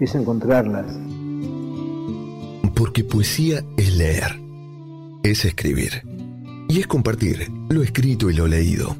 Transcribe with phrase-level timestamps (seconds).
[0.00, 0.86] es encontrarlas.
[2.74, 4.40] Porque poesía es leer.
[5.22, 6.02] Es escribir.
[6.68, 8.96] Y es compartir lo escrito y lo leído.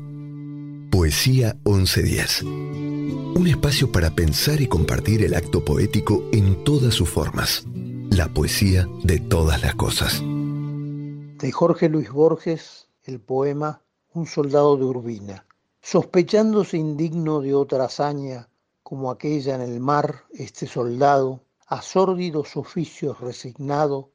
[0.91, 2.43] Poesía 1110.
[2.43, 7.67] Un espacio para pensar y compartir el acto poético en todas sus formas.
[8.11, 10.23] La poesía de todas las cosas.
[10.23, 13.83] De Jorge Luis Borges, el poema
[14.15, 15.45] Un soldado de Urbina.
[15.83, 18.49] Sospechándose indigno de otra hazaña
[18.89, 24.11] como aquella en el mar, este soldado, a sórdidos oficios resignado,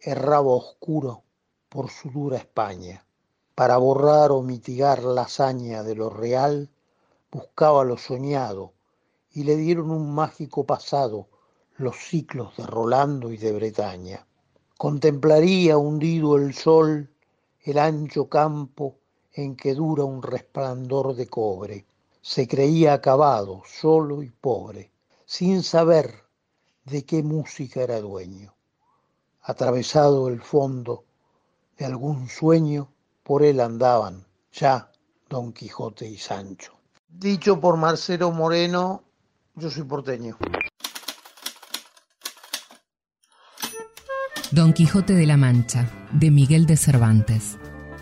[0.00, 1.22] erraba oscuro
[1.68, 3.04] por su dura España
[3.54, 6.70] para borrar o mitigar la hazaña de lo real,
[7.30, 8.72] buscaba lo soñado
[9.32, 11.28] y le dieron un mágico pasado
[11.76, 14.26] los ciclos de Rolando y de Bretaña.
[14.78, 17.10] Contemplaría hundido el sol
[17.60, 18.96] el ancho campo
[19.34, 21.84] en que dura un resplandor de cobre.
[22.26, 24.90] Se creía acabado, solo y pobre,
[25.26, 26.24] sin saber
[26.84, 28.52] de qué música era dueño.
[29.42, 31.04] Atravesado el fondo
[31.78, 32.90] de algún sueño,
[33.22, 34.90] por él andaban ya
[35.28, 36.72] Don Quijote y Sancho.
[37.08, 39.04] Dicho por Marcelo Moreno,
[39.54, 40.36] yo soy porteño.
[44.50, 47.56] Don Quijote de la Mancha, de Miguel de Cervantes.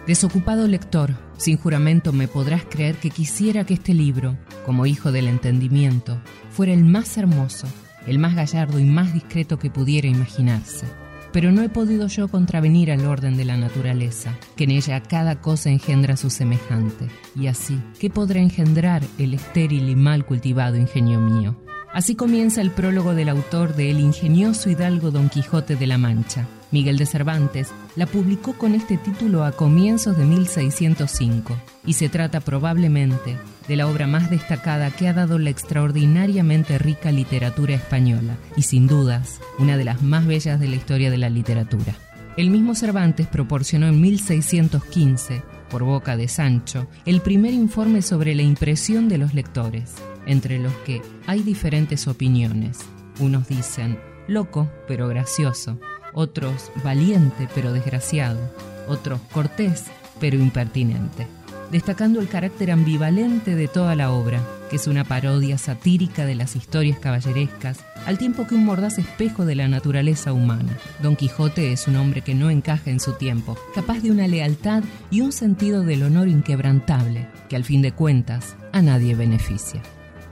[0.07, 4.37] Desocupado lector, sin juramento me podrás creer que quisiera que este libro,
[4.67, 6.21] como hijo del entendimiento,
[6.51, 7.67] fuera el más hermoso,
[8.07, 10.87] el más gallardo y más discreto que pudiera imaginarse
[11.35, 15.41] pero no he podido yo contravenir al orden de la naturaleza, que en ella cada
[15.41, 21.19] cosa engendra su semejante, y así, ¿qué podrá engendrar el estéril y mal cultivado ingenio
[21.19, 21.57] mío?
[21.93, 26.47] Así comienza el prólogo del autor de El ingenioso hidalgo Don Quijote de la Mancha.
[26.75, 31.57] Miguel de Cervantes la publicó con este título a comienzos de 1605
[31.87, 33.39] y se trata probablemente
[33.69, 38.89] de la obra más destacada que ha dado la extraordinariamente rica literatura española y sin
[38.89, 41.95] dudas una de las más bellas de la historia de la literatura.
[42.37, 48.43] El mismo Cervantes proporcionó en 1615, por boca de Sancho, el primer informe sobre la
[48.43, 49.95] impresión de los lectores,
[50.27, 52.81] entre los que hay diferentes opiniones.
[53.21, 53.97] Unos dicen
[54.27, 55.79] loco pero gracioso,
[56.15, 58.41] otros valiente pero desgraciado,
[58.89, 59.85] otros cortés
[60.21, 61.27] pero impertinente
[61.75, 64.41] destacando el carácter ambivalente de toda la obra,
[64.71, 69.45] que es una parodia satírica de las historias caballerescas, al tiempo que un mordaz espejo
[69.45, 70.79] de la naturaleza humana.
[71.03, 74.85] Don Quijote es un hombre que no encaja en su tiempo, capaz de una lealtad
[75.11, 79.83] y un sentido del honor inquebrantable, que al fin de cuentas a nadie beneficia.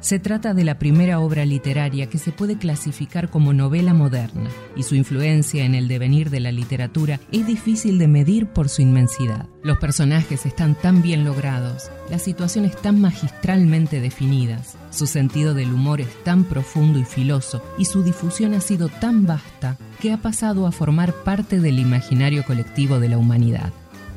[0.03, 4.83] Se trata de la primera obra literaria que se puede clasificar como novela moderna, y
[4.83, 9.47] su influencia en el devenir de la literatura es difícil de medir por su inmensidad.
[9.63, 16.01] Los personajes están tan bien logrados, las situaciones tan magistralmente definidas, su sentido del humor
[16.01, 20.67] es tan profundo y filoso, y su difusión ha sido tan vasta que ha pasado
[20.67, 23.73] a formar parte del imaginario colectivo de la humanidad.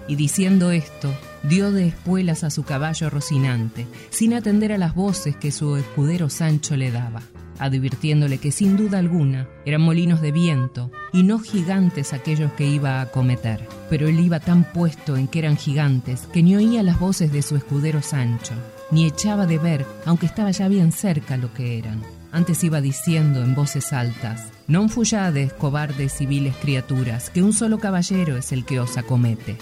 [0.08, 1.14] Y diciendo esto,
[1.48, 6.30] dio de espuelas a su caballo rocinante, sin atender a las voces que su escudero
[6.30, 7.22] Sancho le daba,
[7.60, 13.00] advirtiéndole que sin duda alguna eran molinos de viento y no gigantes aquellos que iba
[13.00, 13.68] a acometer.
[13.90, 17.42] Pero él iba tan puesto en que eran gigantes que ni oía las voces de
[17.42, 18.54] su escudero Sancho,
[18.92, 22.02] ni echaba de ver, aunque estaba ya bien cerca lo que eran.
[22.32, 28.36] Antes iba diciendo en voces altas, Non fullades, cobardes civiles criaturas, que un solo caballero
[28.36, 29.58] es el que os acomete.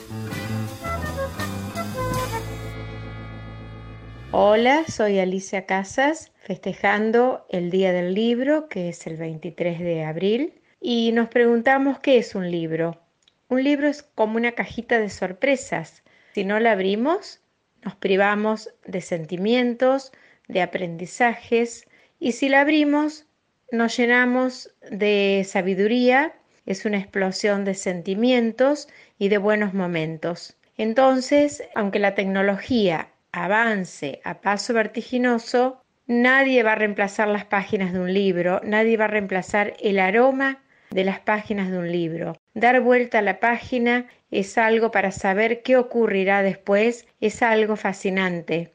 [4.36, 10.60] Hola, soy Alicia Casas, festejando el Día del Libro, que es el 23 de abril,
[10.82, 13.00] y nos preguntamos qué es un libro.
[13.48, 16.02] Un libro es como una cajita de sorpresas.
[16.34, 17.42] Si no la abrimos,
[17.84, 20.12] nos privamos de sentimientos,
[20.48, 21.86] de aprendizajes,
[22.20, 23.28] y si la abrimos,
[23.72, 26.34] nos llenamos de sabiduría,
[26.66, 28.88] es una explosión de sentimientos
[29.20, 30.58] y de buenos momentos.
[30.76, 38.00] Entonces, aunque la tecnología avance a paso vertiginoso, nadie va a reemplazar las páginas de
[38.00, 42.38] un libro, nadie va a reemplazar el aroma de las páginas de un libro.
[42.54, 48.72] Dar vuelta a la página es algo para saber qué ocurrirá después, es algo fascinante.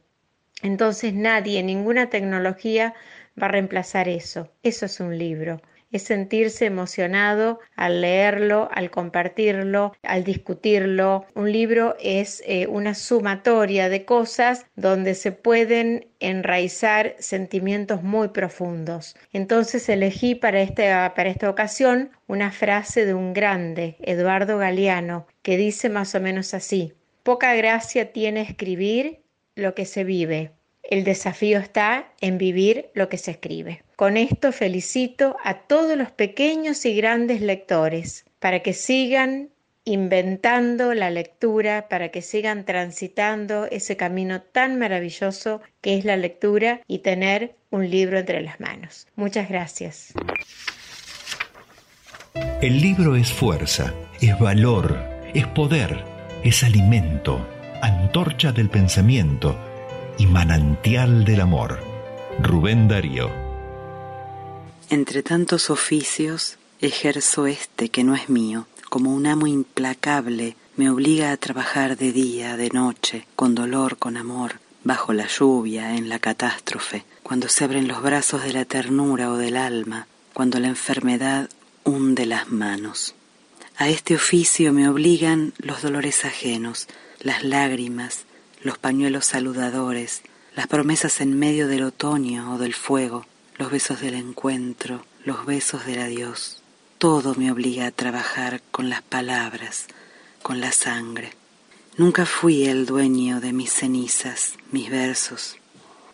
[0.62, 2.94] Entonces nadie, ninguna tecnología
[3.40, 4.50] va a reemplazar eso.
[4.64, 11.26] Eso es un libro es sentirse emocionado al leerlo, al compartirlo, al discutirlo.
[11.34, 19.16] Un libro es eh, una sumatoria de cosas donde se pueden enraizar sentimientos muy profundos.
[19.32, 25.56] Entonces elegí para esta, para esta ocasión una frase de un grande, Eduardo Galeano, que
[25.56, 26.92] dice más o menos así,
[27.22, 29.20] poca gracia tiene escribir
[29.54, 30.52] lo que se vive.
[30.82, 33.82] El desafío está en vivir lo que se escribe.
[33.98, 39.48] Con esto felicito a todos los pequeños y grandes lectores para que sigan
[39.82, 46.80] inventando la lectura, para que sigan transitando ese camino tan maravilloso que es la lectura
[46.86, 49.08] y tener un libro entre las manos.
[49.16, 50.12] Muchas gracias.
[52.62, 54.96] El libro es fuerza, es valor,
[55.34, 56.04] es poder,
[56.44, 57.44] es alimento,
[57.82, 59.58] antorcha del pensamiento
[60.18, 61.80] y manantial del amor.
[62.40, 63.47] Rubén Darío
[64.90, 71.32] entre tantos oficios, ejerzo este que no es mío, como un amo implacable me obliga
[71.32, 76.18] a trabajar de día, de noche, con dolor, con amor, bajo la lluvia, en la
[76.18, 81.50] catástrofe, cuando se abren los brazos de la ternura o del alma, cuando la enfermedad
[81.84, 83.14] hunde las manos.
[83.76, 86.88] A este oficio me obligan los dolores ajenos,
[87.20, 88.24] las lágrimas,
[88.62, 90.22] los pañuelos saludadores,
[90.54, 93.26] las promesas en medio del otoño o del fuego,
[93.58, 96.62] los besos del encuentro, los besos del adiós.
[96.98, 99.86] Todo me obliga a trabajar con las palabras,
[100.42, 101.32] con la sangre.
[101.96, 105.56] Nunca fui el dueño de mis cenizas, mis versos.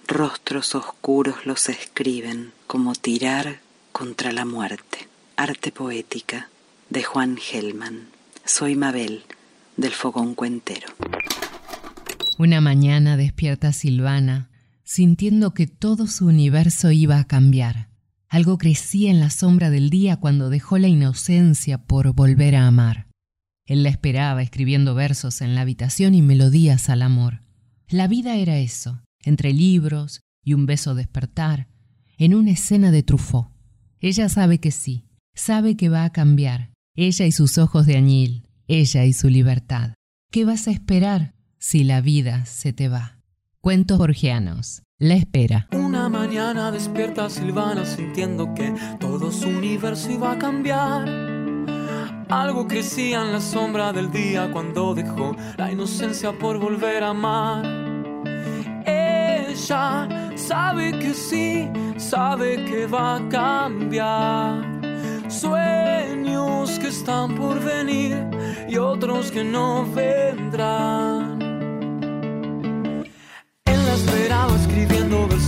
[0.06, 3.60] Rostros oscuros los escriben como tirar
[3.92, 5.08] contra la muerte.
[5.36, 6.48] Arte poética
[6.88, 8.08] de Juan Gelman.
[8.44, 9.24] Soy Mabel
[9.76, 10.88] del Fogón Cuentero.
[12.38, 14.48] Una mañana despierta Silvana
[14.84, 17.90] sintiendo que todo su universo iba a cambiar.
[18.28, 23.08] Algo crecía en la sombra del día cuando dejó la inocencia por volver a amar.
[23.66, 27.40] Él la esperaba escribiendo versos en la habitación y melodías al amor.
[27.88, 31.68] La vida era eso, entre libros y un beso despertar,
[32.18, 33.48] en una escena de Truffaut.
[34.00, 38.48] Ella sabe que sí, sabe que va a cambiar, ella y sus ojos de añil,
[38.68, 39.94] ella y su libertad.
[40.30, 43.23] ¿Qué vas a esperar si la vida se te va?
[43.64, 44.82] Cuentos Borgianos.
[44.98, 45.68] La espera.
[45.72, 51.08] Una mañana despierta Silvana sintiendo que todo su universo iba a cambiar.
[52.28, 57.64] Algo crecía en la sombra del día cuando dejó la inocencia por volver a amar.
[58.84, 61.66] Ella sabe que sí,
[61.96, 64.62] sabe que va a cambiar.
[65.30, 68.26] Sueños que están por venir
[68.68, 71.43] y otros que no vendrán.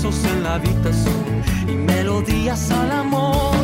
[0.06, 3.54] Versos en la habitación y melodías al amor.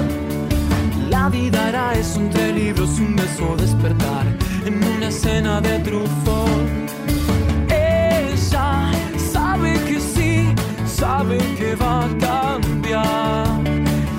[1.08, 4.26] La vida era eso entre libros y un beso despertar
[4.64, 6.86] en una escena de trufón.
[7.68, 8.90] Ella
[9.32, 10.54] sabe que sí,
[10.86, 13.46] sabe que va a cambiar.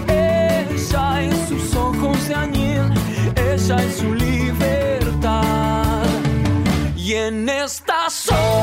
[0.08, 2.94] Ella en sus ojos de añil,
[3.36, 6.04] ella en su libertad.
[6.96, 8.63] Y en esta soledad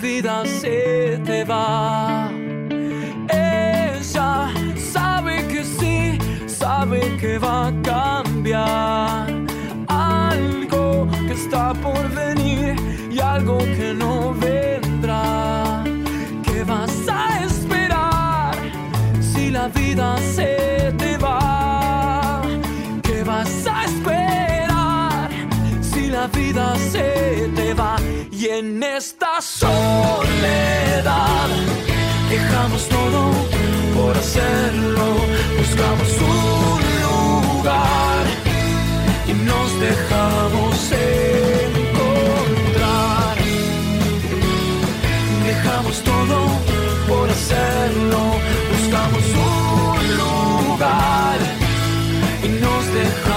[0.00, 2.30] vida se te va?
[3.28, 9.26] Ella sabe que sí, sabe que va a cambiar.
[9.88, 12.76] Algo que está por venir
[13.10, 15.84] y algo que no vendrá.
[16.44, 18.54] ¿Qué vas a esperar
[19.20, 22.42] si la vida se te va?
[23.02, 25.30] ¿Qué vas a esperar
[25.80, 27.67] si la vida se te va?
[28.40, 30.28] Y en esta soledad
[32.30, 33.32] dejamos todo
[33.96, 35.06] por hacerlo,
[35.58, 38.26] buscamos un lugar
[39.26, 40.92] y nos dejamos
[41.72, 42.58] encontrar.
[45.44, 46.38] Dejamos todo
[47.08, 48.20] por hacerlo,
[48.70, 51.38] buscamos un lugar
[52.44, 53.27] y nos dejamos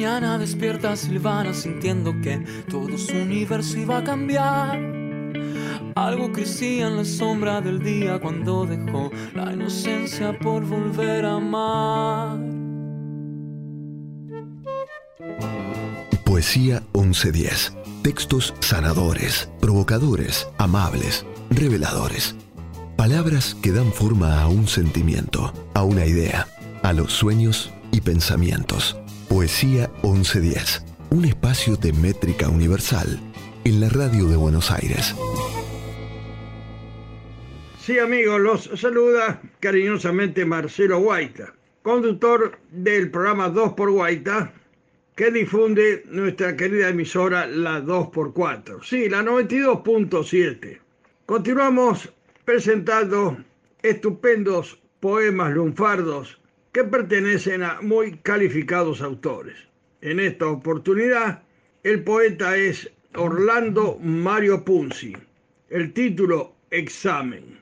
[0.00, 2.38] mañana despierta Silvana sintiendo que
[2.70, 4.78] todo su universo iba a cambiar.
[5.94, 12.38] Algo crecía en la sombra del día cuando dejó la inocencia por volver a amar.
[16.24, 17.76] Poesía 1110.
[18.02, 22.36] Textos sanadores, provocadores, amables, reveladores.
[22.96, 26.48] Palabras que dan forma a un sentimiento, a una idea,
[26.82, 28.99] a los sueños y pensamientos.
[29.30, 30.82] Poesía 1110.
[31.10, 33.06] Un espacio de métrica universal
[33.62, 35.14] en la radio de Buenos Aires.
[37.78, 44.52] Sí, amigos, los saluda cariñosamente Marcelo Guaita, conductor del programa 2 por Guaita,
[45.14, 48.82] que difunde nuestra querida emisora la 2x4.
[48.82, 50.80] Sí, la 92.7.
[51.24, 52.12] Continuamos
[52.44, 53.38] presentando
[53.80, 56.39] estupendos poemas lunfardos
[56.72, 59.56] que pertenecen a muy calificados autores.
[60.00, 61.42] En esta oportunidad,
[61.82, 65.16] el poeta es Orlando Mario Punzi.
[65.68, 67.58] El título, Examen.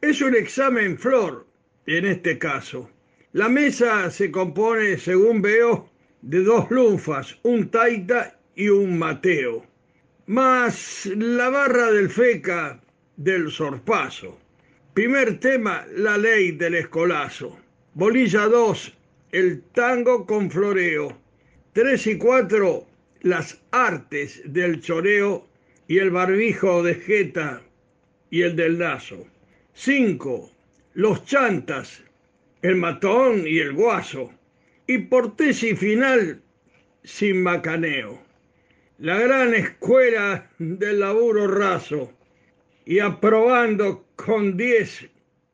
[0.00, 1.46] Es un examen flor,
[1.86, 2.90] en este caso.
[3.32, 5.90] La mesa se compone, según veo,
[6.22, 9.66] de dos lunfas, un taita y un mateo,
[10.26, 12.80] más la barra del feca
[13.16, 14.38] del sorpaso.
[14.94, 17.58] Primer tema, la ley del escolazo.
[17.98, 18.92] Bolilla 2,
[19.32, 21.16] el tango con floreo.
[21.72, 22.86] 3 y 4,
[23.22, 25.46] las artes del choreo
[25.88, 27.62] y el barbijo de jeta
[28.28, 29.26] y el del lazo.
[29.72, 30.52] 5.
[30.92, 32.02] Los chantas,
[32.60, 34.30] el matón y el guaso.
[34.86, 36.42] Y por tesis final,
[37.02, 38.18] sin macaneo.
[38.98, 42.12] La gran escuela del laburo raso.
[42.84, 45.08] Y aprobando con 10,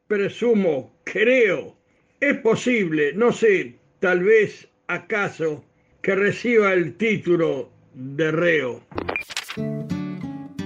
[0.08, 1.80] presumo, creo.
[2.22, 5.64] Es posible, no sé, tal vez, acaso,
[6.00, 8.80] que reciba el título de reo.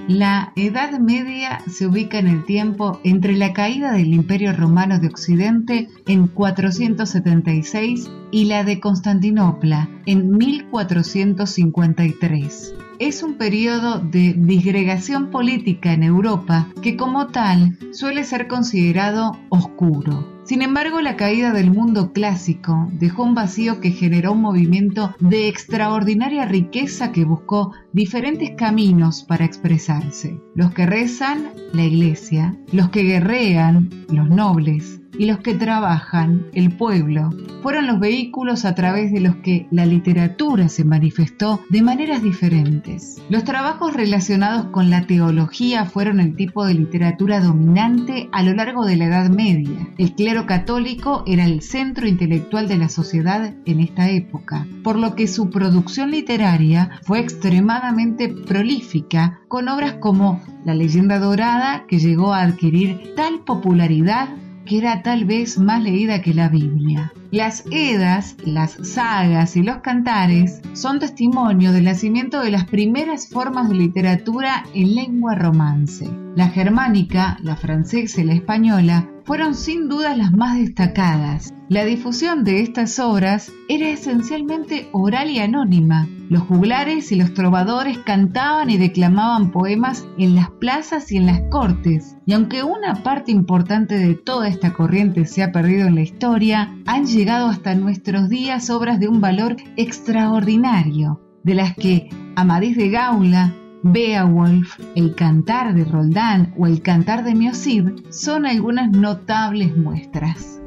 [0.07, 5.07] La Edad Media se ubica en el tiempo entre la caída del Imperio Romano de
[5.07, 12.75] Occidente en 476 y la de Constantinopla en 1453.
[12.99, 20.37] Es un periodo de disgregación política en Europa que como tal suele ser considerado oscuro.
[20.45, 25.49] Sin embargo, la caída del mundo clásico dejó un vacío que generó un movimiento de
[25.49, 30.41] extraordinaria riqueza que buscó diferentes caminos para expresarse.
[30.55, 36.77] Los que rezan, la iglesia, los que guerrean, los nobles, y los que trabajan, el
[36.77, 37.31] pueblo,
[37.63, 43.21] fueron los vehículos a través de los que la literatura se manifestó de maneras diferentes.
[43.29, 48.85] Los trabajos relacionados con la teología fueron el tipo de literatura dominante a lo largo
[48.85, 49.89] de la Edad Media.
[49.99, 55.15] El clero católico era el centro intelectual de la sociedad en esta época, por lo
[55.15, 62.33] que su producción literaria fue extremadamente prolífica, con obras como La leyenda dorada, que llegó
[62.33, 64.29] a adquirir tal popularidad
[64.67, 67.13] que era tal vez más leída que la Biblia.
[67.31, 73.69] Las Edas, las sagas y los cantares son testimonio del nacimiento de las primeras formas
[73.69, 76.11] de literatura en lengua romance.
[76.35, 81.53] La germánica, la francesa y la española fueron sin duda las más destacadas.
[81.69, 86.09] La difusión de estas obras era esencialmente oral y anónima.
[86.29, 91.41] Los juglares y los trovadores cantaban y declamaban poemas en las plazas y en las
[91.51, 96.03] cortes, y aunque una parte importante de toda esta corriente se ha perdido en la
[96.03, 102.77] historia, han llegado hasta nuestros días obras de un valor extraordinario, de las que Amadís
[102.77, 109.77] de Gaula, Beowulf, El Cantar de Roldán o El Cantar de Miocid son algunas notables
[109.77, 110.61] muestras.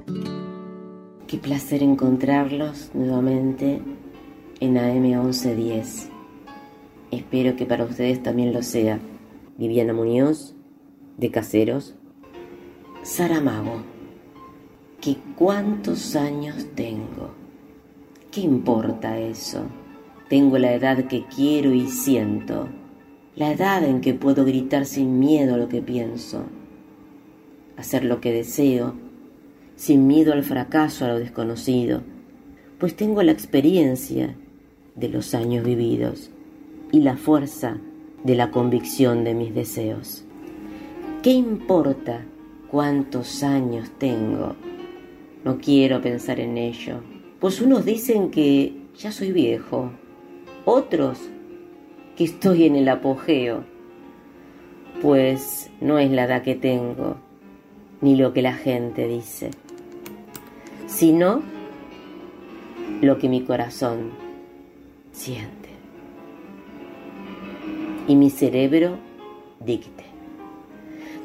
[1.28, 3.82] Qué placer encontrarlos nuevamente
[4.60, 6.10] en AM 1110.
[7.12, 9.00] Espero que para ustedes también lo sea.
[9.58, 10.56] Viviana Muñoz,
[11.18, 11.96] de Caseros.
[13.01, 13.82] Saramago,
[15.01, 17.34] ¿qué cuántos años tengo.
[18.32, 19.63] ¿Qué importa eso?
[20.30, 22.70] Tengo la edad que quiero y siento
[23.39, 26.43] la edad en que puedo gritar sin miedo lo que pienso,
[27.77, 28.96] hacer lo que deseo,
[29.77, 32.01] sin miedo al fracaso, a lo desconocido,
[32.79, 34.36] pues tengo la experiencia
[34.96, 36.31] de los años vividos
[36.91, 37.77] y la fuerza
[38.25, 40.25] de la convicción de mis deseos.
[41.23, 42.25] ¿Qué importa
[42.69, 44.58] cuántos años tengo?
[45.45, 46.99] No quiero pensar en ello,
[47.39, 49.93] pues unos dicen que ya soy viejo,
[50.65, 51.19] otros
[52.19, 53.63] que estoy en el apogeo,
[55.01, 57.15] pues no es la edad que tengo,
[58.01, 59.51] ni lo que la gente dice,
[60.86, 61.41] sino
[62.99, 64.12] lo que mi corazón
[65.13, 65.69] siente
[68.05, 68.97] y mi cerebro
[69.62, 70.03] dicte.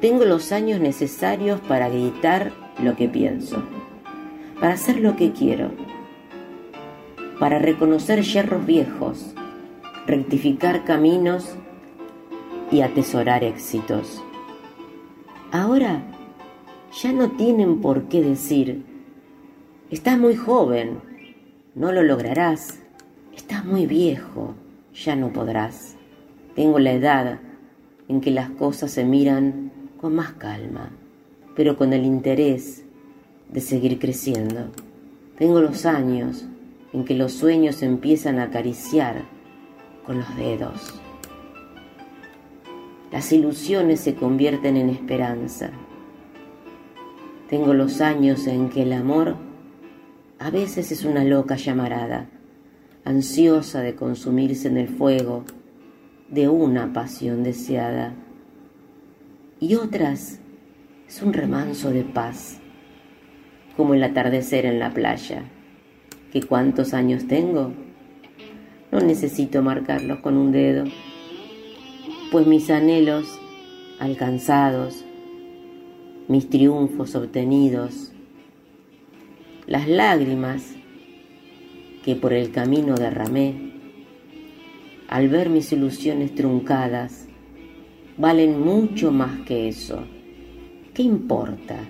[0.00, 3.64] Tengo los años necesarios para gritar lo que pienso,
[4.60, 5.72] para hacer lo que quiero,
[7.40, 9.33] para reconocer hierros viejos,
[10.06, 11.56] rectificar caminos
[12.70, 14.22] y atesorar éxitos.
[15.50, 16.02] Ahora
[16.92, 18.84] ya no tienen por qué decir,
[19.90, 20.98] estás muy joven,
[21.74, 22.80] no lo lograrás,
[23.34, 24.54] estás muy viejo,
[24.94, 25.96] ya no podrás.
[26.54, 27.40] Tengo la edad
[28.08, 30.90] en que las cosas se miran con más calma,
[31.56, 32.84] pero con el interés
[33.48, 34.70] de seguir creciendo.
[35.38, 36.44] Tengo los años
[36.92, 39.24] en que los sueños empiezan a acariciar
[40.06, 41.00] con los dedos.
[43.10, 45.70] Las ilusiones se convierten en esperanza.
[47.48, 49.36] Tengo los años en que el amor
[50.38, 52.28] a veces es una loca llamarada,
[53.04, 55.44] ansiosa de consumirse en el fuego
[56.28, 58.14] de una pasión deseada.
[59.60, 60.40] Y otras
[61.06, 62.58] es un remanso de paz,
[63.76, 65.44] como el atardecer en la playa.
[66.32, 67.72] ¿Qué cuántos años tengo?
[68.94, 70.84] No necesito marcarlos con un dedo,
[72.30, 73.40] pues mis anhelos
[73.98, 75.04] alcanzados,
[76.28, 78.12] mis triunfos obtenidos,
[79.66, 80.76] las lágrimas
[82.04, 83.72] que por el camino derramé,
[85.08, 87.26] al ver mis ilusiones truncadas,
[88.16, 90.04] valen mucho más que eso.
[90.94, 91.80] ¿Qué importa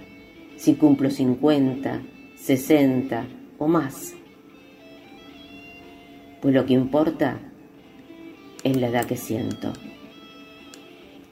[0.56, 2.00] si cumplo 50,
[2.36, 3.26] 60
[3.58, 4.14] o más?
[6.44, 7.38] Pues lo que importa
[8.64, 9.72] es la edad que siento.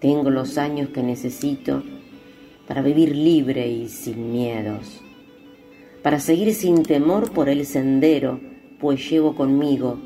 [0.00, 1.82] Tengo los años que necesito
[2.66, 5.02] para vivir libre y sin miedos,
[6.02, 8.40] para seguir sin temor por el sendero,
[8.80, 9.98] pues llevo conmigo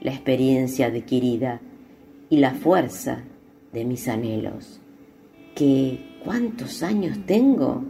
[0.00, 1.60] la experiencia adquirida
[2.30, 3.24] y la fuerza
[3.74, 4.80] de mis anhelos.
[5.54, 7.84] ¿Que cuántos años tengo?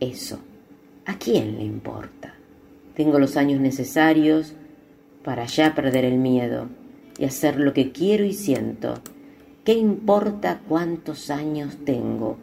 [0.00, 0.38] Eso,
[1.04, 2.34] ¿a quién le importa?
[2.94, 4.54] Tengo los años necesarios
[5.26, 6.68] para ya perder el miedo
[7.18, 8.94] y hacer lo que quiero y siento.
[9.62, 12.38] ¿Qué importa cuántos años tengo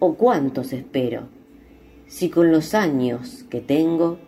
[0.00, 1.28] o cuántos espero?
[2.12, 4.18] si con los años que tengo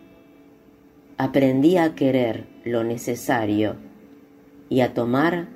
[1.19, 3.75] aprendí a querer lo necesario
[4.69, 5.49] y a tomar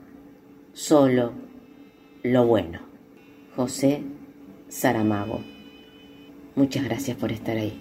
[0.74, 1.34] solo
[2.22, 2.82] lo bueno.
[3.56, 4.04] José
[4.68, 5.42] Saramago.
[6.54, 7.80] Muchas gracias por estar ahí.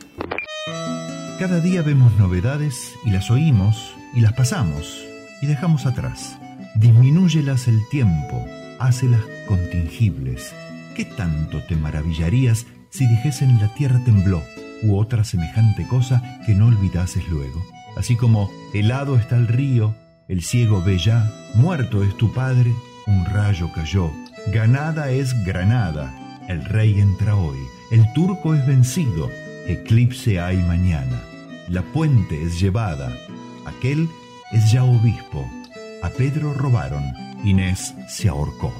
[1.38, 5.04] Cada día vemos novedades y las oímos y las pasamos
[5.40, 6.36] y dejamos atrás.
[6.74, 8.44] Disminúyelas el tiempo,
[8.80, 10.52] hácelas contingibles.
[10.96, 14.42] ¿Qué tanto te maravillarías si dijesen la tierra tembló
[14.82, 17.64] u otra semejante cosa que no olvidases luego?
[17.96, 19.94] Así como helado está el río,
[20.26, 22.72] el ciego ve ya, muerto es tu padre,
[23.06, 24.10] un rayo cayó,
[24.52, 26.12] ganada es Granada,
[26.48, 27.58] el rey entra hoy,
[27.92, 29.30] el turco es vencido,
[29.68, 31.22] eclipse hay mañana,
[31.68, 33.16] la puente es llevada,
[33.66, 34.08] aquel
[34.52, 35.48] es ya obispo,
[36.02, 37.04] a Pedro robaron,
[37.44, 38.72] Inés se ahorcó.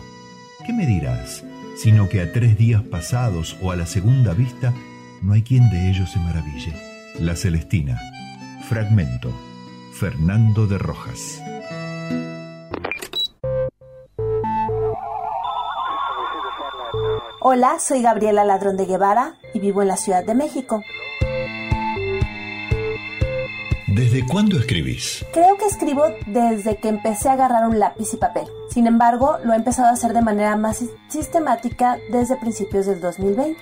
[0.66, 1.44] ¿Qué me dirás?
[1.76, 4.72] Sino que a tres días pasados o a la segunda vista,
[5.22, 6.74] no hay quien de ellos se maraville.
[7.18, 7.98] La Celestina.
[8.68, 9.32] Fragmento.
[9.92, 11.42] Fernando de Rojas.
[17.50, 20.84] Hola, soy Gabriela Ladrón de Guevara y vivo en la Ciudad de México.
[23.86, 25.24] ¿Desde cuándo escribís?
[25.32, 28.44] Creo que escribo desde que empecé a agarrar un lápiz y papel.
[28.68, 33.58] Sin embargo, lo he empezado a hacer de manera más sistemática desde principios del 2020.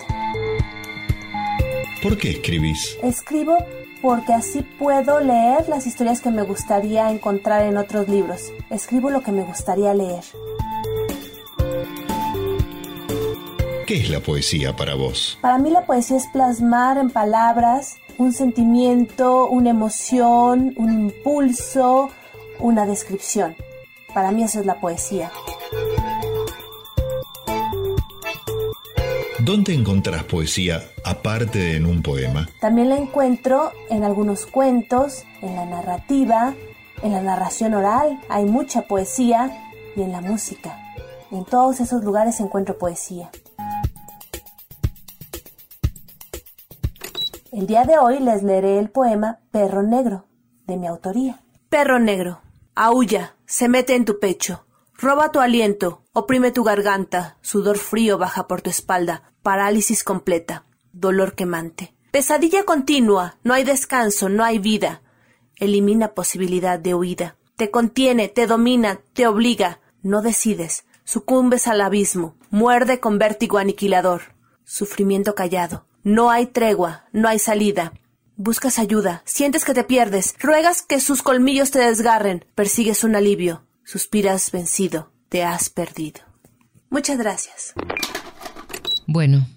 [2.03, 2.99] ¿Por qué escribís?
[3.05, 3.57] Escribo
[4.03, 8.53] porque así puedo leer las historias que me gustaría encontrar en otros libros.
[8.69, 10.25] Escribo lo que me gustaría leer.
[13.87, 15.39] ¿Qué es la poesía para vos?
[15.41, 22.11] Para mí la poesía es plasmar en palabras un sentimiento, una emoción, un impulso,
[22.59, 23.55] una descripción.
[24.13, 25.31] Para mí eso es la poesía.
[29.39, 32.49] ¿Dónde encontrás poesía aparte de en un poema?
[32.61, 36.55] También la encuentro en algunos cuentos, en la narrativa,
[37.05, 38.19] en la narración oral.
[38.29, 40.77] Hay mucha poesía y en la música.
[41.31, 43.31] En todos esos lugares encuentro poesía.
[47.57, 50.27] El día de hoy les leeré el poema Perro Negro,
[50.67, 51.43] de mi autoría.
[51.71, 52.43] Perro negro,
[52.75, 58.47] aúlla, se mete en tu pecho, roba tu aliento, oprime tu garganta, sudor frío baja
[58.47, 61.95] por tu espalda, parálisis completa, dolor quemante.
[62.11, 65.01] Pesadilla continua, no hay descanso, no hay vida.
[65.57, 67.37] Elimina posibilidad de huida.
[67.57, 69.81] Te contiene, te domina, te obliga.
[70.03, 74.35] No decides, sucumbes al abismo, muerde con vértigo aniquilador.
[74.65, 77.93] Sufrimiento callado, no hay tregua, no hay salida.
[78.37, 83.67] Buscas ayuda, sientes que te pierdes, ruegas que sus colmillos te desgarren, persigues un alivio,
[83.85, 86.21] suspiras vencido, te has perdido.
[86.91, 87.75] Muchas gracias.
[89.09, 89.49] Bueno,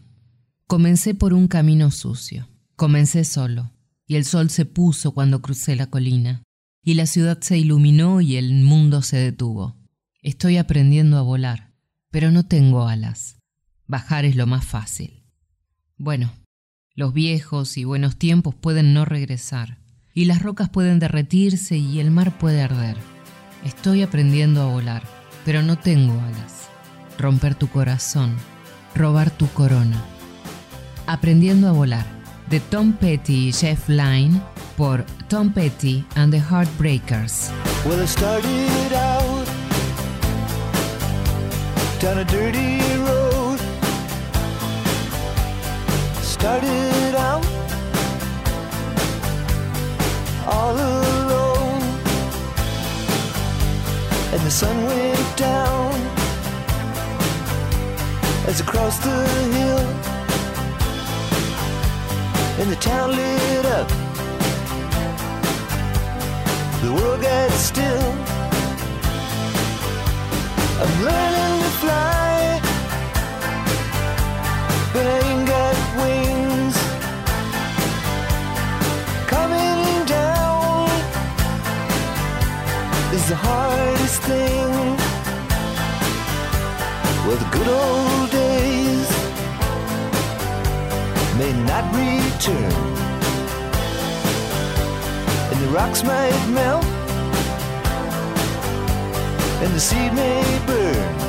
[0.65, 2.49] comencé por un camino sucio.
[2.75, 3.71] Comencé solo,
[4.07, 6.41] y el sol se puso cuando crucé la colina,
[6.81, 9.77] y la ciudad se iluminó y el mundo se detuvo.
[10.23, 11.75] Estoy aprendiendo a volar,
[12.09, 13.37] pero no tengo alas.
[13.85, 15.18] Bajar es lo más fácil.
[16.01, 16.31] Bueno,
[16.95, 19.79] los viejos y buenos tiempos pueden no regresar,
[20.13, 22.95] y las rocas pueden derretirse y el mar puede arder.
[23.65, 25.03] Estoy aprendiendo a volar,
[25.43, 26.69] pero no tengo alas.
[27.17, 28.33] Romper tu corazón,
[28.95, 30.01] robar tu corona.
[31.05, 32.05] Aprendiendo a volar,
[32.49, 34.41] de Tom Petty y Jeff Lynne,
[34.77, 37.51] por Tom Petty and the Heartbreakers.
[46.39, 47.45] Started out
[50.47, 51.81] all alone,
[54.31, 55.91] and the sun went down
[58.47, 59.17] as across the
[59.55, 59.85] hill,
[62.59, 63.89] and the town lit up.
[66.83, 68.11] The world got still.
[70.81, 72.61] I'm learning to fly,
[74.93, 75.28] but I
[83.29, 84.97] the hardest thing.
[87.27, 89.09] Well, the good old days
[91.37, 92.73] may not return,
[95.51, 96.83] and the rocks might melt,
[99.63, 101.28] and the sea may burn.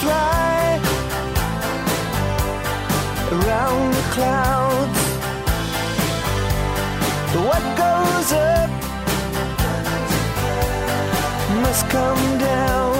[0.00, 0.80] Fly
[3.36, 5.00] around the clouds.
[7.48, 8.70] What goes up
[11.62, 12.97] must come down.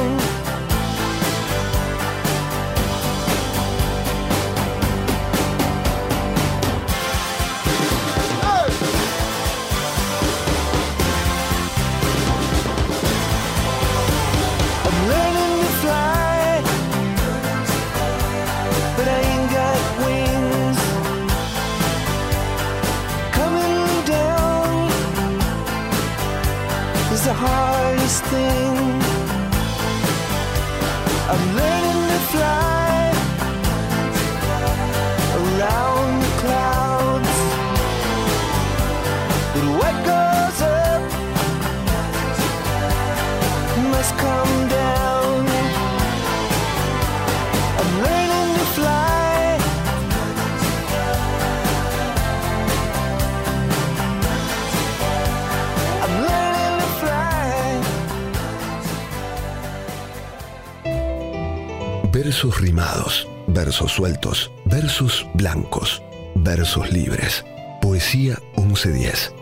[62.38, 66.00] Versos rimados, versos sueltos, versos blancos,
[66.36, 67.44] versos libres.
[67.82, 69.32] Poesía 1110.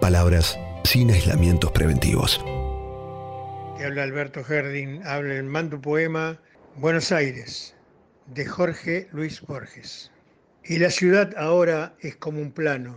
[0.00, 2.38] Palabras sin aislamientos preventivos.
[3.76, 6.40] Te habla Alberto Herding, habla el mando poema
[6.76, 7.74] Buenos Aires,
[8.26, 10.12] de Jorge Luis Borges.
[10.62, 12.96] Y la ciudad ahora es como un plano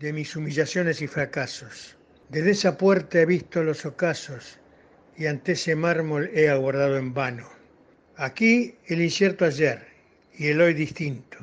[0.00, 1.98] de mis humillaciones y fracasos.
[2.30, 4.58] Desde esa puerta he visto los ocasos
[5.14, 7.57] y ante ese mármol he aguardado en vano.
[8.20, 9.86] Aquí el incierto ayer
[10.36, 11.38] y el hoy distinto.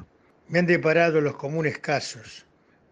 [0.50, 2.46] Me han deparado los comunes casos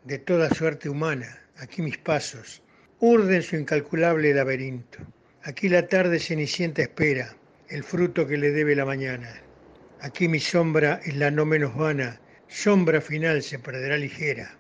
[0.06, 1.38] de toda suerte humana.
[1.58, 2.62] Aquí mis pasos
[3.02, 5.00] urden su incalculable laberinto.
[5.44, 7.36] Aquí la tarde cenicienta espera
[7.68, 9.42] el fruto que le debe la mañana.
[10.00, 14.56] Aquí mi sombra es la no menos vana, sombra final se perderá ligera.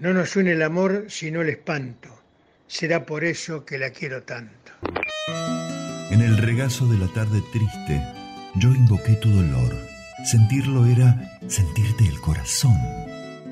[0.00, 2.10] No nos une el amor sino el espanto.
[2.66, 4.72] Será por eso que la quiero tanto.
[6.10, 8.19] En el regazo de la tarde triste,
[8.56, 9.76] yo invoqué tu dolor.
[10.24, 12.76] Sentirlo era sentirte el corazón.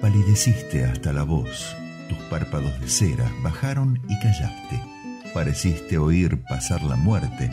[0.00, 1.76] Palideciste hasta la voz.
[2.08, 4.80] Tus párpados de cera bajaron y callaste.
[5.32, 7.50] Pareciste oír pasar la muerte.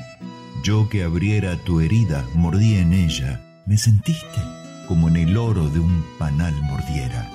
[0.63, 3.41] Yo que abriera tu herida, mordí en ella.
[3.65, 4.41] Me sentiste
[4.87, 7.29] como en el oro de un panal mordiera.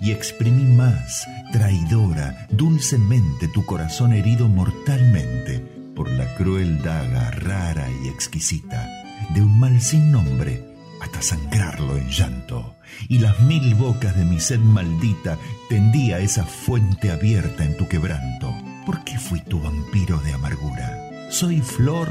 [0.00, 5.58] Y exprimí más, traidora, dulcemente tu corazón herido mortalmente
[5.94, 8.97] por la cruel daga rara y exquisita
[9.34, 10.62] de un mal sin nombre
[11.00, 12.74] hasta sangrarlo en llanto.
[13.08, 15.38] Y las mil bocas de mi sed maldita
[15.68, 18.54] tendía esa fuente abierta en tu quebranto.
[18.86, 21.28] ¿Por qué fui tu vampiro de amargura?
[21.30, 22.10] ¿Soy flor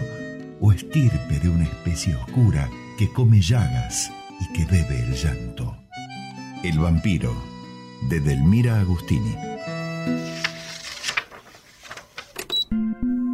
[0.61, 5.75] o estirpe de una especie oscura que come llagas y que bebe el llanto?
[6.63, 7.35] El vampiro,
[8.09, 9.35] de Delmira Agustini.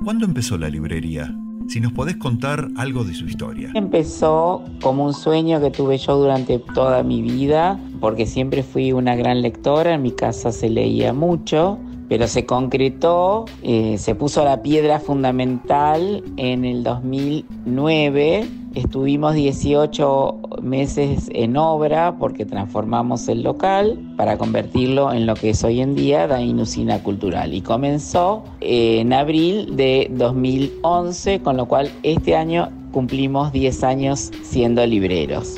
[0.04, 1.34] ¿Cuándo empezó la librería?
[1.68, 3.72] Si nos podés contar algo de su historia.
[3.74, 9.16] Empezó como un sueño que tuve yo durante toda mi vida, porque siempre fui una
[9.16, 14.62] gran lectora, en mi casa se leía mucho, pero se concretó, eh, se puso la
[14.62, 18.48] piedra fundamental en el 2009.
[18.76, 25.64] Estuvimos 18 meses en obra porque transformamos el local para convertirlo en lo que es
[25.64, 27.54] hoy en día Dainusina Cultural.
[27.54, 34.84] Y comenzó en abril de 2011, con lo cual este año cumplimos 10 años siendo
[34.88, 35.56] libreros.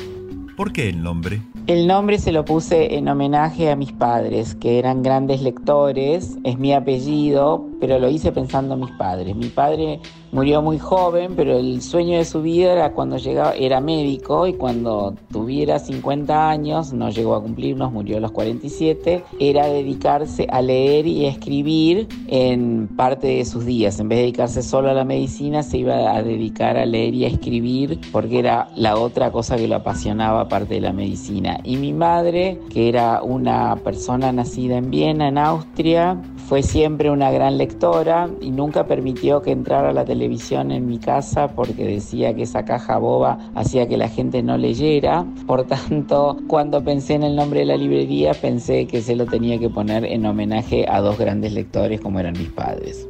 [0.54, 1.40] ¿Por qué el nombre?
[1.66, 6.58] El nombre se lo puse en homenaje a mis padres, que eran grandes lectores, es
[6.58, 9.34] mi apellido, pero lo hice pensando en mis padres.
[9.36, 10.00] Mi padre
[10.32, 14.54] murió muy joven, pero el sueño de su vida era cuando llegaba, era médico y
[14.54, 20.60] cuando tuviera 50 años, no llegó a cumplirnos, murió a los 47, era dedicarse a
[20.62, 23.98] leer y escribir en parte de sus días.
[24.00, 27.24] En vez de dedicarse solo a la medicina, se iba a dedicar a leer y
[27.24, 31.58] a escribir porque era la otra cosa que lo apasionaba aparte de la medicina.
[31.64, 37.32] Y mi madre, que era una persona nacida en Viena, en Austria, fue siempre una
[37.32, 42.42] gran lectora y nunca permitió que entrara la televisión en mi casa porque decía que
[42.42, 45.26] esa caja boba hacía que la gente no leyera.
[45.46, 49.58] Por tanto, cuando pensé en el nombre de la librería, pensé que se lo tenía
[49.58, 53.08] que poner en homenaje a dos grandes lectores como eran mis padres.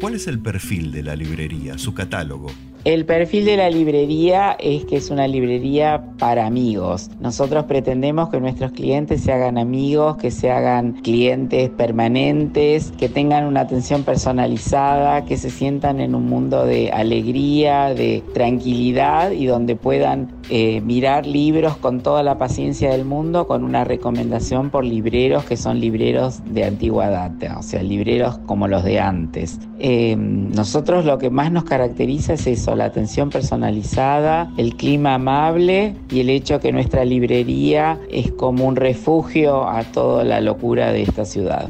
[0.00, 2.46] ¿Cuál es el perfil de la librería, su catálogo?
[2.84, 7.10] El perfil de la librería es que es una librería para amigos.
[7.20, 13.46] Nosotros pretendemos que nuestros clientes se hagan amigos, que se hagan clientes permanentes, que tengan
[13.46, 19.74] una atención personalizada, que se sientan en un mundo de alegría, de tranquilidad y donde
[19.74, 25.44] puedan eh, mirar libros con toda la paciencia del mundo, con una recomendación por libreros
[25.44, 29.58] que son libreros de antigua data, o sea, libreros como los de antes.
[29.78, 35.94] Eh, nosotros lo que más nos caracteriza es eso, la atención personalizada, el clima amable
[36.10, 41.02] y el hecho que nuestra librería es como un refugio a toda la locura de
[41.02, 41.68] esta ciudad.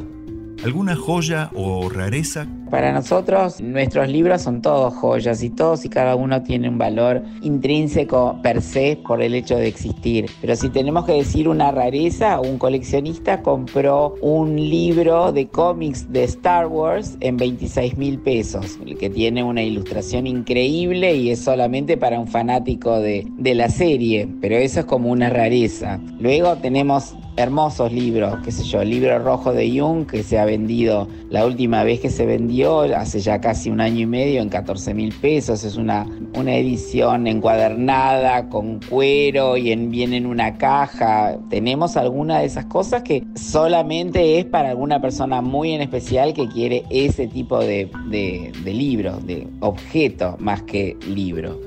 [0.65, 2.47] ¿Alguna joya o rareza?
[2.69, 7.23] Para nosotros nuestros libros son todos joyas y todos y cada uno tiene un valor
[7.43, 10.27] intrínseco per se por el hecho de existir.
[10.41, 16.25] Pero si tenemos que decir una rareza, un coleccionista compró un libro de cómics de
[16.25, 22.19] Star Wars en 26 mil pesos, que tiene una ilustración increíble y es solamente para
[22.19, 26.01] un fanático de, de la serie, pero eso es como una rareza.
[26.19, 30.45] Luego tenemos hermosos libros, qué sé yo, el libro rojo de Jung que se ha
[30.45, 34.49] vendido, la última vez que se vendió hace ya casi un año y medio en
[34.49, 40.59] 14 mil pesos, es una, una edición encuadernada con cuero y en, viene en una
[40.59, 41.39] caja.
[41.49, 46.49] Tenemos alguna de esas cosas que solamente es para alguna persona muy en especial que
[46.49, 51.61] quiere ese tipo de, de, de libro, de objeto más que libro.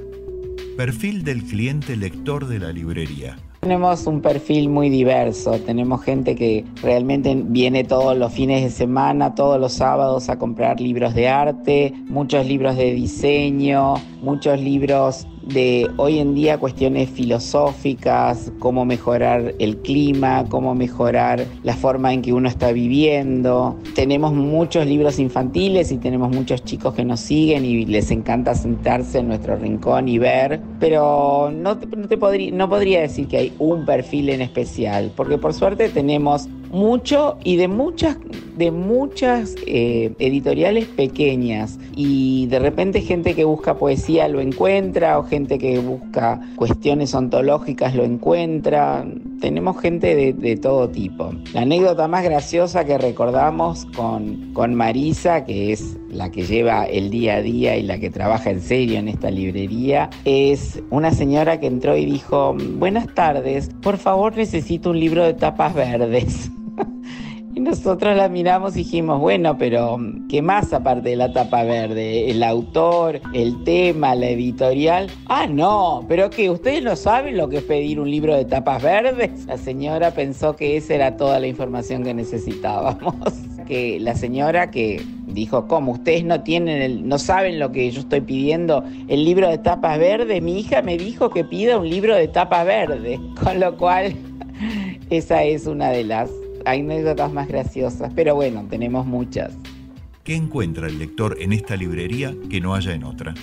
[0.75, 3.37] Perfil del cliente lector de la librería.
[3.61, 9.35] Tenemos un perfil muy diverso, tenemos gente que realmente viene todos los fines de semana,
[9.35, 13.93] todos los sábados a comprar libros de arte, muchos libros de diseño,
[14.23, 21.75] muchos libros de hoy en día cuestiones filosóficas, cómo mejorar el clima, cómo mejorar la
[21.75, 23.77] forma en que uno está viviendo.
[23.95, 29.19] Tenemos muchos libros infantiles y tenemos muchos chicos que nos siguen y les encanta sentarse
[29.19, 32.17] en nuestro rincón y ver, pero no, no te
[32.51, 37.57] no podría decir que hay un perfil en especial, porque por suerte tenemos mucho y
[37.57, 38.17] de muchas
[38.57, 41.79] de muchas eh, editoriales pequeñas.
[41.95, 47.95] Y de repente gente que busca poesía lo encuentra o gente que busca cuestiones ontológicas
[47.95, 49.05] lo encuentra.
[49.39, 51.31] Tenemos gente de, de todo tipo.
[51.53, 57.09] La anécdota más graciosa que recordamos con, con Marisa que es la que lleva el
[57.09, 61.59] día a día y la que trabaja en serio en esta librería es una señora
[61.59, 66.51] que entró y dijo buenas tardes por favor necesito un libro de tapas verdes
[67.71, 69.97] nosotros la miramos y dijimos, bueno, pero
[70.29, 72.29] ¿qué más aparte de la tapa verde?
[72.31, 75.09] ¿El autor, el tema, la editorial?
[75.27, 78.81] Ah, no, pero que ustedes no saben lo que es pedir un libro de tapas
[78.81, 79.45] verdes.
[79.45, 83.13] La señora pensó que esa era toda la información que necesitábamos.
[83.67, 85.93] Que la señora que dijo, ¿cómo?
[85.93, 89.97] Ustedes no tienen el, no saben lo que yo estoy pidiendo, el libro de tapas
[89.97, 90.41] verdes.
[90.41, 93.17] Mi hija me dijo que pida un libro de tapa verde.
[93.41, 94.13] Con lo cual,
[95.09, 96.29] esa es una de las
[96.65, 99.53] anécdotas más graciosas, pero bueno, tenemos muchas.
[100.23, 103.33] ¿Qué encuentra el lector en esta librería que no haya en otra?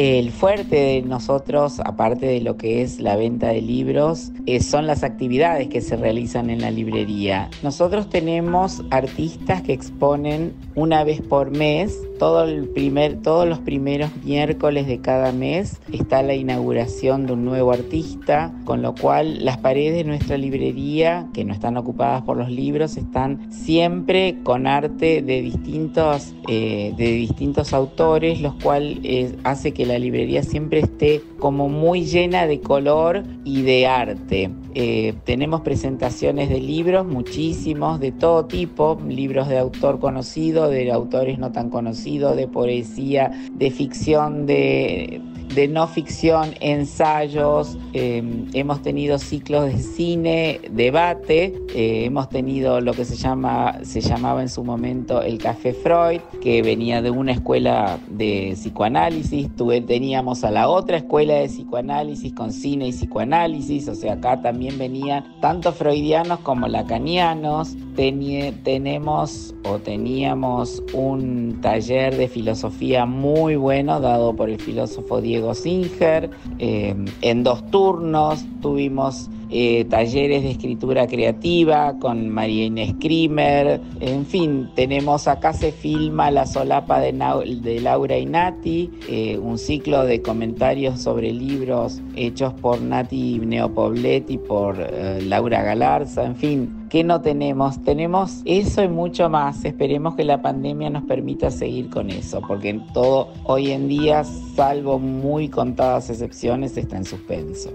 [0.00, 4.86] El fuerte de nosotros, aparte de lo que es la venta de libros, eh, son
[4.86, 7.50] las actividades que se realizan en la librería.
[7.64, 11.98] Nosotros tenemos artistas que exponen una vez por mes.
[12.20, 18.82] Todos los primeros miércoles de cada mes está la inauguración de un nuevo artista, con
[18.82, 23.52] lo cual las paredes de nuestra librería, que no están ocupadas por los libros, están
[23.52, 29.98] siempre con arte de distintos, eh, de distintos autores, los cuales eh, hace que la
[29.98, 34.50] librería siempre esté como muy llena de color y de arte.
[34.74, 41.38] Eh, tenemos presentaciones de libros, muchísimos, de todo tipo, libros de autor conocido, de autores
[41.38, 45.20] no tan conocidos, de poesía, de ficción, de,
[45.54, 48.22] de no ficción, ensayos, eh,
[48.52, 54.42] hemos tenido ciclos de cine, debate, eh, hemos tenido lo que se, llama, se llamaba
[54.42, 59.48] en su momento el Café Freud, que venía de una escuela de psicoanálisis,
[59.86, 64.78] teníamos a la otra escuela de psicoanálisis con cine y psicoanálisis, o sea, acá también
[64.78, 73.98] venían tanto freudianos como lacanianos, Teni tenemos o teníamos un taller de filosofía muy bueno
[73.98, 76.30] dado por el filósofo Diego Singer.
[76.58, 84.26] Eh, en dos turnos tuvimos eh, talleres de escritura creativa con María Inés Krimer, en
[84.26, 90.04] fin, tenemos acá se filma La solapa de, de Laura y Nati, eh, un ciclo
[90.04, 96.78] de comentarios sobre libros hechos por Nati Neopoblet y por eh, Laura Galarza, en fin,
[96.88, 97.82] ¿Qué no tenemos?
[97.84, 99.62] Tenemos eso y mucho más.
[99.62, 104.98] Esperemos que la pandemia nos permita seguir con eso, porque todo hoy en día, salvo
[104.98, 107.70] muy contadas excepciones, está en suspenso.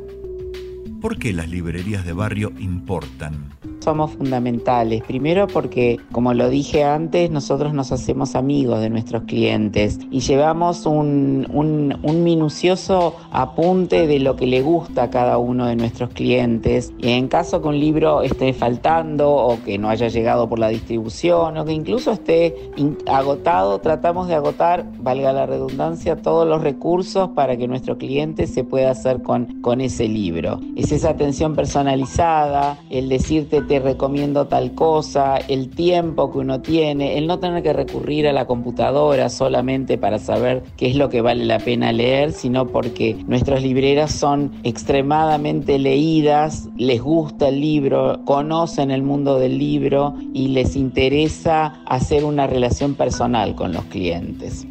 [1.03, 3.49] ¿Por qué las librerías de barrio importan?
[3.81, 5.03] Somos fundamentales.
[5.03, 10.85] Primero porque, como lo dije antes, nosotros nos hacemos amigos de nuestros clientes y llevamos
[10.85, 16.93] un, un, minucioso apunte de lo que le gusta a cada uno de nuestros clientes.
[16.97, 20.69] Y en caso que un libro esté faltando o que no haya llegado por la
[20.69, 22.71] distribución o que incluso esté
[23.07, 28.63] agotado, tratamos de agotar, valga la redundancia, todos los recursos para que nuestro cliente se
[28.63, 30.61] pueda hacer con, con ese libro.
[30.95, 37.27] Esa atención personalizada, el decirte te recomiendo tal cosa, el tiempo que uno tiene, el
[37.27, 41.45] no tener que recurrir a la computadora solamente para saber qué es lo que vale
[41.45, 48.91] la pena leer, sino porque nuestras libreras son extremadamente leídas, les gusta el libro, conocen
[48.91, 54.67] el mundo del libro y les interesa hacer una relación personal con los clientes.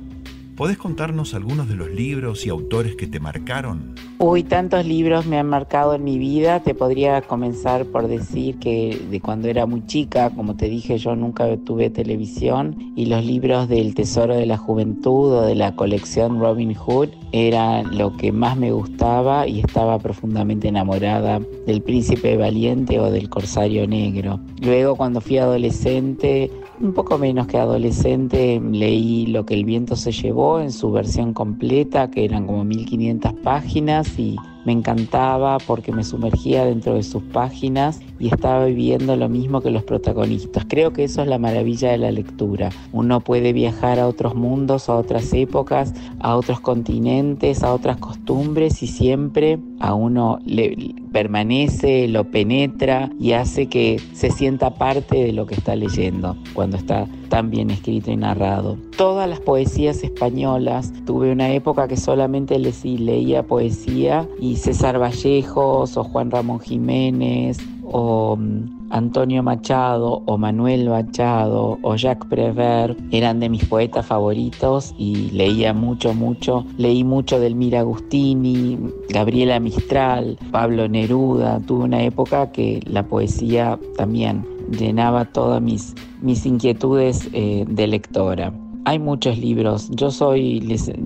[0.57, 3.95] ¿Podés contarnos algunos de los libros y autores que te marcaron?
[4.19, 6.61] Uy, tantos libros me han marcado en mi vida.
[6.63, 11.17] Te podría comenzar por decir que de cuando era muy chica, como te dije, yo
[11.17, 16.39] nunca tuve televisión y los libros del Tesoro de la Juventud o de la colección
[16.39, 23.01] Robin Hood eran lo que más me gustaba y estaba profundamente enamorada del Príncipe Valiente
[23.01, 24.39] o del Corsario Negro.
[24.61, 26.51] Luego, cuando fui adolescente,
[26.81, 31.33] un poco menos que adolescente, leí Lo que el viento se llevó en su versión
[31.33, 37.23] completa, que eran como 1500 páginas y me encantaba porque me sumergía dentro de sus
[37.23, 40.65] páginas y estaba viviendo lo mismo que los protagonistas.
[40.69, 42.71] Creo que eso es la maravilla de la lectura.
[42.93, 48.83] Uno puede viajar a otros mundos, a otras épocas, a otros continentes, a otras costumbres
[48.83, 55.33] y siempre a uno le permanece, lo penetra y hace que se sienta parte de
[55.33, 58.77] lo que está leyendo cuando está tan bien escrito y narrado.
[58.97, 66.05] Todas las poesías españolas, tuve una época que solamente leía poesía y César Vallejos o
[66.05, 73.49] Juan Ramón Jiménez o mm, Antonio Machado o Manuel Machado o Jacques Prévert eran de
[73.49, 76.67] mis poetas favoritos y leía mucho, mucho.
[76.77, 78.79] Leí mucho del Mira Agustini,
[79.09, 81.61] Gabriela Mistral, Pablo Neruda.
[81.61, 88.53] Tuve una época que la poesía también llenaba todas mis, mis inquietudes eh, de lectora.
[88.85, 89.89] Hay muchos libros.
[89.93, 90.61] Yo soy,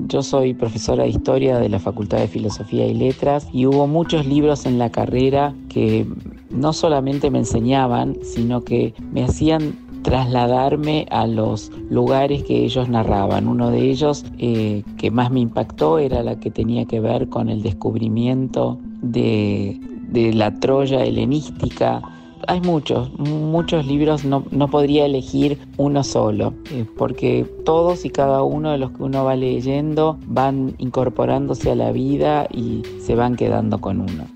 [0.09, 4.27] yo soy profesora de historia de la Facultad de Filosofía y Letras y hubo muchos
[4.27, 6.07] libros en la carrera que
[6.51, 13.47] no solamente me enseñaban, sino que me hacían trasladarme a los lugares que ellos narraban.
[13.47, 17.51] Uno de ellos eh, que más me impactó era la que tenía que ver con
[17.51, 22.01] el descubrimiento de, de la Troya helenística,
[22.47, 28.43] hay muchos, muchos libros, no, no podría elegir uno solo, eh, porque todos y cada
[28.43, 33.37] uno de los que uno va leyendo van incorporándose a la vida y se van
[33.37, 34.27] quedando con uno.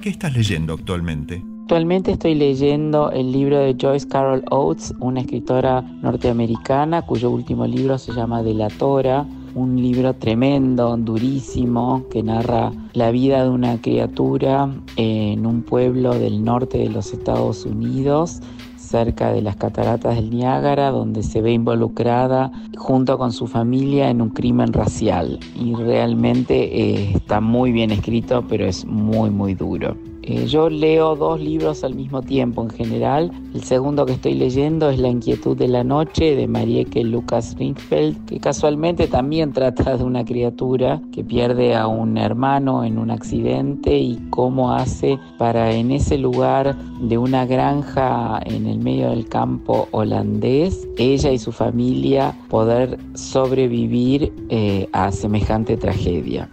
[0.00, 1.42] ¿Qué estás leyendo actualmente?
[1.70, 7.96] Actualmente estoy leyendo el libro de Joyce Carol Oates, una escritora norteamericana cuyo último libro
[7.96, 15.46] se llama Delatora un libro tremendo, durísimo, que narra la vida de una criatura en
[15.46, 18.40] un pueblo del norte de los Estados Unidos
[18.76, 24.20] cerca de las cataratas del Niágara, donde se ve involucrada junto con su familia en
[24.20, 25.38] un crimen racial.
[25.54, 30.09] Y realmente eh, está muy bien escrito, pero es muy, muy duro.
[30.22, 33.30] Eh, yo leo dos libros al mismo tiempo en general.
[33.54, 38.26] El segundo que estoy leyendo es La inquietud de la noche de Marieke Lucas Ringfeld,
[38.26, 43.98] que casualmente también trata de una criatura que pierde a un hermano en un accidente
[43.98, 49.88] y cómo hace para en ese lugar de una granja en el medio del campo
[49.92, 56.50] holandés, ella y su familia poder sobrevivir eh, a semejante tragedia.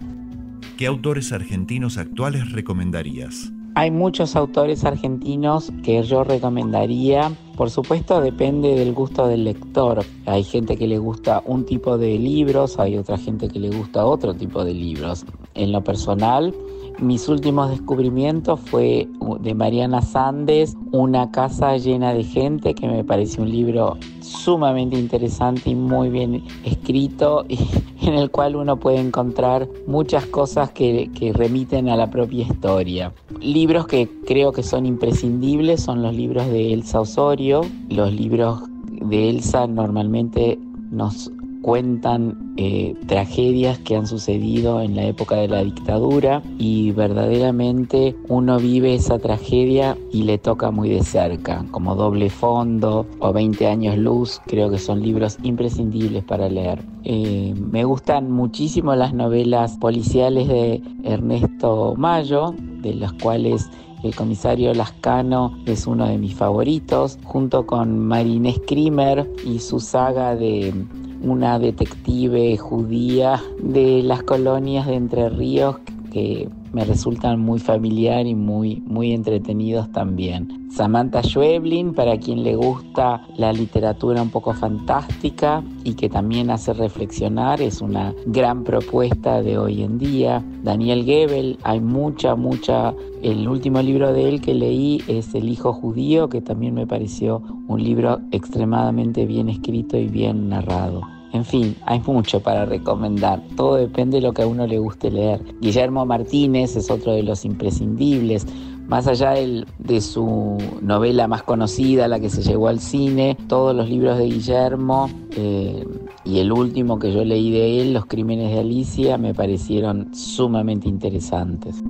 [0.78, 3.52] ¿Qué autores argentinos actuales recomendarías?
[3.78, 7.32] Hay muchos autores argentinos que yo recomendaría.
[7.56, 10.04] Por supuesto depende del gusto del lector.
[10.26, 14.04] Hay gente que le gusta un tipo de libros, hay otra gente que le gusta
[14.08, 15.28] otro tipo de libros.
[15.54, 16.56] En lo personal,
[17.00, 19.08] mis últimos descubrimientos fue
[19.40, 25.70] de Mariana Sandes, Una casa llena de gente, que me pareció un libro sumamente interesante
[25.70, 27.46] y muy bien escrito,
[28.02, 33.14] en el cual uno puede encontrar muchas cosas que remiten a la propia historia.
[33.40, 37.62] Libros que creo que son imprescindibles son los libros de Elsa Osorio.
[37.90, 40.58] Los libros de Elsa normalmente
[40.92, 41.32] nos
[41.68, 48.58] cuentan eh, tragedias que han sucedido en la época de la dictadura y verdaderamente uno
[48.58, 53.98] vive esa tragedia y le toca muy de cerca, como Doble Fondo o 20 años
[53.98, 56.86] luz, creo que son libros imprescindibles para leer.
[57.04, 63.70] Eh, me gustan muchísimo las novelas policiales de Ernesto Mayo, de las cuales
[64.06, 70.34] el comisario Lascano es uno de mis favoritos, junto con Marinés Krimer y su saga
[70.34, 70.74] de
[71.22, 75.78] una detective judía de las colonias de Entre Ríos
[76.12, 80.68] que me resultan muy familiar y muy, muy entretenidos también.
[80.70, 86.74] Samantha Schweblin, para quien le gusta la literatura un poco fantástica y que también hace
[86.74, 90.46] reflexionar, es una gran propuesta de hoy en día.
[90.62, 92.94] Daniel Gebel, hay mucha, mucha...
[93.24, 97.42] El último libro de él que leí es El Hijo Judío, que también me pareció
[97.68, 101.17] un libro extremadamente bien escrito y bien narrado.
[101.34, 103.44] En fin, hay mucho para recomendar.
[103.56, 105.44] Todo depende de lo que a uno le guste leer.
[105.62, 108.48] Guillermo Martínez es otro de los imprescindibles.
[108.88, 113.90] Más allá de su novela más conocida, la que se llegó al cine, todos los
[113.90, 115.86] libros de Guillermo eh,
[116.24, 120.88] y el último que yo leí de él, Los Crímenes de Alicia, me parecieron sumamente
[120.88, 121.84] interesantes.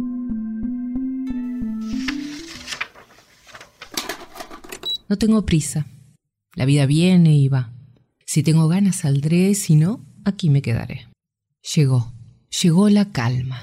[5.07, 5.85] No tengo prisa.
[6.55, 7.76] La vida viene y va.
[8.29, 11.07] Si tengo ganas saldré, si no, aquí me quedaré.
[11.73, 12.11] Llegó,
[12.61, 13.61] llegó la calma,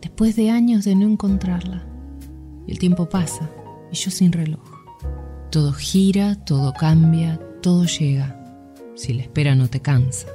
[0.00, 1.86] después de años de no encontrarla.
[2.66, 3.50] El tiempo pasa,
[3.92, 4.64] y yo sin reloj.
[5.50, 8.34] Todo gira, todo cambia, todo llega.
[8.96, 10.28] Si la espera no te cansa.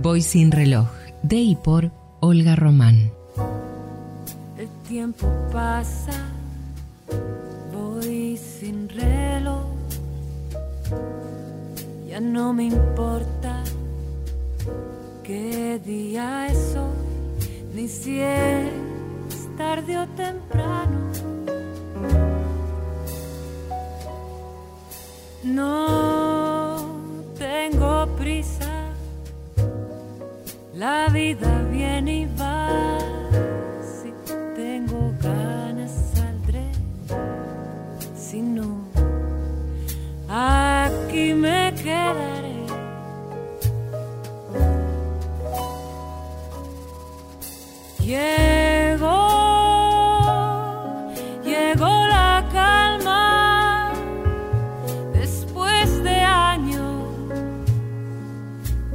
[0.00, 0.88] Voy sin reloj,
[1.22, 3.12] de y por Olga Román.
[4.56, 6.26] El tiempo pasa,
[7.70, 9.74] voy sin reloj.
[12.14, 13.64] Ya no me importa
[15.24, 18.70] qué día es hoy, ni si es
[19.56, 21.10] tarde o temprano.
[25.42, 26.86] No
[27.36, 28.92] tengo prisa,
[30.72, 33.23] la vida viene y va.
[40.34, 42.54] Aquí me quedaré.
[48.00, 49.28] Llegó,
[51.44, 53.92] llegó la calma
[55.12, 57.04] después de años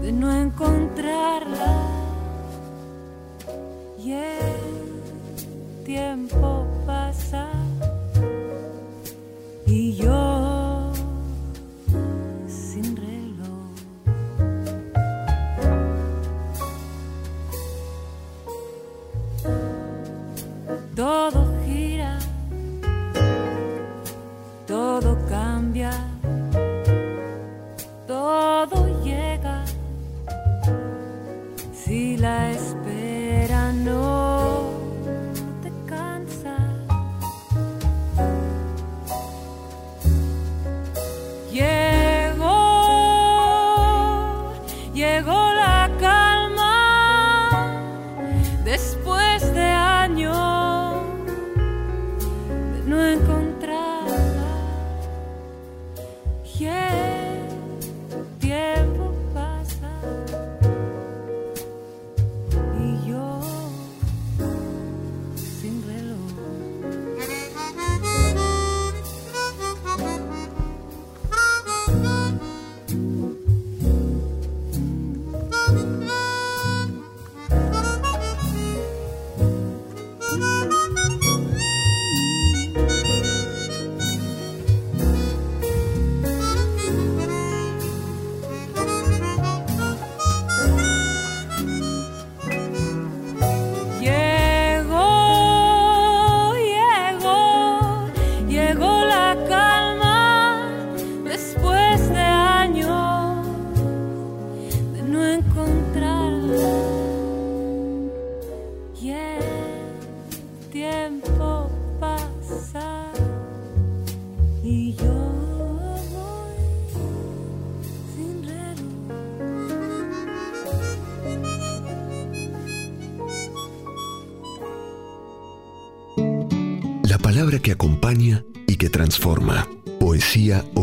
[0.02, 1.72] de no encontrarla.
[3.98, 7.59] Y el tiempo pasa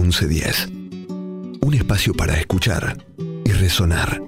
[0.06, 0.68] 1110.
[1.62, 3.04] Un espacio para escuchar
[3.44, 4.22] y resonar.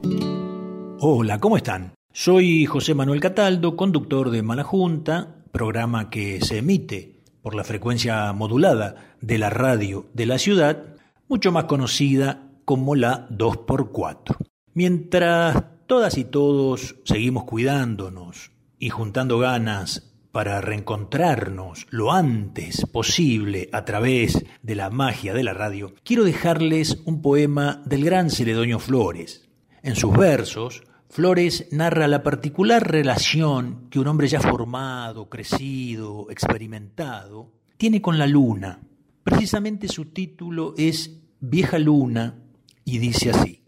[0.99, 1.93] Hola, ¿cómo están?
[2.13, 8.33] Soy José Manuel Cataldo, conductor de Mala Junta, programa que se emite por la frecuencia
[8.33, 10.97] modulada de la radio de la ciudad,
[11.29, 14.37] mucho más conocida como la 2x4.
[14.75, 18.51] Mientras todas y todos seguimos cuidándonos
[18.81, 20.08] y juntando ganas
[20.39, 27.03] para reencontrarnos lo antes posible a través de la magia de la radio, quiero dejarles
[27.07, 29.49] un poema del gran Celedonio Flores.
[29.83, 37.51] En sus versos, Flores narra la particular relación que un hombre ya formado, crecido, experimentado,
[37.77, 38.79] tiene con la luna.
[39.25, 42.45] Precisamente su título es Vieja Luna
[42.85, 43.65] y dice así,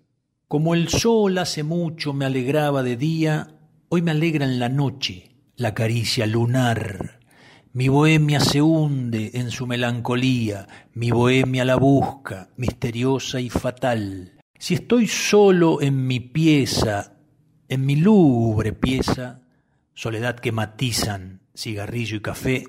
[0.47, 3.59] Como el sol hace mucho me alegraba de día,
[3.89, 5.30] hoy me alegra en la noche
[5.61, 7.21] la caricia lunar.
[7.75, 14.39] Mi bohemia se hunde en su melancolía, mi bohemia la busca, misteriosa y fatal.
[14.59, 17.19] Si estoy solo en mi pieza,
[17.69, 19.43] en mi lúgubre pieza,
[19.93, 22.65] soledad que matizan cigarrillo y café,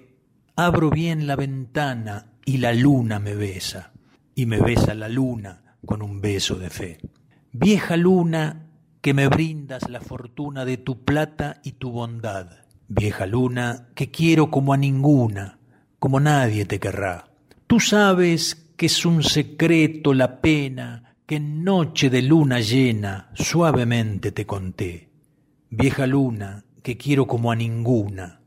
[0.57, 3.93] abro bien la ventana y la luna me besa,
[4.35, 6.97] y me besa la luna con un beso de fe.
[7.53, 8.67] Vieja luna
[8.99, 12.60] que me brindas la fortuna de tu plata y tu bondad,
[12.93, 15.59] Vieja luna, que quiero como a ninguna,
[15.97, 17.31] como nadie te querrá.
[17.65, 24.33] Tú sabes que es un secreto la pena que en noche de luna llena suavemente
[24.33, 25.09] te conté.
[25.69, 28.41] Vieja luna, que quiero como a ninguna,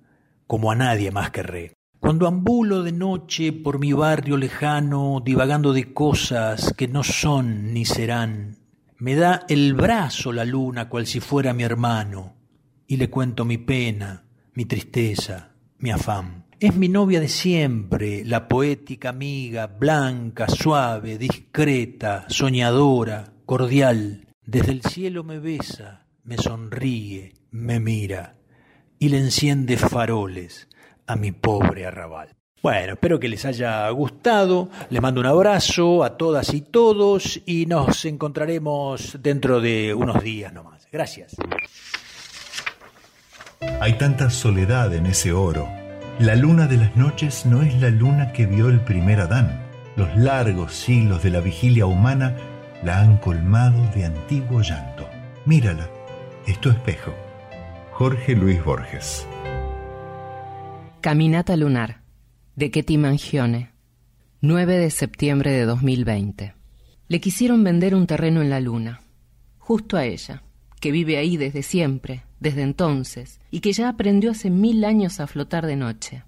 [0.47, 1.73] como a nadie más querré.
[1.99, 7.87] Cuando ambulo de noche por mi barrio lejano, divagando de cosas que no son ni
[7.87, 8.59] serán,
[8.99, 12.35] me da el brazo la luna cual si fuera mi hermano,
[12.87, 14.21] y le cuento mi pena,
[14.55, 16.47] mi tristeza, mi afán.
[16.61, 24.29] Es mi novia de siempre, la poética amiga, blanca, suave, discreta, soñadora, cordial.
[24.47, 28.37] Desde el cielo me besa, me sonríe, me mira
[28.99, 30.69] y le enciende faroles
[31.07, 32.31] a mi pobre arrabal.
[32.63, 34.71] Bueno, espero que les haya gustado.
[34.89, 40.51] Les mando un abrazo a todas y todos y nos encontraremos dentro de unos días
[40.53, 40.89] nomás.
[40.91, 41.37] Gracias.
[43.81, 45.69] Hay tanta soledad en ese oro.
[46.19, 49.61] La luna de las noches no es la luna que vio el primer Adán.
[49.97, 52.37] Los largos siglos de la vigilia humana
[52.83, 55.09] la han colmado de antiguo llanto.
[55.45, 55.89] Mírala,
[56.47, 57.15] es tu espejo.
[57.93, 59.27] Jorge Luis Borges.
[61.01, 62.01] Caminata lunar,
[62.57, 63.71] de Ketty Mangione,
[64.41, 66.55] 9 de septiembre de 2020.
[67.09, 69.01] Le quisieron vender un terreno en la luna,
[69.59, 70.43] justo a ella,
[70.81, 75.27] que vive ahí desde siempre, desde entonces, y que ya aprendió hace mil años a
[75.27, 76.25] flotar de noche.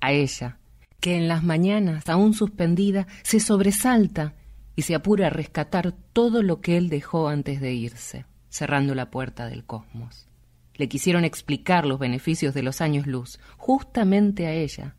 [0.00, 0.58] A ella,
[0.98, 4.34] que en las mañanas, aún suspendida, se sobresalta
[4.74, 9.12] y se apura a rescatar todo lo que él dejó antes de irse, cerrando la
[9.12, 10.26] puerta del cosmos.
[10.74, 14.96] Le quisieron explicar los beneficios de los años luz, justamente a ella,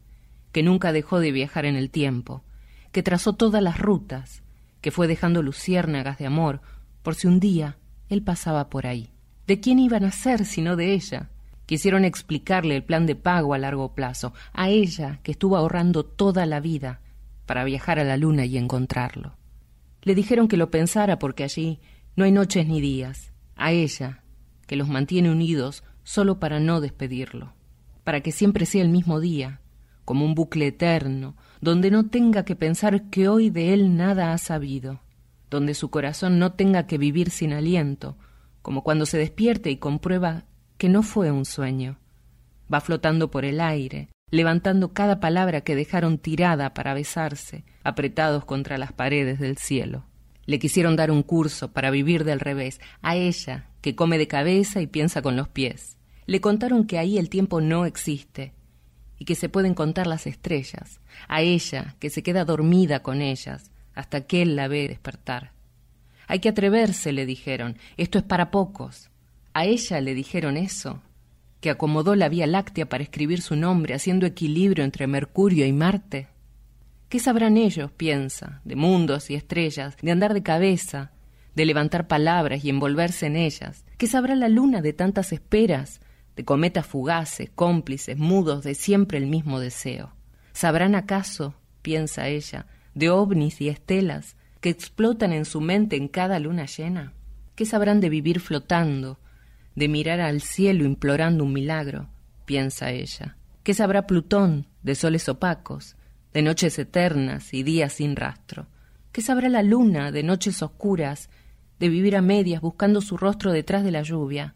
[0.54, 2.46] que nunca dejó de viajar en el tiempo,
[2.94, 4.42] que trazó todas las rutas,
[4.80, 6.62] que fue dejando luciérnagas de amor,
[7.04, 9.11] por si un día él pasaba por ahí.
[9.48, 11.30] ¿De quién iban a ser sino de ella?
[11.66, 16.46] Quisieron explicarle el plan de pago a largo plazo, a ella que estuvo ahorrando toda
[16.46, 17.00] la vida
[17.46, 19.36] para viajar a la luna y encontrarlo.
[20.04, 21.80] Le dijeron que lo pensara porque allí
[22.16, 24.24] no hay noches ni días, a ella
[24.68, 27.54] que los mantiene unidos solo para no despedirlo,
[28.04, 29.62] para que siempre sea el mismo día,
[30.06, 34.38] como un bucle eterno, donde no tenga que pensar que hoy de él nada ha
[34.38, 35.02] sabido,
[35.50, 38.18] donde su corazón no tenga que vivir sin aliento,
[38.62, 40.46] como cuando se despierte y comprueba
[40.78, 41.98] que no fue un sueño.
[42.72, 48.78] Va flotando por el aire, levantando cada palabra que dejaron tirada para besarse, apretados contra
[48.78, 50.06] las paredes del cielo.
[50.46, 54.82] Le quisieron dar un curso para vivir del revés, a ella, que come de cabeza
[54.82, 55.98] y piensa con los pies.
[56.26, 58.54] Le contaron que ahí el tiempo no existe
[59.18, 63.72] y que se pueden contar las estrellas, a ella, que se queda dormida con ellas
[63.94, 65.52] hasta que él la ve despertar.
[66.32, 67.78] Hay que atreverse, le dijeron.
[67.98, 69.10] Esto es para pocos.
[69.52, 71.02] A ella le dijeron eso,
[71.60, 76.30] que acomodó la Vía Láctea para escribir su nombre, haciendo equilibrio entre Mercurio y Marte.
[77.10, 81.12] ¿Qué sabrán ellos, piensa, de mundos y estrellas, de andar de cabeza,
[81.54, 83.84] de levantar palabras y envolverse en ellas?
[83.98, 86.00] ¿Qué sabrá la luna de tantas esperas,
[86.38, 90.14] de cometas fugaces, cómplices, mudos de siempre el mismo deseo.
[90.54, 96.40] ¿Sabrán acaso, piensa ella, de ovnis y estelas que explotan en su mente en cada
[96.40, 97.14] luna llena?
[97.56, 99.20] ¿Qué sabrán de vivir flotando,
[99.76, 102.10] de mirar al cielo implorando un milagro?
[102.46, 103.38] piensa ella.
[103.64, 105.96] ¿Qué sabrá Plutón de soles opacos,
[106.34, 108.68] de noches eternas y días sin rastro?
[109.12, 111.30] ¿Qué sabrá la luna de noches oscuras,
[111.80, 114.56] de vivir a medias buscando su rostro detrás de la lluvia?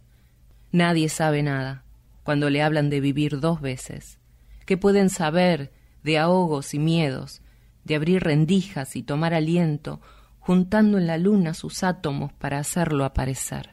[0.72, 1.84] Nadie sabe nada
[2.24, 4.20] cuando le hablan de vivir dos veces.
[4.66, 5.72] ¿Qué pueden saber
[6.04, 7.42] de ahogos y miedos,
[7.86, 10.02] de abrir rendijas y tomar aliento,
[10.40, 13.70] juntando en la luna sus átomos para hacerlo aparecer?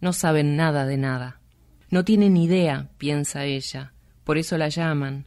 [0.00, 1.40] No saben nada de nada.
[1.90, 3.92] No tienen idea, piensa ella,
[4.24, 5.26] por eso la llaman,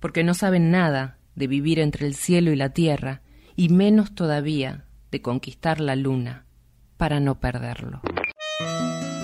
[0.00, 3.22] porque no saben nada de vivir entre el cielo y la tierra,
[3.54, 6.46] y menos todavía de conquistar la luna
[6.96, 8.00] para no perderlo.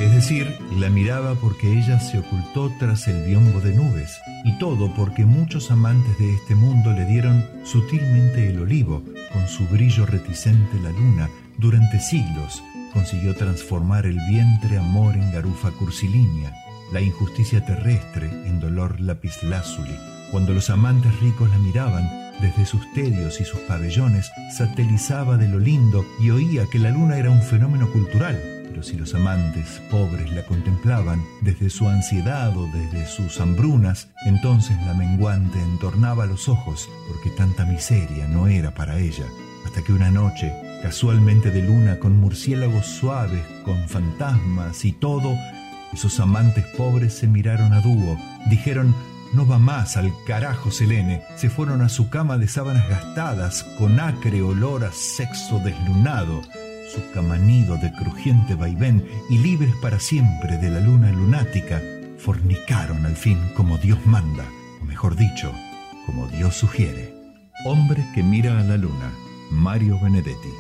[0.03, 4.93] Es decir, la miraba porque ella se ocultó tras el biombo de nubes, y todo
[4.97, 10.81] porque muchos amantes de este mundo le dieron sutilmente el olivo, con su brillo reticente
[10.81, 16.53] la luna, durante siglos consiguió transformar el vientre amor en garufa cursilínea,
[16.93, 19.97] la injusticia terrestre en dolor lapislázuli.
[20.33, 25.61] Cuando los amantes ricos la miraban, desde sus tedios y sus pabellones, satelizaba de lo
[25.61, 28.52] lindo y oía que la luna era un fenómeno cultural.
[28.73, 34.75] Pero si los amantes pobres la contemplaban desde su ansiedad o desde sus hambrunas, entonces
[34.87, 39.27] la menguante entornaba los ojos, porque tanta miseria no era para ella,
[39.67, 45.37] hasta que una noche, casualmente de luna, con murciélagos suaves, con fantasmas y todo,
[45.93, 48.17] esos amantes pobres se miraron a dúo,
[48.49, 48.95] dijeron,
[49.35, 51.23] no va más al carajo Selene.
[51.37, 56.43] Se fueron a su cama de sábanas gastadas, con acre olor a sexo deslunado,
[56.93, 61.81] su camanido de crujiente vaivén y libres para siempre de la luna lunática,
[62.19, 64.45] fornicaron al fin como Dios manda,
[64.83, 65.51] o mejor dicho,
[66.05, 67.15] como Dios sugiere.
[67.65, 69.11] Hombre que mira a la luna,
[69.51, 70.51] Mario Benedetti.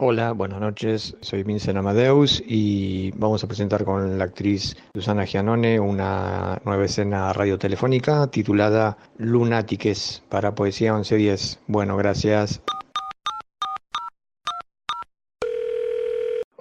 [0.00, 1.14] Hola, buenas noches.
[1.20, 7.32] Soy Vincent Amadeus y vamos a presentar con la actriz Susana Gianone una nueva escena
[7.32, 11.60] radiotelefónica titulada Lunátiques para Poesía 1110.
[11.68, 12.62] Bueno, gracias.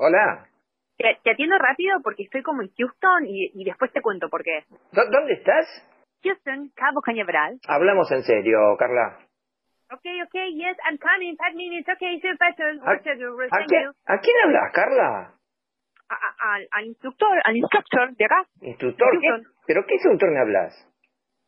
[0.02, 0.48] Hola.
[0.98, 4.44] Te, te atiendo rápido porque estoy como en Houston y, y después te cuento por
[4.44, 4.64] qué.
[4.94, 5.66] ¿Dó- ¿Dónde estás?
[6.24, 7.60] Houston, Cabo Cañaveral.
[7.68, 9.20] Hablamos en serio, Carla.
[9.92, 11.36] Okay, okay, yes, I'm coming.
[11.36, 11.88] Five minutes.
[11.90, 12.80] Okay, see you better.
[13.52, 15.34] ¿A, quién, a quién hablas, Carla?
[16.10, 18.46] A- a- al, instructor, al instructor de acá.
[18.62, 19.10] ¿Instructor?
[19.20, 19.28] ¿Qué?
[19.68, 20.74] ¿Pero qué instructor me hablas?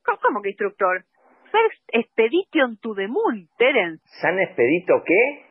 [0.04, 1.04] ¿Cómo, cómo que instructor?
[1.52, 4.02] First Expedition to the Moon, Terence.
[4.22, 5.51] ¿San Expedito qué?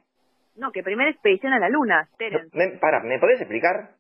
[0.57, 2.57] No, que primera expedición a la luna, Terence.
[2.57, 3.91] Me, para, ¿me podés explicar?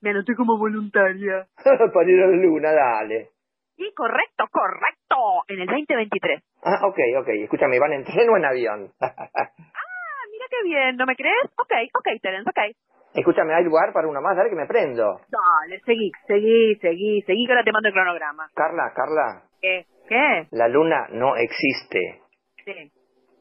[0.00, 1.46] Me anoté como voluntaria.
[1.94, 3.30] Para ir a la luna, dale.
[3.76, 5.16] Sí, correcto, correcto.
[5.48, 6.42] En el 2023.
[6.64, 7.28] Ah, ok, ok.
[7.44, 8.92] Escúchame, ¿van en tren o en avión?
[9.00, 11.44] Ah, mira qué bien, ¿no me crees?
[11.58, 12.76] Ok, ok, Terence, ok.
[13.14, 14.36] Escúchame, ¿hay lugar para una más?
[14.36, 15.20] Dale que me prendo.
[15.28, 18.48] Dale, seguí, seguí, seguí, seguí que ahora te mando el cronograma.
[18.54, 19.86] Carla, Carla, ¿Qué?
[20.08, 20.46] ¿Qué?
[20.50, 22.22] la luna no existe.
[22.64, 22.92] Sí.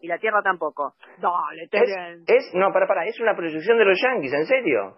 [0.02, 0.93] Y la Tierra tampoco.
[1.20, 2.34] Dale, Es, Terence.
[2.36, 4.97] es, no, para, para, es una proyección de los Yankees, ¿en serio?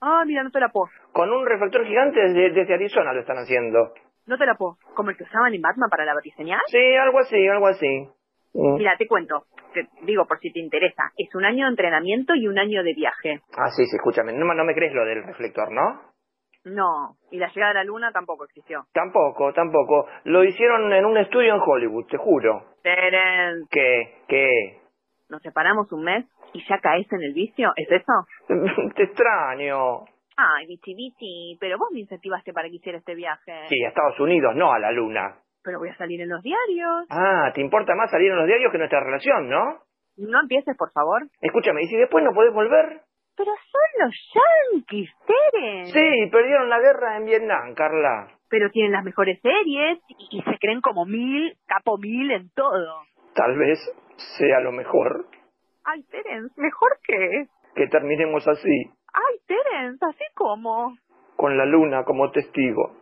[0.00, 0.88] Ah, mira, no te la puedo.
[1.12, 3.92] Con un reflector gigante desde, desde Arizona lo están haciendo.
[4.26, 4.76] No te la puedo.
[4.94, 6.60] ¿Como el que usaban en Batman para la batiseñal?
[6.68, 8.08] Sí, algo así, algo así.
[8.54, 8.74] Mm.
[8.76, 9.44] Mira, te cuento.
[9.74, 11.02] Te digo por si te interesa.
[11.16, 13.40] Es un año de entrenamiento y un año de viaje.
[13.56, 16.00] Ah, sí, sí, escúchame, no, no me crees lo del reflector, ¿no?
[16.64, 17.16] No.
[17.30, 18.84] Y la llegada a la luna tampoco existió.
[18.92, 20.06] Tampoco, tampoco.
[20.24, 22.64] Lo hicieron en un estudio en Hollywood, te juro.
[22.82, 24.22] Terence, ¿Qué?
[24.28, 24.78] ¿Qué?
[25.28, 27.72] nos separamos un mes y ya caes en el vicio.
[27.76, 28.12] ¿Es eso?
[28.96, 30.04] Te extraño.
[30.36, 31.56] Ay, bichi bichi.
[31.60, 33.66] Pero vos me incentivaste para que hiciera este viaje.
[33.68, 35.36] Sí, a Estados Unidos, no a la luna.
[35.62, 37.06] Pero voy a salir en los diarios.
[37.10, 39.80] Ah, ¿te importa más salir en los diarios que nuestra relación, no?
[40.16, 41.22] No empieces, por favor.
[41.40, 43.02] Escúchame, ¿y si después no podés volver?
[43.38, 45.92] Pero son los yankees, Terence.
[45.92, 48.28] Sí, perdieron la guerra en Vietnam, Carla.
[48.50, 53.02] Pero tienen las mejores series y, y se creen como mil, capo mil en todo.
[53.34, 53.78] Tal vez
[54.38, 55.26] sea lo mejor
[55.84, 57.46] Ay, Terence, ¿mejor qué?
[57.76, 60.96] que terminemos así, Ay, Terence, así como.
[61.36, 62.96] con la luna como testigo.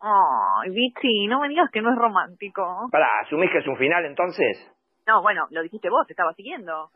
[0.00, 2.88] Ay, Bichi, no me digas que no es romántico.
[2.90, 4.56] Pará, ¿asumís que es un final entonces?
[5.10, 6.90] No, bueno, lo dijiste vos, te estaba siguiendo.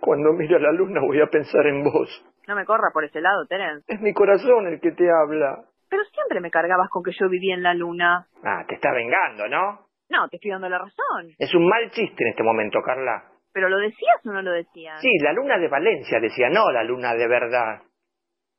[0.00, 2.08] Cuando mire a la luna voy a pensar en vos.
[2.46, 3.84] No me corra por ese lado, Terence.
[3.92, 5.64] Es mi corazón el que te habla.
[5.90, 8.26] Pero siempre me cargabas con que yo vivía en la luna.
[8.42, 9.80] Ah, te está vengando, ¿no?
[10.08, 11.34] No, te estoy dando la razón.
[11.38, 13.24] Es un mal chiste en este momento, Carla.
[13.52, 14.98] ¿Pero lo decías o no lo decías?
[15.02, 17.82] Sí, la luna de Valencia decía, no la luna de verdad.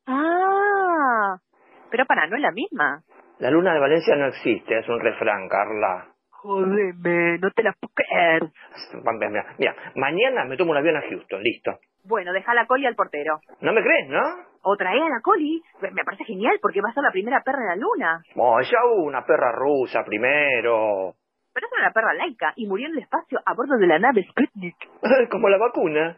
[0.05, 1.37] Ah,
[1.89, 3.01] Pero para, no es la misma.
[3.39, 6.13] La luna de Valencia no existe, es un refrán, Carla.
[6.41, 8.43] Jodeme, no te la puedo creer.
[9.19, 11.79] Mira, mira, mañana me tomo un avión a Houston, listo.
[12.05, 13.39] Bueno, deja la coli al portero.
[13.59, 14.21] ¿No me crees, no?
[14.63, 15.61] O trae a la coli.
[15.81, 18.23] Me parece genial porque va a ser la primera perra de la luna.
[18.35, 21.13] Oh, ya hubo una perra rusa primero.
[21.53, 24.23] Pero es una perra laica y murió en el espacio a bordo de la nave
[24.29, 24.77] Sputnik.
[25.29, 26.17] Como la vacuna.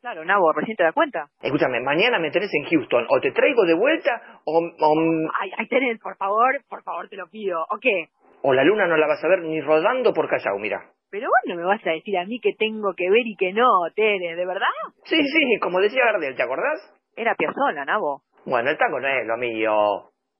[0.00, 1.28] Claro, Nabo, recién te das cuenta.
[1.40, 3.06] Escúchame, mañana me tenés en Houston.
[3.08, 4.58] O te traigo de vuelta o...
[4.58, 4.94] O,
[5.40, 7.62] Ay, ay, tenés, por favor, por favor, te lo pido.
[7.70, 8.08] ¿O qué?
[8.46, 10.78] O la luna no la vas a ver ni rodando por Callao, mira.
[11.10, 13.66] Pero bueno, me vas a decir a mí que tengo que ver y que no,
[13.96, 14.68] Tere, ¿de verdad?
[15.04, 16.78] Sí, sí, como decía Gardel, ¿te acordás?
[17.16, 18.20] Era Piazzolla, Nabo.
[18.44, 19.72] Bueno, el tango no es lo mío.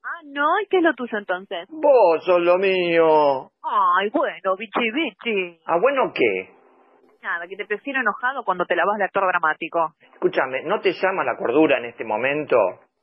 [0.05, 1.67] Ah, no, ¿y qué es lo tuyo entonces?
[1.71, 3.51] Vos sos lo mío.
[3.63, 5.61] Ay, bueno, bichi bichi.
[5.65, 6.51] ¿Ah, bueno qué?
[7.23, 9.95] Nada, que te prefiero enojado cuando te lavas de actor dramático.
[10.13, 12.57] Escúchame, ¿no te llama la cordura en este momento?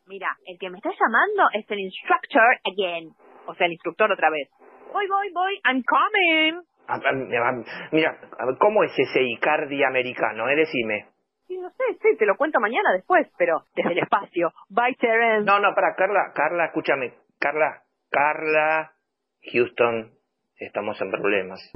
[0.05, 3.09] Mira, el que me está llamando es el instructor again.
[3.47, 4.47] O sea, el instructor otra vez.
[4.91, 6.63] Voy, voy, voy, I'm coming.
[6.87, 8.17] Ah, ah, Mira,
[8.59, 10.49] ¿cómo es ese Icardi americano?
[10.49, 10.55] Eh?
[10.55, 11.07] Decime.
[11.47, 14.51] Sí, no sé, sí, te lo cuento mañana después, pero desde el espacio.
[14.69, 15.45] Bye, Terence.
[15.45, 17.13] No, no, para, Carla, Carla, escúchame.
[17.39, 18.91] Carla, Carla,
[19.51, 20.11] Houston,
[20.57, 21.71] estamos en problemas.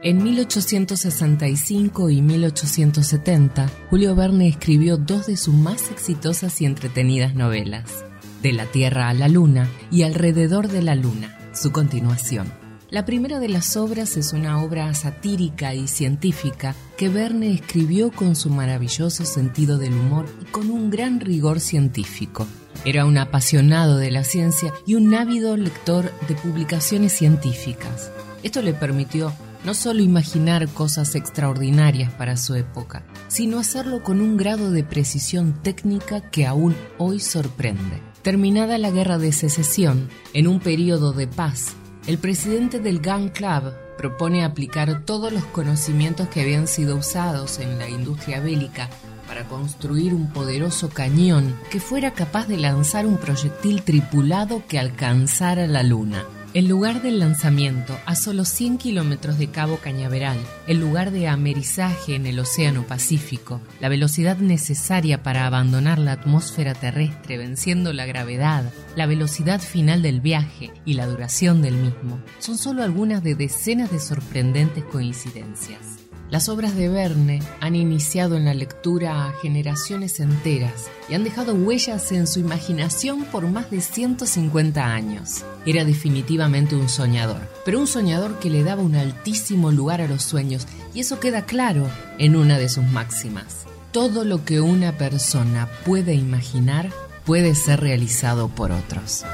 [0.00, 8.07] En 1865 y 1870, Julio Verne escribió dos de sus más exitosas y entretenidas novelas,
[8.42, 12.52] De la Tierra a la Luna y Alrededor de la Luna, su continuación.
[12.88, 18.36] La primera de las obras es una obra satírica y científica que Verne escribió con
[18.36, 22.46] su maravilloso sentido del humor y con un gran rigor científico.
[22.84, 28.12] Era un apasionado de la ciencia y un ávido lector de publicaciones científicas.
[28.44, 29.32] Esto le permitió
[29.64, 35.60] no solo imaginar cosas extraordinarias para su época, sino hacerlo con un grado de precisión
[35.62, 38.07] técnica que aún hoy sorprende.
[38.22, 41.74] Terminada la guerra de secesión, en un periodo de paz,
[42.06, 47.78] el presidente del Gun Club propone aplicar todos los conocimientos que habían sido usados en
[47.78, 48.88] la industria bélica
[49.28, 55.66] para construir un poderoso cañón que fuera capaz de lanzar un proyectil tripulado que alcanzara
[55.66, 56.24] la luna.
[56.54, 62.14] El lugar del lanzamiento, a solo 100 kilómetros de Cabo Cañaveral, el lugar de amerizaje
[62.14, 68.72] en el Océano Pacífico, la velocidad necesaria para abandonar la atmósfera terrestre venciendo la gravedad,
[68.96, 73.90] la velocidad final del viaje y la duración del mismo, son solo algunas de decenas
[73.90, 75.97] de sorprendentes coincidencias.
[76.30, 81.54] Las obras de Verne han iniciado en la lectura a generaciones enteras y han dejado
[81.54, 85.44] huellas en su imaginación por más de 150 años.
[85.64, 90.22] Era definitivamente un soñador, pero un soñador que le daba un altísimo lugar a los
[90.22, 93.64] sueños y eso queda claro en una de sus máximas.
[93.90, 96.90] Todo lo que una persona puede imaginar
[97.24, 99.24] puede ser realizado por otros.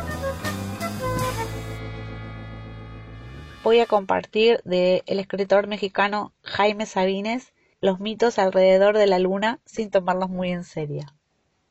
[3.64, 9.58] Voy a compartir de el escritor mexicano Jaime Sabines los mitos alrededor de la luna
[9.64, 11.06] sin tomarlos muy en serio.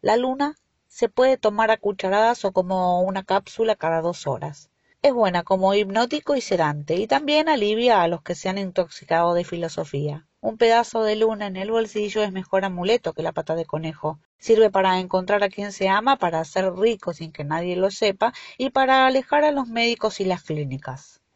[0.01, 0.55] La luna
[0.87, 4.71] se puede tomar a cucharadas o como una cápsula cada dos horas.
[5.03, 9.35] Es buena como hipnótico y sedante y también alivia a los que se han intoxicado
[9.35, 10.25] de filosofía.
[10.41, 14.19] Un pedazo de luna en el bolsillo es mejor amuleto que la pata de conejo.
[14.39, 18.33] Sirve para encontrar a quien se ama, para ser rico sin que nadie lo sepa
[18.57, 21.22] y para alejar a los médicos y las clínicas.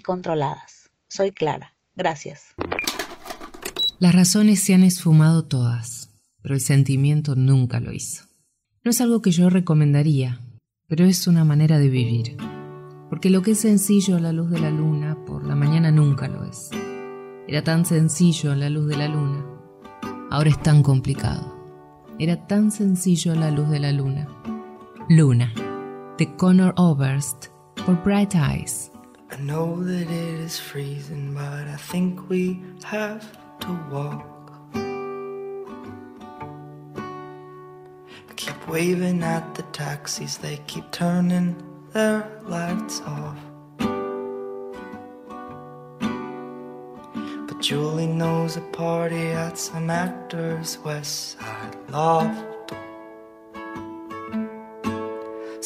[0.00, 0.90] controladas.
[1.08, 1.74] Soy Clara.
[1.96, 2.54] Gracias.
[3.98, 6.10] Las razones se han esfumado todas,
[6.42, 8.24] pero el sentimiento nunca lo hizo.
[8.84, 10.40] No es algo que yo recomendaría,
[10.88, 12.36] pero es una manera de vivir.
[13.08, 16.28] Porque lo que es sencillo a la luz de la luna, por la mañana nunca
[16.28, 16.70] lo es.
[17.46, 19.44] Era tan sencillo a la luz de la luna,
[20.30, 21.54] ahora es tan complicado.
[22.18, 24.28] Era tan sencillo a la luz de la luna.
[25.08, 25.52] Luna,
[26.18, 27.46] de Connor Oberst,
[27.86, 28.90] por Bright Eyes.
[29.34, 34.52] I know that it is freezing, but I think we have to walk.
[38.30, 41.56] I keep waving at the taxis, they keep turning
[41.92, 43.36] their lights off.
[47.48, 52.53] But Julie knows a party at some actor's West Side Loft.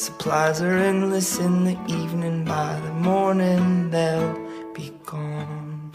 [0.08, 4.34] Butterflies are endless in the evening, by the morning they'll
[4.72, 5.90] be gone.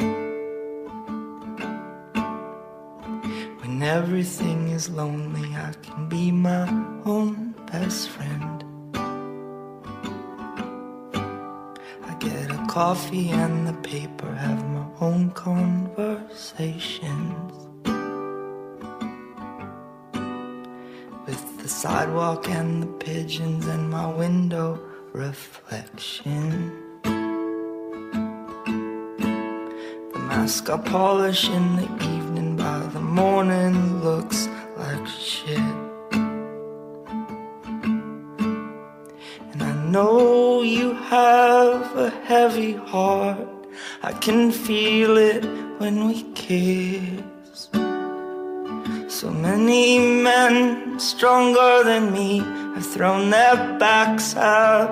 [3.62, 6.68] When everything is lonely, I can be my
[7.06, 8.64] own best friend.
[12.06, 17.53] I get a coffee and the paper, have my own conversations.
[21.64, 24.78] The sidewalk and the pigeons and my window
[25.14, 26.74] reflection.
[30.12, 35.58] The mask I polish in the evening by the morning looks like shit.
[39.52, 43.48] And I know you have a heavy heart,
[44.02, 45.46] I can feel it
[45.80, 47.33] when we kiss.
[49.20, 52.40] So many men stronger than me
[52.74, 54.90] have thrown their backs out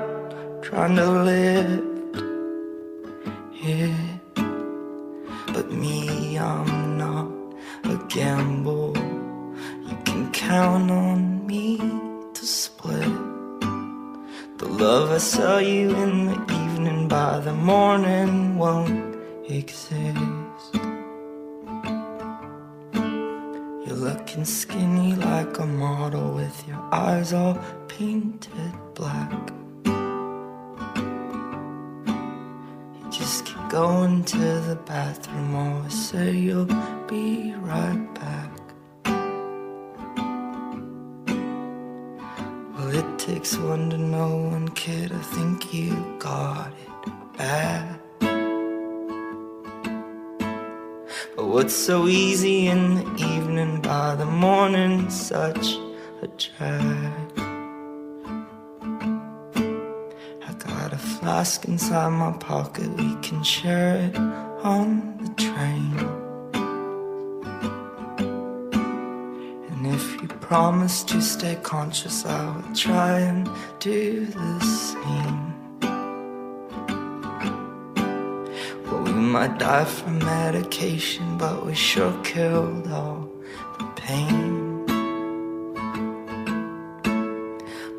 [0.61, 2.15] trying to lift
[3.63, 3.95] it.
[5.53, 7.32] But me, I'm not
[7.84, 8.95] a gamble.
[9.89, 11.78] You can count on me
[12.36, 13.17] to split
[14.59, 19.15] the love I saw you in the evening by the morning won't
[19.49, 20.30] exist.
[24.02, 27.56] Looking skinny like a model with your eyes all
[27.88, 29.32] painted black.
[32.95, 36.66] You just keep going to the bathroom, always say you'll
[37.08, 38.52] be right back.
[42.74, 45.12] Well, it takes one to know one, kid.
[45.12, 46.74] I think you got
[47.06, 48.01] it bad.
[51.52, 55.76] What's so easy in the evening by the morning, such
[56.22, 57.32] a drag.
[60.47, 64.16] I got a flask inside my pocket, we can share it
[64.64, 65.97] on the train.
[69.72, 73.49] And if you promise to stay conscious, I will try and
[73.80, 75.51] do the same.
[79.22, 83.30] Might die from medication, but we sure killed all
[83.78, 84.86] the pain.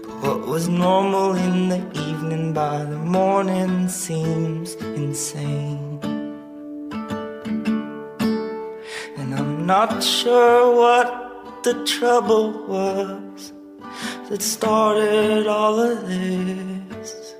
[0.02, 6.00] But what was normal in the evening by the morning seems insane.
[9.16, 13.52] And I'm not sure what the trouble was
[14.28, 17.36] that started all of this.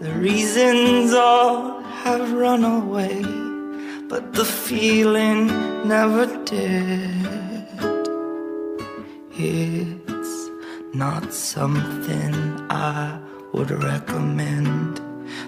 [0.00, 3.22] The reasons are have run away,
[4.08, 5.46] but the feeling
[5.86, 7.28] never did.
[9.34, 10.34] It's
[10.92, 12.34] not something
[12.70, 13.20] I
[13.52, 15.00] would recommend,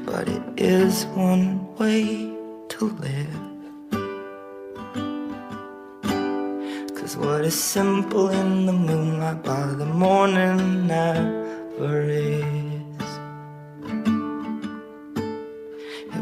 [0.07, 2.05] but it is one way
[2.75, 3.43] to live.
[6.97, 12.74] Cause what is simple in the moonlight by the morning never is.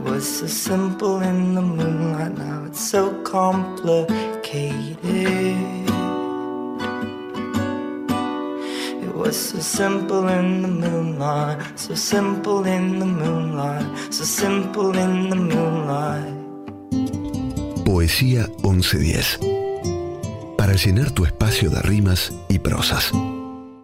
[0.03, 4.99] Was so simple in the moonlight, now it's so complicated.
[9.03, 15.31] It was so simple in the moonlight, so simple in the moonlight, so simple in
[15.31, 16.35] the moonlight.
[17.85, 19.39] Poesía 1110.
[20.57, 23.13] Para llenar tu espacio de rimas y prosas.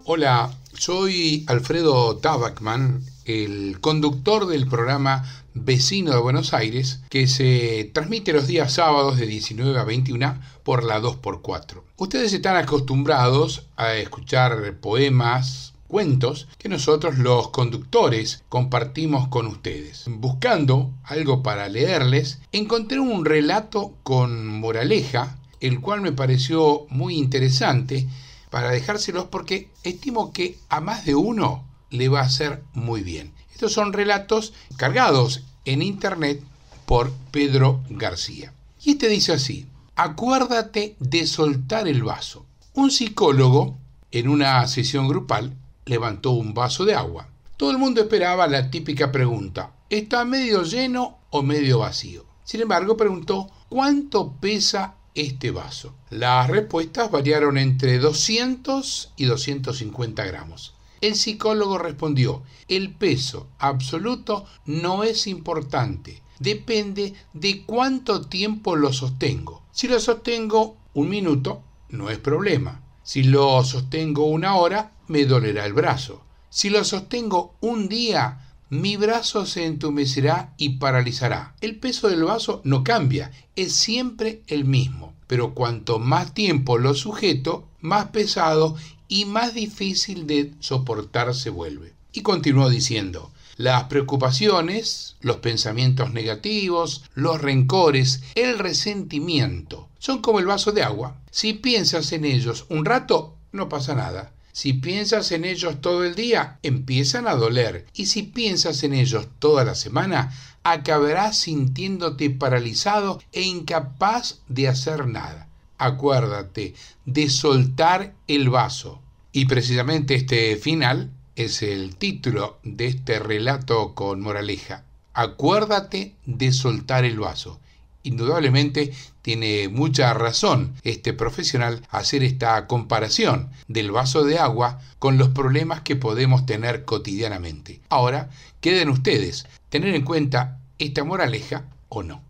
[0.05, 5.22] Hola, soy Alfredo Tabacman, el conductor del programa
[5.53, 10.83] Vecino de Buenos Aires, que se transmite los días sábados de 19 a 21 por
[10.83, 11.83] la 2x4.
[11.99, 20.05] Ustedes están acostumbrados a escuchar poemas, cuentos que nosotros los conductores compartimos con ustedes.
[20.09, 28.09] Buscando algo para leerles, encontré un relato con moraleja, el cual me pareció muy interesante
[28.49, 33.32] para dejárselos porque estimo que a más de uno le va a hacer muy bien.
[33.53, 36.43] Estos son relatos cargados en internet
[36.86, 38.53] por Pedro García.
[38.82, 39.66] Y este dice así,
[39.97, 42.47] acuérdate de soltar el vaso.
[42.74, 43.76] Un psicólogo
[44.11, 47.28] en una sesión grupal levantó un vaso de agua.
[47.57, 52.24] Todo el mundo esperaba la típica pregunta, ¿está medio lleno o medio vacío?
[52.45, 55.95] Sin embargo, preguntó, ¿cuánto pesa este vaso?
[56.11, 60.74] Las respuestas variaron entre 200 y 250 gramos.
[61.01, 69.63] El psicólogo respondió, el peso absoluto no es importante, depende de cuánto tiempo lo sostengo.
[69.71, 72.83] Si lo sostengo un minuto, no es problema.
[73.03, 76.23] Si lo sostengo una hora, me dolerá el brazo.
[76.51, 81.55] Si lo sostengo un día, mi brazo se entumecerá y paralizará.
[81.61, 85.15] El peso del vaso no cambia, es siempre el mismo.
[85.27, 88.77] Pero cuanto más tiempo lo sujeto, más pesado
[89.09, 91.95] y más difícil de soportar se vuelve.
[92.13, 100.47] Y continuó diciendo, las preocupaciones, los pensamientos negativos, los rencores, el resentimiento, son como el
[100.47, 101.17] vaso de agua.
[101.31, 104.33] Si piensas en ellos un rato, no pasa nada.
[104.53, 107.87] Si piensas en ellos todo el día, empiezan a doler.
[107.95, 110.33] Y si piensas en ellos toda la semana,
[110.63, 115.48] acabarás sintiéndote paralizado e incapaz de hacer nada.
[115.79, 116.74] Acuérdate
[117.07, 119.01] de soltar el vaso.
[119.33, 124.85] Y precisamente este final es el título de este relato con moraleja.
[125.14, 127.61] Acuérdate de soltar el vaso.
[128.03, 135.29] Indudablemente tiene mucha razón este profesional hacer esta comparación del vaso de agua con los
[135.29, 137.81] problemas que podemos tener cotidianamente.
[137.89, 142.22] Ahora, queden ustedes tener en cuenta esta moraleja o no.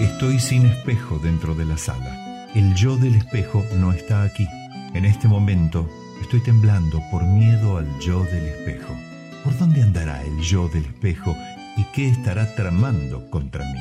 [0.00, 2.29] Estoy sin espejo dentro de la sala.
[2.54, 4.46] El yo del espejo no está aquí.
[4.94, 5.88] En este momento
[6.20, 8.94] Estoy temblando por miedo al yo del espejo.
[9.42, 11.34] ¿Por dónde andará el yo del espejo
[11.76, 13.80] y qué estará tramando contra mí?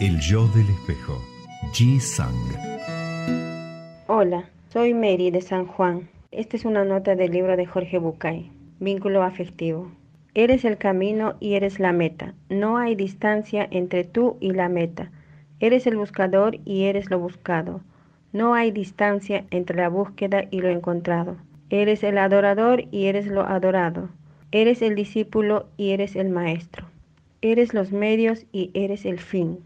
[0.00, 1.20] El yo del espejo.
[1.74, 2.32] Ji Sang.
[4.06, 6.08] Hola, soy Mary de San Juan.
[6.30, 8.50] Esta es una nota del libro de Jorge Bucay,
[8.80, 9.90] Vínculo afectivo.
[10.34, 12.32] Eres el camino y eres la meta.
[12.48, 15.10] No hay distancia entre tú y la meta.
[15.60, 17.82] Eres el buscador y eres lo buscado.
[18.34, 21.36] No hay distancia entre la búsqueda y lo encontrado.
[21.70, 24.08] Eres el adorador y eres lo adorado.
[24.50, 26.84] Eres el discípulo y eres el maestro.
[27.42, 29.60] Eres los medios y eres el fin.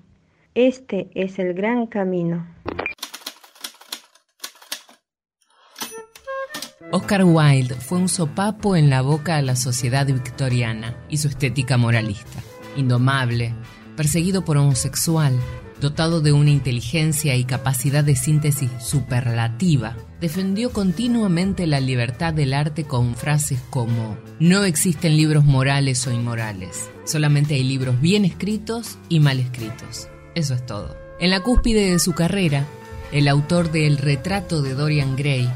[0.55, 2.47] Este es el gran camino.
[6.93, 11.79] Oscar Wilde fue un sopapo en la boca a la sociedad victoriana y su estética
[11.79, 12.43] moralista.
[12.77, 13.55] Indomable,
[13.97, 15.33] perseguido por homosexual,
[15.81, 22.85] dotado de una inteligencia y capacidad de síntesis superlativa, defendió continuamente la libertad del arte
[22.85, 29.21] con frases como no existen libros morales o inmorales, solamente hay libros bien escritos y
[29.21, 30.09] mal escritos.
[30.35, 30.97] Eso es todo.
[31.21, 32.65] En la cúspide de su carrera,
[33.13, 35.49] el autor de El retrato de Dorian Gray,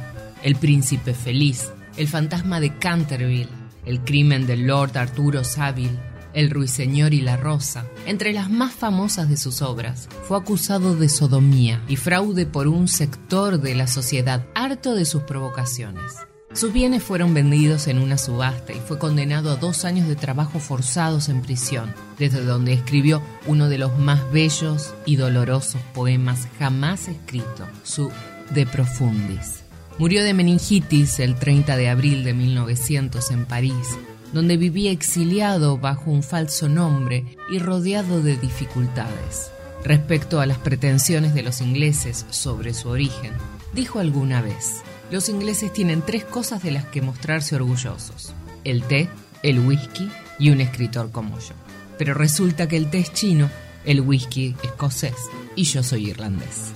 [0.43, 3.49] El príncipe feliz, El fantasma de Canterville,
[3.85, 9.29] El crimen del Lord Arturo Savile, el Ruiseñor y la Rosa, entre las más famosas
[9.29, 14.45] de sus obras, fue acusado de sodomía y fraude por un sector de la sociedad
[14.55, 16.15] harto de sus provocaciones.
[16.55, 20.59] Sus bienes fueron vendidos en una subasta y fue condenado a dos años de trabajo
[20.59, 27.09] forzados en prisión, desde donde escribió uno de los más bellos y dolorosos poemas jamás
[27.09, 28.11] escrito, su
[28.51, 29.63] De Profundis.
[29.99, 33.87] Murió de meningitis el 30 de abril de 1900 en París
[34.33, 39.51] donde vivía exiliado bajo un falso nombre y rodeado de dificultades.
[39.85, 43.33] Respecto a las pretensiones de los ingleses sobre su origen,
[43.75, 48.33] dijo alguna vez, los ingleses tienen tres cosas de las que mostrarse orgullosos,
[48.65, 49.09] el té,
[49.43, 50.09] el whisky
[50.39, 51.55] y un escritor como yo.
[51.99, 53.51] Pero resulta que el té es chino,
[53.85, 55.17] el whisky escocés
[55.57, 56.73] y yo soy irlandés.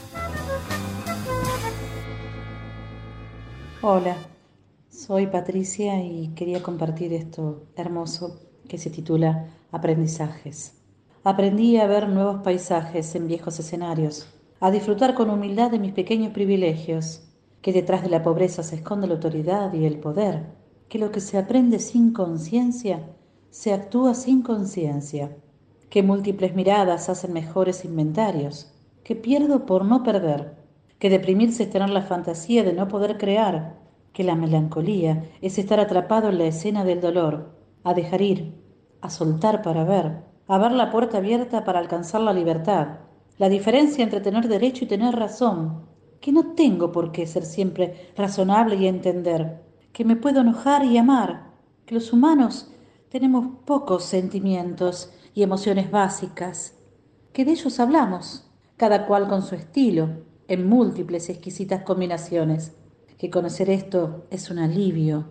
[3.81, 4.17] Hola,
[5.07, 10.83] soy Patricia y quería compartir esto hermoso que se titula Aprendizajes.
[11.23, 14.27] Aprendí a ver nuevos paisajes en viejos escenarios,
[14.59, 17.23] a disfrutar con humildad de mis pequeños privilegios,
[17.63, 20.47] que detrás de la pobreza se esconde la autoridad y el poder,
[20.89, 23.09] que lo que se aprende sin conciencia
[23.51, 25.37] se actúa sin conciencia,
[25.89, 28.73] que múltiples miradas hacen mejores inventarios,
[29.05, 30.57] que pierdo por no perder,
[30.99, 33.86] que deprimirse es tener la fantasía de no poder crear,
[34.17, 37.51] que la melancolía es estar atrapado en la escena del dolor,
[37.85, 38.55] a dejar ir,
[39.03, 43.01] a soltar para ver, a ver la puerta abierta para alcanzar la libertad,
[43.37, 45.85] la diferencia entre tener derecho y tener razón,
[46.23, 49.63] que no tengo por qué ser siempre razonable y entender,
[49.93, 51.51] que me puedo enojar y amar,
[51.85, 52.73] que los humanos
[53.11, 56.75] tenemos pocos sentimientos y emociones básicas,
[57.35, 60.09] que de ellos hablamos, cada cual con su estilo,
[60.49, 62.73] en múltiples y exquisitas combinaciones
[63.19, 65.25] que conocer esto es un alivio,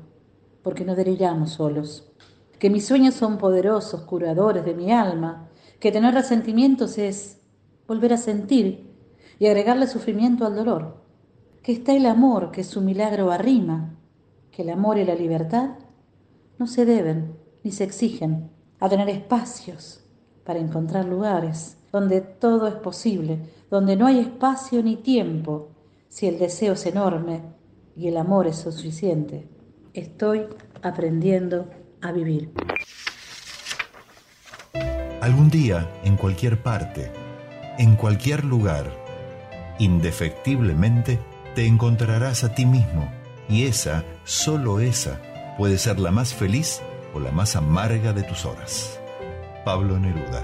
[0.64, 2.12] porque no deliramos solos,
[2.58, 5.50] que mis sueños son poderosos curadores de mi alma,
[5.80, 7.42] que tener resentimientos es
[7.88, 8.92] volver a sentir
[9.38, 11.04] y agregarle sufrimiento al dolor,
[11.62, 14.00] que está el amor que su milagro arrima,
[14.52, 15.76] que el amor y la libertad
[16.58, 18.50] no se deben ni se exigen
[18.80, 20.04] a tener espacios
[20.44, 23.40] para encontrar lugares donde todo es posible,
[23.70, 25.70] donde no hay espacio ni tiempo,
[26.08, 27.42] si el deseo es enorme
[27.96, 29.48] y el amor es suficiente.
[29.94, 30.48] Estoy
[30.82, 31.70] aprendiendo
[32.02, 32.52] a vivir.
[35.22, 37.12] Algún día, en cualquier parte,
[37.78, 38.92] en cualquier lugar,
[39.80, 41.20] indefectiblemente,
[41.56, 43.10] te encontrarás a ti mismo
[43.50, 45.22] y esa, solo esa,
[45.58, 46.82] puede ser la más feliz
[47.14, 49.00] o la más amarga de tus horas.
[49.64, 50.44] Pablo Neruda.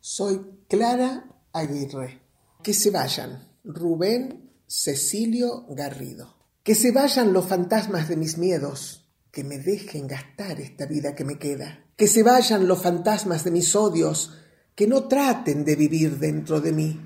[0.00, 2.20] Soy Clara Aguirre.
[2.62, 6.34] Que se vayan Rubén Cecilio Garrido.
[6.64, 11.24] Que se vayan los fantasmas de mis miedos, que me dejen gastar esta vida que
[11.24, 11.84] me queda.
[11.96, 14.34] Que se vayan los fantasmas de mis odios,
[14.74, 17.00] que no traten de vivir dentro de mí.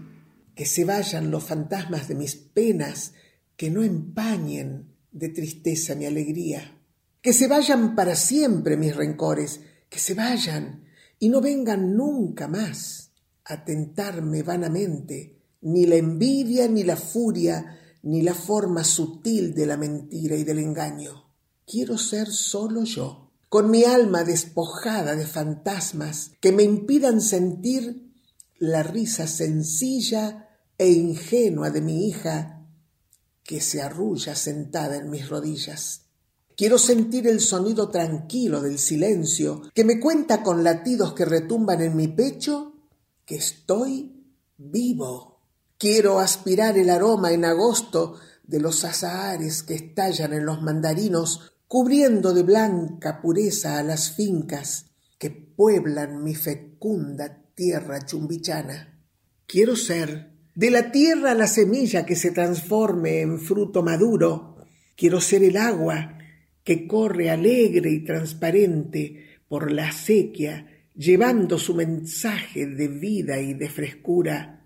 [0.55, 3.12] Que se vayan los fantasmas de mis penas,
[3.57, 6.78] que no empañen de tristeza mi alegría.
[7.20, 9.61] Que se vayan para siempre mis rencores,
[9.91, 10.85] que se vayan
[11.19, 13.12] y no vengan nunca más
[13.45, 19.77] a tentarme vanamente ni la envidia, ni la furia, ni la forma sutil de la
[19.77, 21.27] mentira y del engaño.
[21.66, 28.11] Quiero ser solo yo, con mi alma despojada de fantasmas que me impidan sentir
[28.59, 32.66] la risa sencilla e ingenua de mi hija
[33.43, 36.03] que se arrulla sentada en mis rodillas.
[36.57, 41.97] Quiero sentir el sonido tranquilo del silencio que me cuenta con latidos que retumban en
[41.97, 42.74] mi pecho
[43.24, 44.24] que estoy
[44.59, 45.30] vivo.
[45.81, 52.35] Quiero aspirar el aroma en agosto de los azahares que estallan en los mandarinos, cubriendo
[52.35, 59.01] de blanca pureza a las fincas que pueblan mi fecunda tierra chumbichana.
[59.47, 64.59] Quiero ser de la tierra la semilla que se transforme en fruto maduro.
[64.98, 66.19] Quiero ser el agua
[66.62, 73.70] que corre alegre y transparente por la acequia, llevando su mensaje de vida y de
[73.70, 74.60] frescura.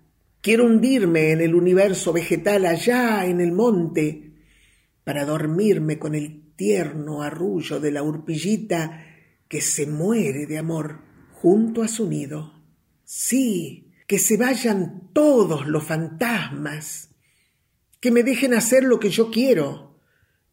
[0.45, 4.35] Quiero hundirme en el universo vegetal allá en el monte,
[5.03, 9.07] para dormirme con el tierno arrullo de la urpillita
[9.47, 10.99] que se muere de amor
[11.31, 12.61] junto a su nido.
[13.03, 17.09] Sí, que se vayan todos los fantasmas,
[17.99, 19.99] que me dejen hacer lo que yo quiero,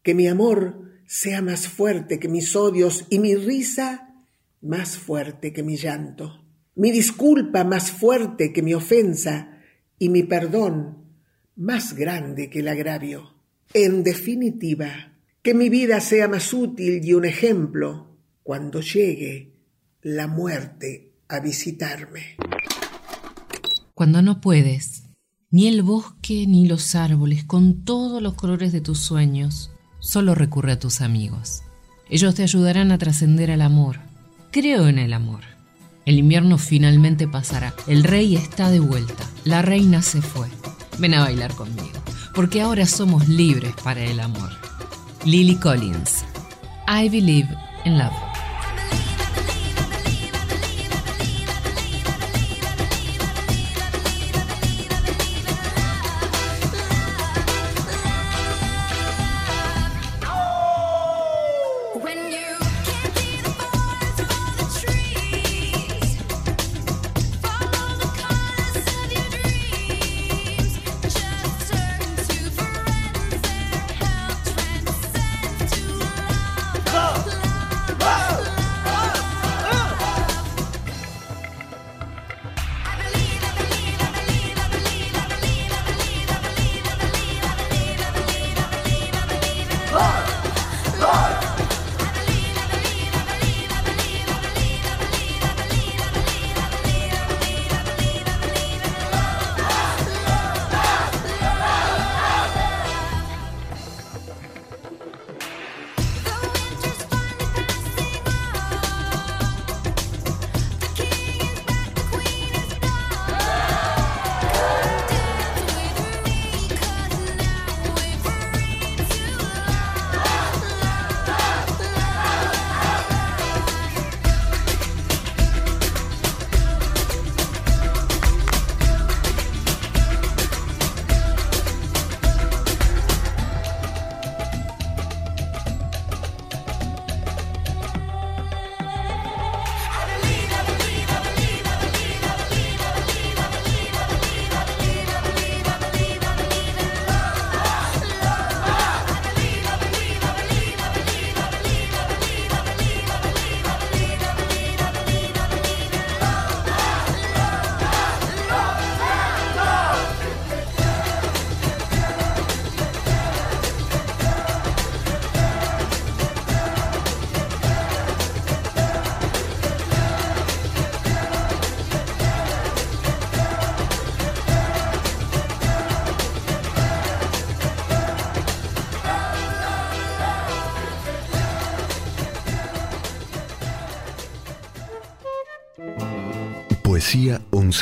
[0.01, 4.15] que mi amor sea más fuerte que mis odios y mi risa
[4.59, 6.43] más fuerte que mi llanto,
[6.73, 9.52] mi disculpa más fuerte que mi ofensa
[9.99, 10.97] y mi perdón
[11.55, 13.33] más grande que el agravio.
[13.73, 19.53] En definitiva, que mi vida sea más útil y un ejemplo cuando llegue
[20.01, 22.37] la muerte a visitarme.
[23.93, 25.03] Cuando no puedes,
[25.49, 30.73] ni el bosque ni los árboles, con todos los colores de tus sueños, solo recurre
[30.73, 31.61] a tus amigos.
[32.09, 33.99] Ellos te ayudarán a trascender al amor.
[34.51, 35.52] Creo en el amor.
[36.05, 37.73] El invierno finalmente pasará.
[37.87, 39.23] El rey está de vuelta.
[39.45, 40.47] La reina se fue.
[40.97, 41.99] Ven a bailar conmigo,
[42.35, 44.51] porque ahora somos libres para el amor.
[45.25, 46.25] Lily Collins.
[46.87, 47.47] I believe
[47.85, 48.32] in love.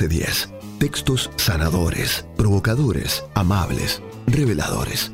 [0.02, 0.49] Poesía 1110.
[0.80, 5.11] Textos sanadores, provocadores, amables, reveladores.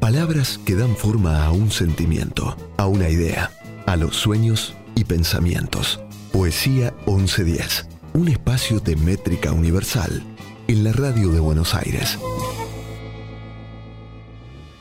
[0.00, 3.50] Palabras que dan forma a un sentimiento, a una idea,
[3.86, 6.00] a los sueños y pensamientos.
[6.30, 7.88] Poesía 1110.
[8.12, 10.22] Un espacio de métrica universal
[10.66, 12.18] en la radio de Buenos Aires.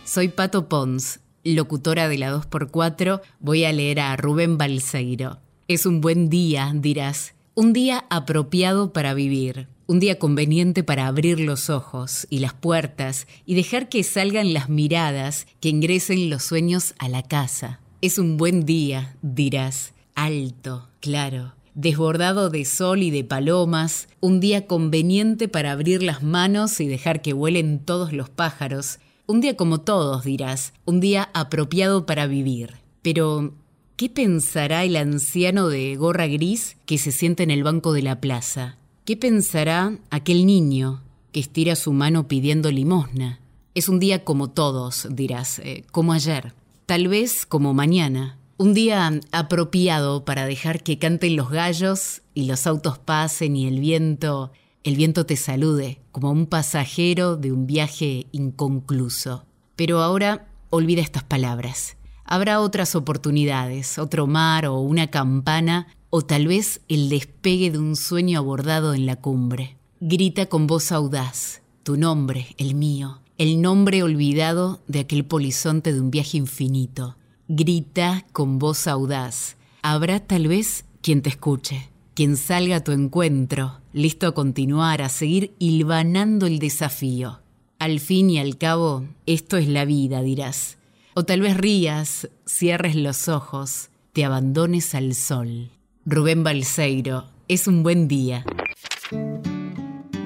[0.03, 3.22] Soy Pato Pons, locutora de la 2x4.
[3.40, 5.40] Voy a leer a Rubén Balseiro.
[5.69, 7.36] Es un buen día, dirás.
[7.60, 9.68] Un día apropiado para vivir.
[9.88, 14.70] Un día conveniente para abrir los ojos y las puertas y dejar que salgan las
[14.70, 17.80] miradas, que ingresen los sueños a la casa.
[18.00, 19.94] Es un buen día, dirás.
[20.14, 26.80] Alto, claro, desbordado de sol y de palomas, un día conveniente para abrir las manos
[26.80, 32.06] y dejar que vuelen todos los pájaros, un día como todos, dirás, un día apropiado
[32.06, 32.76] para vivir.
[33.02, 33.56] Pero,
[33.98, 38.22] ¿qué pensará el anciano de gorra gris que se sienta en el banco de la
[38.22, 38.78] plaza?
[39.06, 41.02] ¿Qué pensará aquel niño
[41.32, 43.40] que estira su mano pidiendo limosna?
[43.74, 46.53] Es un día como todos, dirás, eh, como ayer,
[46.86, 52.68] tal vez como mañana, un día apropiado para dejar que canten los gallos y los
[52.68, 54.52] autos pasen y el viento,
[54.84, 59.45] el viento te salude como un pasajero de un viaje inconcluso.
[59.76, 61.98] Pero ahora olvida estas palabras.
[62.28, 67.95] Habrá otras oportunidades, otro mar o una campana o tal vez el despegue de un
[67.95, 69.78] sueño abordado en la cumbre.
[69.99, 76.02] Grita con voz audaz, tu nombre, el mío, el nombre olvidado de aquel polizonte de
[76.02, 77.16] un viaje infinito
[77.49, 79.56] Grita con voz audaz.
[79.82, 85.08] Habrá tal vez quien te escuche, quien salga a tu encuentro, listo a continuar, a
[85.08, 87.40] seguir hilvanando el desafío.
[87.80, 90.78] Al fin y al cabo, esto es la vida, dirás.
[91.19, 95.72] O tal vez rías, cierres los ojos, te abandones al sol.
[96.06, 98.45] Rubén Balseiro, es un buen día.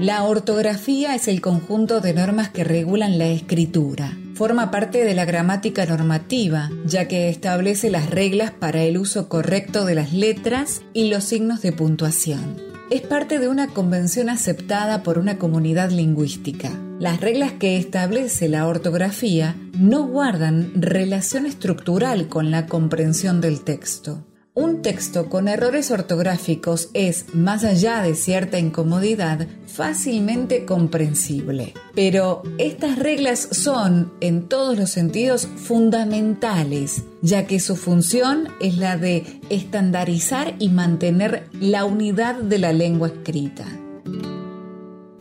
[0.01, 5.23] La ortografía es el conjunto de normas que regulan la escritura forma parte de la
[5.23, 11.11] gramática normativa, ya que establece las reglas para el uso correcto de las letras y
[11.11, 12.70] los signos de puntuación.
[12.91, 16.77] Es parte de una convención aceptada por una comunidad lingüística.
[16.99, 24.25] Las reglas que establece la ortografía no guardan relación estructural con la comprensión del texto.
[24.53, 31.73] Un texto con errores ortográficos es, más allá de cierta incomodidad, fácilmente comprensible.
[31.95, 38.97] Pero estas reglas son, en todos los sentidos, fundamentales, ya que su función es la
[38.97, 43.65] de estandarizar y mantener la unidad de la lengua escrita.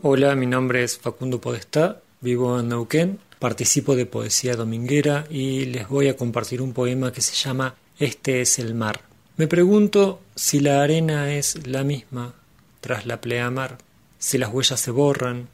[0.02, 5.88] Hola, mi nombre es Facundo Podestá, vivo en Neuquén, participo de Poesía Dominguera y les
[5.88, 9.09] voy a compartir un poema que se llama Este es el mar.
[9.40, 12.34] Me pregunto si la arena es la misma
[12.82, 13.78] tras la pleamar,
[14.18, 15.48] si las huellas se borran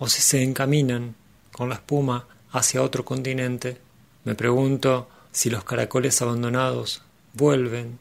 [0.00, 1.14] o si se encaminan
[1.52, 3.80] con la espuma hacia otro continente.
[4.24, 8.00] Me pregunto si los caracoles abandonados vuelven,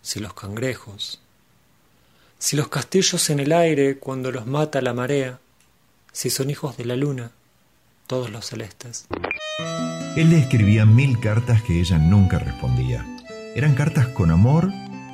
[0.00, 1.20] si los cangrejos,
[2.38, 5.40] si los castillos en el aire cuando los mata la marea,
[6.12, 7.32] si son hijos de la luna,
[8.06, 9.06] todos los celestes.
[10.16, 13.04] Él le escribía mil cartas que ella nunca respondía
[13.54, 14.70] eran cartas con amor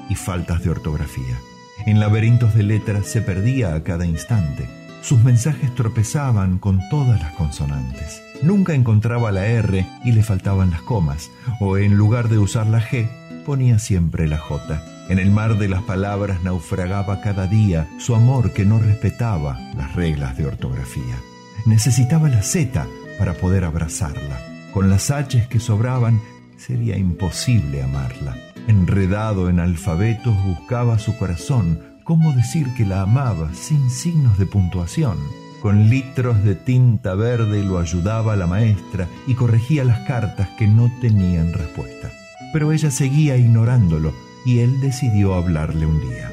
[0.08, 1.38] y faltas de ortografía.
[1.86, 4.68] En laberintos de letras se perdía a cada instante.
[5.02, 8.22] Sus mensajes tropezaban con todas las consonantes.
[8.42, 12.80] Nunca encontraba la R y le faltaban las comas, o en lugar de usar la
[12.80, 13.08] G,
[13.44, 14.82] ponía siempre la J.
[15.08, 19.94] En el mar de las palabras naufragaba cada día su amor que no respetaba las
[19.94, 21.16] reglas de ortografía.
[21.64, 22.86] Necesitaba la Z
[23.18, 24.38] para poder abrazarla.
[24.72, 26.20] Con las H que sobraban
[26.58, 28.36] sería imposible amarla.
[28.66, 35.16] Enredado en alfabetos buscaba su corazón cómo decir que la amaba sin signos de puntuación.
[35.62, 40.90] Con litros de tinta verde lo ayudaba la maestra y corregía las cartas que no
[41.00, 42.10] tenían respuesta.
[42.52, 44.12] Pero ella seguía ignorándolo
[44.44, 46.30] y él decidió hablarle un día.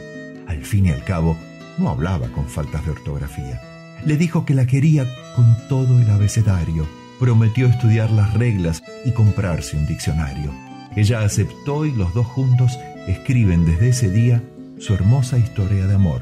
[0.48, 1.38] Al fin y al cabo,
[1.78, 3.62] no hablaba con faltas de ortografía.
[4.06, 6.86] Le dijo que la quería con todo el abecedario
[7.20, 10.52] prometió estudiar las reglas y comprarse un diccionario.
[10.96, 12.78] Ella aceptó y los dos juntos
[13.08, 14.42] escriben desde ese día
[14.80, 16.22] su hermosa historia de amor,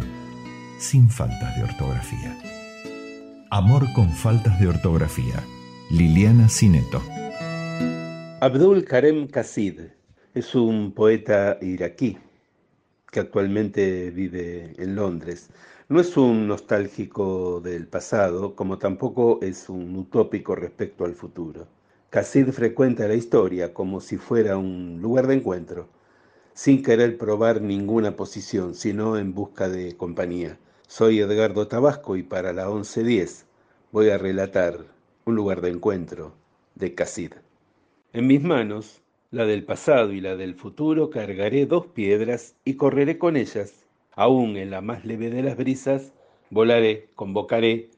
[0.79, 2.37] sin faltas de ortografía.
[3.49, 5.43] Amor con faltas de ortografía.
[5.91, 7.01] Liliana Cineto.
[8.41, 9.79] Abdul Karem Qasid
[10.33, 12.17] es un poeta iraquí
[13.11, 15.49] que actualmente vive en Londres.
[15.93, 21.67] No es un nostálgico del pasado, como tampoco es un utópico respecto al futuro.
[22.09, 25.89] Casid frecuenta la historia como si fuera un lugar de encuentro.
[26.55, 30.57] sin querer probar ninguna posición, sino en busca de compañía.
[30.87, 33.45] Soy Edgardo Tabasco y para la 1110
[33.91, 34.79] voy a relatar
[35.25, 36.33] un lugar de encuentro
[36.73, 37.33] de Casid.
[38.13, 43.19] En mis manos, la del pasado y la del futuro, cargaré dos piedras y correré
[43.19, 43.82] con ellas.
[44.15, 46.13] Aún en la más leve de las brisas,
[46.49, 47.89] volaré, convocaré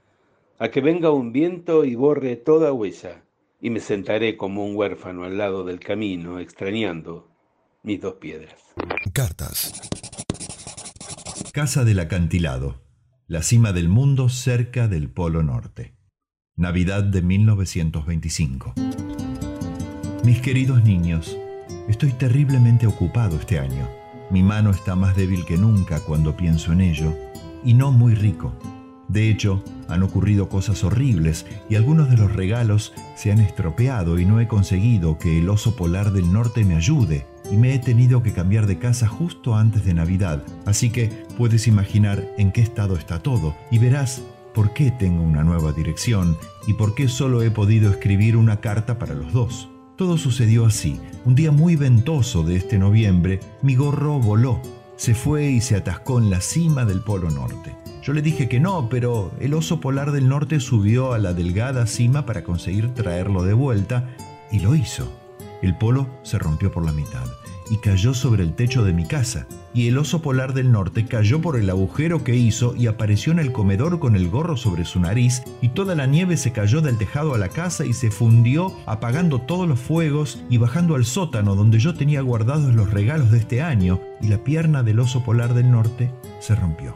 [0.60, 3.24] a que venga un viento y borre toda huella,
[3.60, 7.28] y me sentaré como un huérfano al lado del camino, extrañando
[7.84, 8.56] mis dos piedras.
[9.14, 9.74] Cartas.
[11.52, 12.82] Casa del acantilado,
[13.28, 15.94] la cima del mundo cerca del Polo Norte.
[16.56, 18.74] Navidad de 1925.
[20.24, 21.38] Mis queridos niños,
[21.90, 24.05] estoy terriblemente ocupado este año.
[24.30, 27.14] Mi mano está más débil que nunca cuando pienso en ello,
[27.64, 28.54] y no muy rico.
[29.08, 34.26] De hecho, han ocurrido cosas horribles y algunos de los regalos se han estropeado y
[34.26, 38.24] no he conseguido que el oso polar del norte me ayude y me he tenido
[38.24, 42.96] que cambiar de casa justo antes de Navidad, así que puedes imaginar en qué estado
[42.96, 44.24] está todo y verás
[44.56, 46.36] por qué tengo una nueva dirección
[46.66, 49.70] y por qué solo he podido escribir una carta para los dos.
[49.96, 51.00] Todo sucedió así.
[51.24, 54.62] Un día muy ventoso de este noviembre, mi gorro voló,
[54.98, 57.74] se fue y se atascó en la cima del Polo Norte.
[58.04, 61.88] Yo le dije que no, pero el oso polar del norte subió a la delgada
[61.88, 64.10] cima para conseguir traerlo de vuelta
[64.52, 65.10] y lo hizo.
[65.62, 67.26] El polo se rompió por la mitad
[67.70, 71.42] y cayó sobre el techo de mi casa, y el oso polar del norte cayó
[71.42, 75.02] por el agujero que hizo y apareció en el comedor con el gorro sobre su
[75.02, 78.74] nariz, y toda la nieve se cayó del tejado a la casa y se fundió,
[78.86, 83.40] apagando todos los fuegos y bajando al sótano donde yo tenía guardados los regalos de
[83.40, 86.96] este año, y la pierna del oso polar del norte se rompió.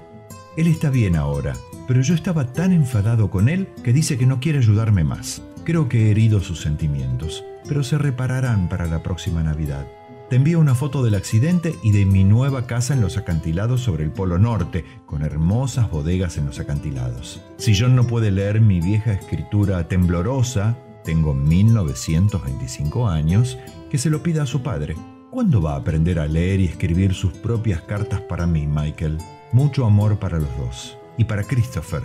[0.55, 4.39] Él está bien ahora, pero yo estaba tan enfadado con él que dice que no
[4.39, 5.41] quiere ayudarme más.
[5.65, 9.85] Creo que he herido sus sentimientos, pero se repararán para la próxima Navidad.
[10.29, 14.03] Te envío una foto del accidente y de mi nueva casa en los acantilados sobre
[14.03, 17.41] el Polo Norte, con hermosas bodegas en los acantilados.
[17.57, 23.57] Si John no puede leer mi vieja escritura temblorosa, tengo 1925 años,
[23.89, 24.95] que se lo pida a su padre.
[25.31, 29.17] ¿Cuándo va a aprender a leer y escribir sus propias cartas para mí, Michael?
[29.51, 30.95] Mucho amor para los dos.
[31.17, 32.03] Y para Christopher,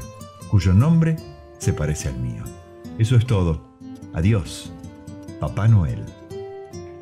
[0.50, 1.16] cuyo nombre
[1.58, 2.42] se parece al mío.
[2.98, 3.60] Eso es todo.
[4.14, 4.72] Adiós.
[5.40, 6.23] Papá Noel.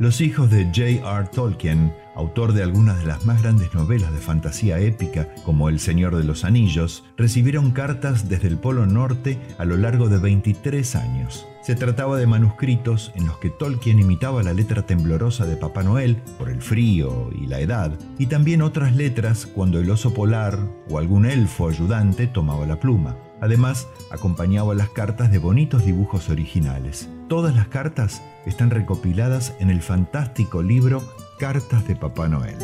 [0.03, 1.29] Los hijos de J.R.
[1.33, 6.17] Tolkien, autor de algunas de las más grandes novelas de fantasía épica como El Señor
[6.17, 11.47] de los Anillos, recibieron cartas desde el Polo Norte a lo largo de 23 años.
[11.63, 16.17] Se trataba de manuscritos en los que Tolkien imitaba la letra temblorosa de Papá Noel
[16.37, 20.59] por el frío y la edad, y también otras letras cuando el oso polar
[20.91, 23.17] o algún elfo ayudante tomaba la pluma.
[23.41, 27.09] Además, acompañaba las cartas de bonitos dibujos originales.
[27.33, 31.03] Todas las cartas están recopiladas en el fantástico libro
[31.39, 32.59] Cartas de Papá Noel.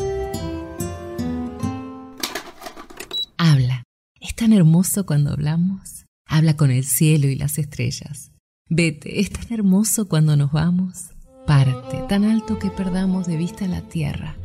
[3.39, 3.85] Habla.
[4.21, 6.05] Es tan hermoso cuando hablamos.
[6.27, 8.31] Habla con el cielo y las estrellas.
[8.69, 11.13] Vete, es tan hermoso cuando nos vamos.
[11.47, 14.37] Parte, tan alto que perdamos de vista la tierra.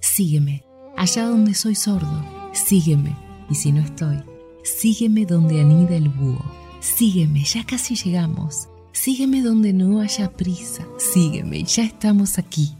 [0.00, 0.62] Sígueme,
[0.98, 2.50] allá donde soy sordo.
[2.52, 3.16] Sígueme,
[3.48, 4.22] y si no estoy,
[4.62, 6.44] sígueme donde anida el búho.
[6.80, 8.69] Sígueme, ya casi llegamos.
[8.92, 10.84] Sígueme donde no haya prisa.
[10.98, 12.74] Sígueme, ya estamos aquí.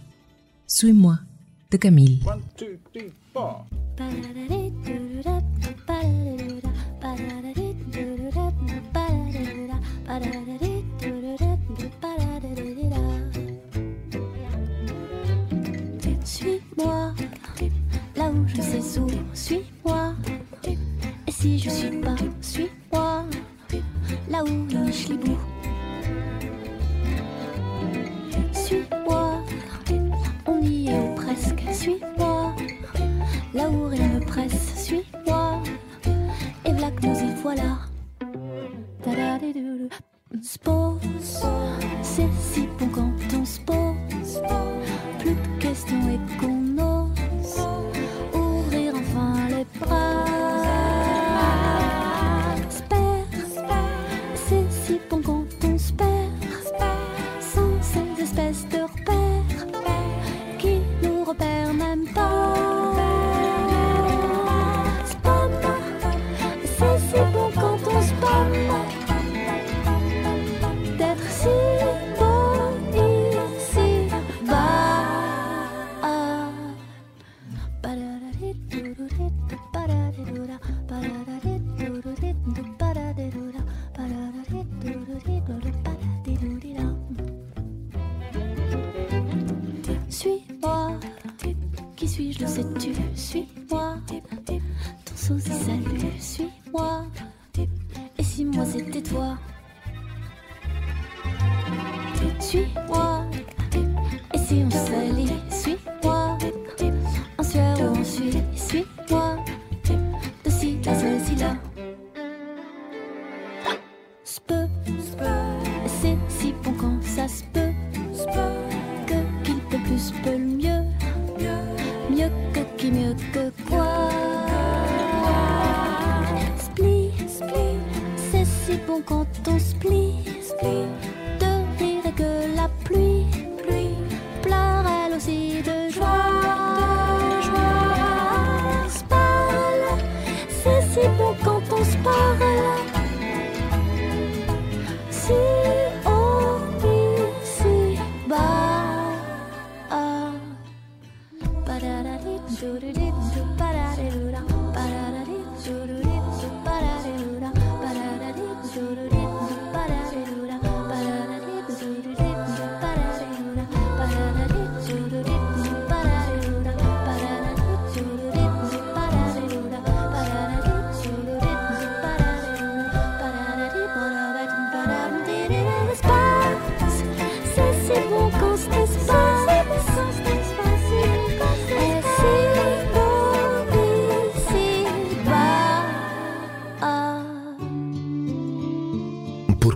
[0.67, 1.21] Suis-moi,
[1.71, 2.21] de Camille.
[16.25, 17.15] Suis-moi,
[18.17, 20.15] là où je sais où, suis-moi.
[21.27, 23.25] Et si je suis pas, suis-moi,
[24.29, 25.37] là où niche l'hibou.
[31.73, 32.55] Suis-moi,
[33.55, 35.63] là où rien ne presse, suis-moi,
[36.65, 37.79] et que nous y voilà.
[39.03, 39.89] Ta-da-di-dou-dou.
[40.33, 41.43] On se pose,
[42.03, 44.43] c'est si bon quand on se pose,
[45.19, 46.50] plus de questions et qu'on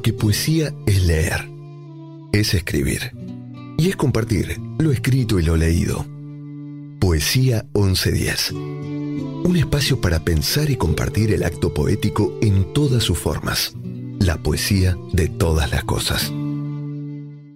[0.04, 1.48] Porque poesía es leer,
[2.30, 3.12] es escribir
[3.78, 6.04] y es compartir lo escrito y lo leído.
[7.00, 8.52] Poesía 1110.
[8.52, 13.74] Un espacio para pensar y compartir el acto poético en todas sus formas.
[14.20, 16.30] La poesía de todas las cosas.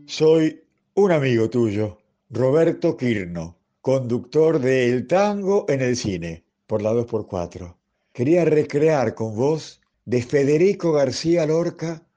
[0.06, 0.62] Soy
[0.94, 1.98] un amigo tuyo,
[2.30, 7.74] Roberto Quirno, conductor de El Tango en el Cine, por la 2x4.
[8.14, 12.07] Quería recrear con vos de Federico García Lorca,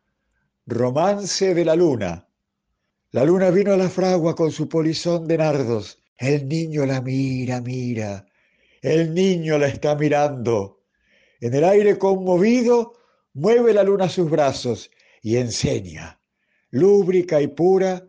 [0.67, 2.27] Romance de la Luna.
[3.09, 5.97] La luna vino a la fragua con su polizón de nardos.
[6.17, 8.27] El niño la mira, mira.
[8.81, 10.83] El niño la está mirando.
[11.39, 12.93] En el aire conmovido,
[13.33, 14.91] mueve la luna sus brazos
[15.23, 16.21] y enseña,
[16.69, 18.05] lúbrica y pura,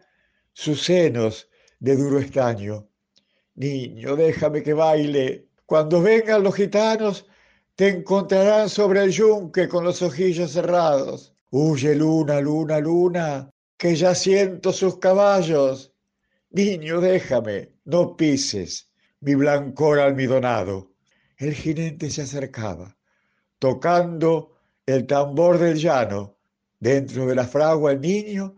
[0.53, 1.49] sus senos
[1.81, 2.87] de duro estaño.
[3.55, 5.49] Niño, déjame que baile.
[5.65, 7.27] Cuando vengan los gitanos,
[7.77, 11.32] te encontrarán sobre el yunque con los ojillos cerrados.
[11.55, 15.93] Huye luna, luna, luna, que ya siento sus caballos.
[16.49, 20.93] Niño, déjame, no pises mi blancor almidonado.
[21.37, 22.97] El jinete se acercaba,
[23.59, 24.57] tocando
[24.87, 26.39] el tambor del llano.
[26.81, 28.57] Dentro de la fragua el niño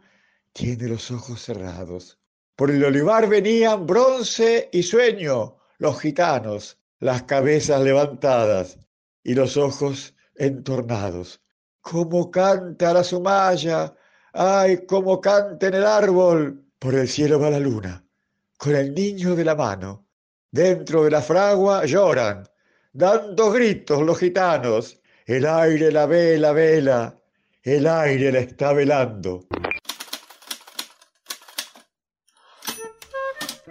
[0.53, 2.21] tiene los ojos cerrados.
[2.55, 8.79] Por el olivar venían bronce y sueño los gitanos, las cabezas levantadas
[9.25, 11.44] y los ojos entornados.
[11.85, 13.95] ¿Cómo canta la sumaya?
[14.33, 16.65] ¡Ay, cómo canta en el árbol!
[16.79, 18.03] Por el cielo va la luna,
[18.57, 20.07] con el niño de la mano.
[20.51, 22.49] Dentro de la fragua lloran,
[22.91, 24.99] dando gritos los gitanos.
[25.27, 27.19] El aire la vela, vela,
[27.63, 29.47] el aire la está velando.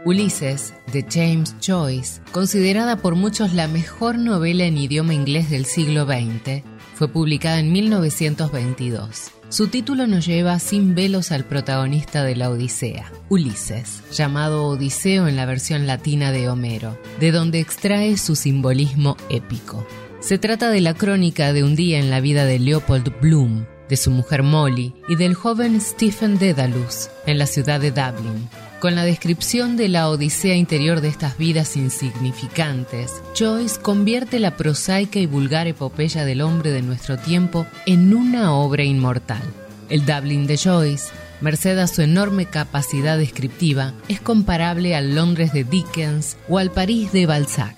[0.06, 6.06] Ulises, de James Joyce, considerada por muchos la mejor novela en idioma inglés del siglo
[6.06, 6.64] XX,
[6.96, 9.32] fue publicada en 1922.
[9.50, 15.36] Su título nos lleva sin velos al protagonista de la Odisea, Ulises, llamado Odiseo en
[15.36, 19.86] la versión latina de Homero, de donde extrae su simbolismo épico.
[20.22, 23.98] Se trata de la crónica de un día en la vida de Leopold Bloom, de
[23.98, 28.50] su mujer Molly y del joven Stephen Dedalus en la ciudad de Dublin.
[28.84, 35.20] Con la descripción de la odisea interior de estas vidas insignificantes, Joyce convierte la prosaica
[35.20, 39.42] y vulgar epopeya del hombre de nuestro tiempo en una obra inmortal.
[39.88, 45.64] El Dublin de Joyce, merced a su enorme capacidad descriptiva, es comparable al Londres de
[45.64, 47.78] Dickens o al París de Balzac.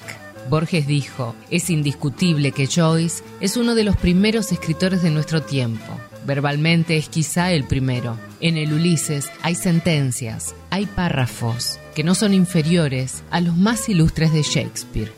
[0.50, 6.00] Borges dijo, es indiscutible que Joyce es uno de los primeros escritores de nuestro tiempo.
[6.26, 8.18] Verbalmente es quizá el primero.
[8.42, 14.34] En el Ulises hay sentencias, hay párrafos que no son inferiores a los más ilustres
[14.34, 15.12] de Shakespeare.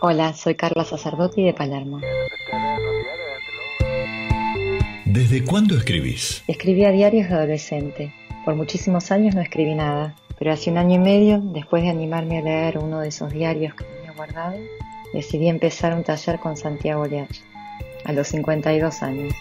[0.00, 2.00] Hola, soy Carla Sacerdote de Palermo.
[5.04, 6.44] ¿Desde cuándo escribís?
[6.46, 8.14] Escribía diarios de adolescente.
[8.44, 12.38] Por muchísimos años no escribí nada, pero hace un año y medio, después de animarme
[12.38, 14.56] a leer uno de esos diarios que tenía guardado,
[15.12, 17.42] decidí empezar un taller con Santiago Leach,
[18.04, 19.34] a los 52 años.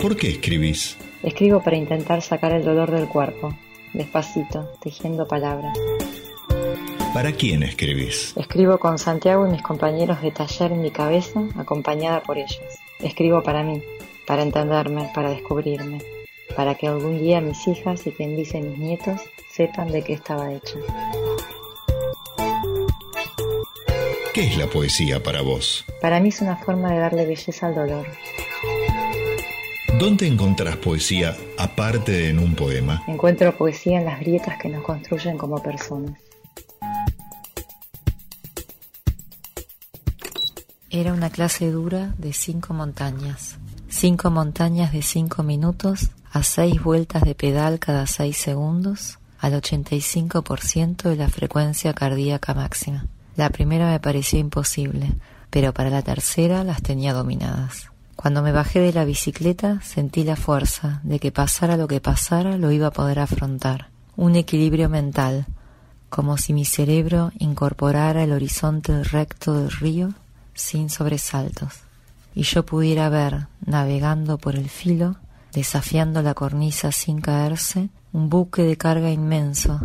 [0.00, 0.96] ¿Por qué escribís?
[1.22, 3.54] Escribo para intentar sacar el dolor del cuerpo,
[3.92, 5.76] despacito, tejiendo palabras.
[7.14, 8.34] ¿Para quién escribís?
[8.36, 12.60] Escribo con Santiago y mis compañeros de taller en mi cabeza, acompañada por ellos.
[13.00, 13.82] Escribo para mí,
[14.26, 16.02] para entenderme, para descubrirme,
[16.56, 19.20] para que algún día mis hijas y quien dice mis nietos
[19.52, 20.78] sepan de qué estaba hecha.
[24.32, 25.84] ¿Qué es la poesía para vos?
[26.00, 28.06] Para mí es una forma de darle belleza al dolor.
[29.98, 33.02] ¿Dónde encontrás poesía aparte de en un poema?
[33.06, 36.20] Encuentro poesía en las grietas que nos construyen como personas.
[40.90, 43.56] Era una clase dura de cinco montañas.
[43.88, 51.08] Cinco montañas de cinco minutos a seis vueltas de pedal cada seis segundos al 85%
[51.08, 53.06] de la frecuencia cardíaca máxima.
[53.36, 55.14] La primera me pareció imposible,
[55.48, 57.90] pero para la tercera las tenía dominadas.
[58.16, 62.58] Cuando me bajé de la bicicleta sentí la fuerza de que pasara lo que pasara
[62.58, 63.88] lo iba a poder afrontar.
[64.14, 65.46] Un equilibrio mental,
[66.10, 70.12] como si mi cerebro incorporara el horizonte recto del río
[70.52, 71.80] sin sobresaltos,
[72.34, 75.16] y yo pudiera ver, navegando por el filo,
[75.56, 79.80] desafiando la cornisa sin caerse, un buque de carga inmenso,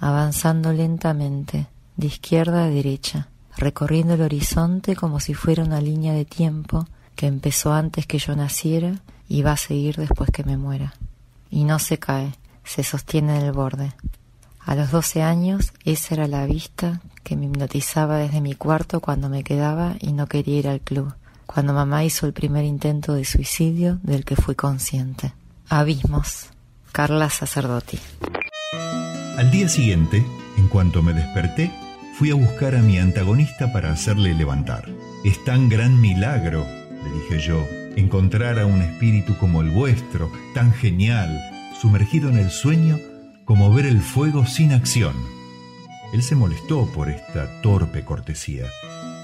[0.00, 1.66] avanzando lentamente,
[1.98, 6.86] de izquierda a derecha, recorriendo el horizonte como si fuera una línea de tiempo
[7.16, 10.94] que empezó antes que yo naciera y va a seguir después que me muera.
[11.50, 12.32] Y no se cae,
[12.64, 13.92] se sostiene en el borde.
[14.60, 19.28] A los doce años esa era la vista que me hipnotizaba desde mi cuarto cuando
[19.28, 21.12] me quedaba y no quería ir al club,
[21.46, 25.32] cuando mamá hizo el primer intento de suicidio del que fui consciente.
[25.68, 26.50] Abismos.
[26.92, 27.98] Carla Sacerdotti.
[29.36, 30.24] Al día siguiente,
[30.56, 31.72] en cuanto me desperté,
[32.16, 34.88] fui a buscar a mi antagonista para hacerle levantar.
[35.24, 36.64] Es tan gran milagro,
[37.02, 37.66] le dije yo,
[37.96, 41.36] encontrar a un espíritu como el vuestro, tan genial,
[41.80, 42.98] sumergido en el sueño,
[43.44, 45.14] como ver el fuego sin acción.
[46.12, 48.66] Él se molestó por esta torpe cortesía.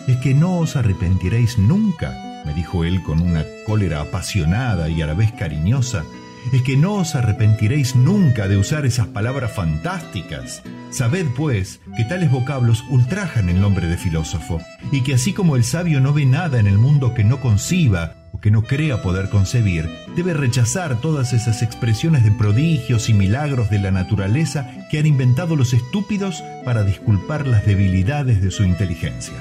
[0.07, 5.07] Es que no os arrepentiréis nunca, me dijo él con una cólera apasionada y a
[5.07, 6.05] la vez cariñosa,
[6.53, 10.63] es que no os arrepentiréis nunca de usar esas palabras fantásticas.
[10.91, 14.61] Sabed, pues, que tales vocablos ultrajan el nombre de filósofo,
[14.91, 18.15] y que así como el sabio no ve nada en el mundo que no conciba
[18.33, 23.71] o que no crea poder concebir, debe rechazar todas esas expresiones de prodigios y milagros
[23.71, 29.35] de la naturaleza que han inventado los estúpidos para disculpar las debilidades de su inteligencia.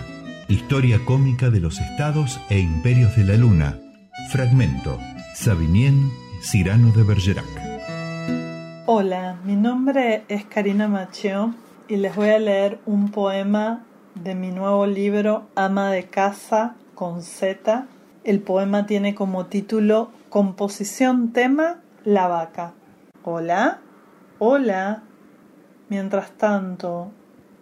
[0.49, 3.77] Historia cómica de los estados e imperios de la luna.
[4.31, 4.97] Fragmento.
[5.35, 6.09] Savigny
[6.41, 7.45] Cirano de Bergerac.
[8.88, 11.53] Hola, mi nombre es Karina Macheo
[11.88, 13.85] y les voy a leer un poema
[14.15, 17.85] de mi nuevo libro Ama de Casa con Z.
[18.23, 22.73] El poema tiene como título Composición tema La vaca.
[23.23, 23.81] Hola,
[24.39, 25.03] hola.
[25.89, 27.11] Mientras tanto,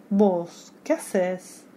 [0.08, 1.67] vos, ¿qué haces?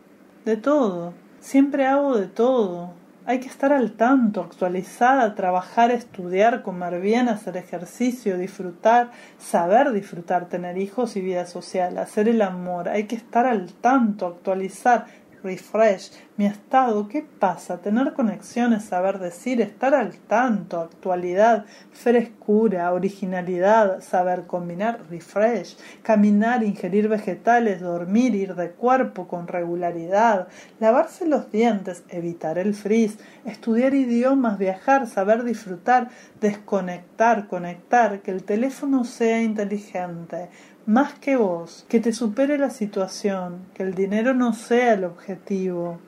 [0.46, 1.14] De todo.
[1.40, 2.94] Siempre hago de todo.
[3.28, 10.50] Hay que estar al tanto, actualizada, trabajar, estudiar, comer bien, hacer ejercicio, disfrutar, saber disfrutar,
[10.50, 12.90] tener hijos y vida social, hacer el amor.
[12.90, 15.06] Hay que estar al tanto, actualizar,
[15.44, 17.82] refresh, mi estado, ¿qué pasa?
[17.82, 27.10] Tener conexiones, saber decir, estar al tanto, actualidad, frescura, originalidad, saber combinar, refresh, caminar, ingerir
[27.10, 30.48] vegetales, dormir, ir de cuerpo con regularidad,
[30.80, 36.10] lavarse los dientes, evitar el frizz, estudiar idiomas, viajar, saber disfrutar,
[36.40, 40.50] desconectar, conectar, que el teléfono sea inteligente,
[40.86, 46.00] más que vos, que te supere la situación, que el dinero no sea el objetivo.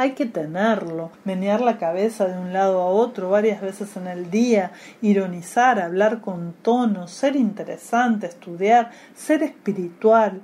[0.00, 4.30] Hay que tenerlo, menear la cabeza de un lado a otro varias veces en el
[4.30, 4.72] día,
[5.02, 10.40] ironizar, hablar con tono, ser interesante, estudiar, ser espiritual,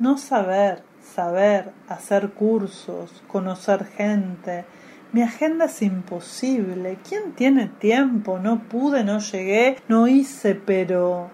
[0.00, 0.82] no saber,
[1.14, 4.64] saber, hacer cursos, conocer gente.
[5.12, 6.98] Mi agenda es imposible.
[7.08, 8.40] ¿Quién tiene tiempo?
[8.40, 11.30] No pude, no llegué, no hice, pero...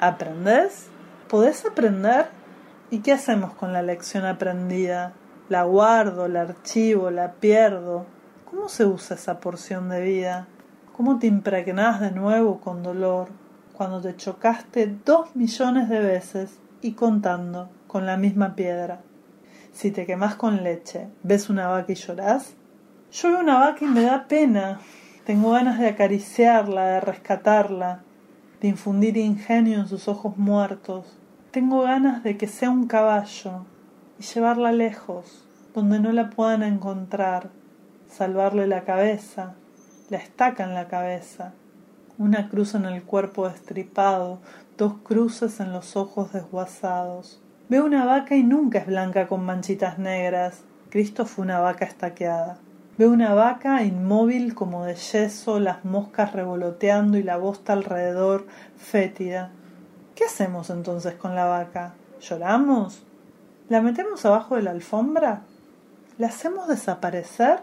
[0.00, 0.86] ¿Aprendés?
[1.28, 2.28] ¿Podés aprender?
[2.90, 5.12] ¿Y qué hacemos con la lección aprendida?
[5.48, 8.06] La guardo, la archivo, la pierdo.
[8.48, 10.46] ¿Cómo se usa esa porción de vida?
[10.96, 13.28] ¿Cómo te impregnás de nuevo con dolor
[13.72, 19.00] cuando te chocaste dos millones de veces y contando con la misma piedra?
[19.72, 22.54] Si te quemás con leche, ¿ves una vaca y llorás?
[23.10, 24.78] Yo veo una vaca y me da pena.
[25.24, 28.04] Tengo ganas de acariciarla, de rescatarla,
[28.60, 31.18] de infundir ingenio en sus ojos muertos.
[31.50, 33.66] Tengo ganas de que sea un caballo
[34.22, 35.44] y llevarla lejos,
[35.74, 37.50] donde no la puedan encontrar,
[38.08, 39.54] salvarle la cabeza,
[40.10, 41.54] la estaca en la cabeza,
[42.18, 44.38] una cruz en el cuerpo destripado,
[44.78, 47.42] dos cruces en los ojos desguazados.
[47.68, 50.62] Veo una vaca y nunca es blanca con manchitas negras.
[50.88, 52.58] Cristo fue una vaca estaqueada.
[52.98, 58.46] Veo una vaca inmóvil como de yeso, las moscas revoloteando y la bosta alrededor
[58.76, 59.50] fétida.
[60.14, 61.94] ¿Qué hacemos entonces con la vaca?
[62.20, 63.04] ¿Lloramos?
[63.68, 65.42] ¿La metemos abajo de la alfombra?
[66.18, 67.60] ¿La hacemos desaparecer?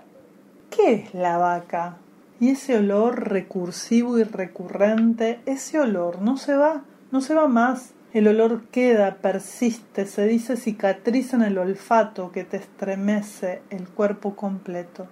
[0.70, 1.98] ¿Qué es la vaca?
[2.40, 7.94] Y ese olor recursivo y recurrente, ese olor no se va, no se va más.
[8.14, 14.36] El olor queda, persiste, se dice cicatriz en el olfato que te estremece el cuerpo
[14.36, 15.08] completo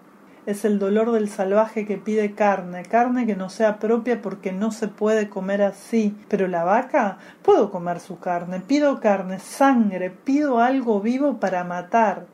[0.48, 4.72] es el dolor del salvaje que pide carne, carne que no sea propia porque no
[4.72, 6.16] se puede comer así.
[6.30, 12.28] Pero la vaca, puedo comer su carne, pido carne, sangre, pido algo vivo para matar,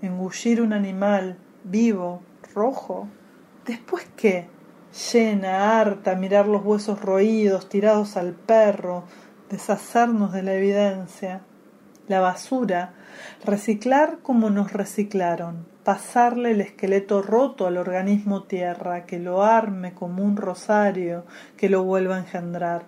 [0.00, 2.22] engullir un animal vivo,
[2.54, 3.06] rojo.
[3.66, 4.48] ¿Después qué?
[5.12, 9.04] Llena, harta, mirar los huesos roídos, tirados al perro,
[9.50, 11.42] deshacernos de la evidencia.
[12.06, 12.94] La basura,
[13.44, 20.22] reciclar como nos reciclaron, pasarle el esqueleto roto al organismo tierra, que lo arme como
[20.22, 21.24] un rosario,
[21.56, 22.82] que lo vuelva a engendrar.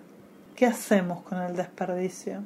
[0.55, 2.43] ¿Qué hacemos con el desperdicio?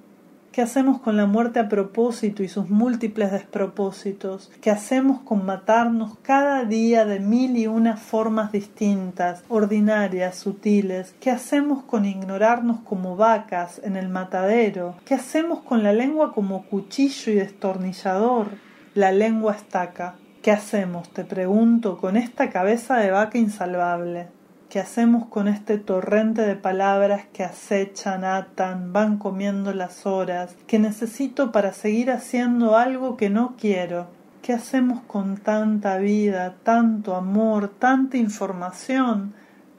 [0.53, 4.49] ¿Qué hacemos con la muerte a propósito y sus múltiples despropósitos?
[4.61, 11.15] ¿Qué hacemos con matarnos cada día de mil y una formas distintas, ordinarias, sutiles?
[11.19, 14.95] ¿Qué hacemos con ignorarnos como vacas en el matadero?
[15.03, 18.48] ¿Qué hacemos con la lengua como cuchillo y destornillador?
[18.94, 20.15] La lengua estaca.
[20.46, 24.28] ¿Qué hacemos, te pregunto, con esta cabeza de vaca insalvable?
[24.70, 30.78] ¿Qué hacemos con este torrente de palabras que acechan, atan, van comiendo las horas, que
[30.78, 34.06] necesito para seguir haciendo algo que no quiero?
[34.44, 39.34] ¿Qué hacemos con tanta vida, tanto amor, tanta información?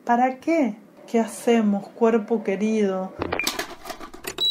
[0.05, 0.81] ¿Para qué?
[1.07, 3.15] ¿Qué hacemos, cuerpo querido?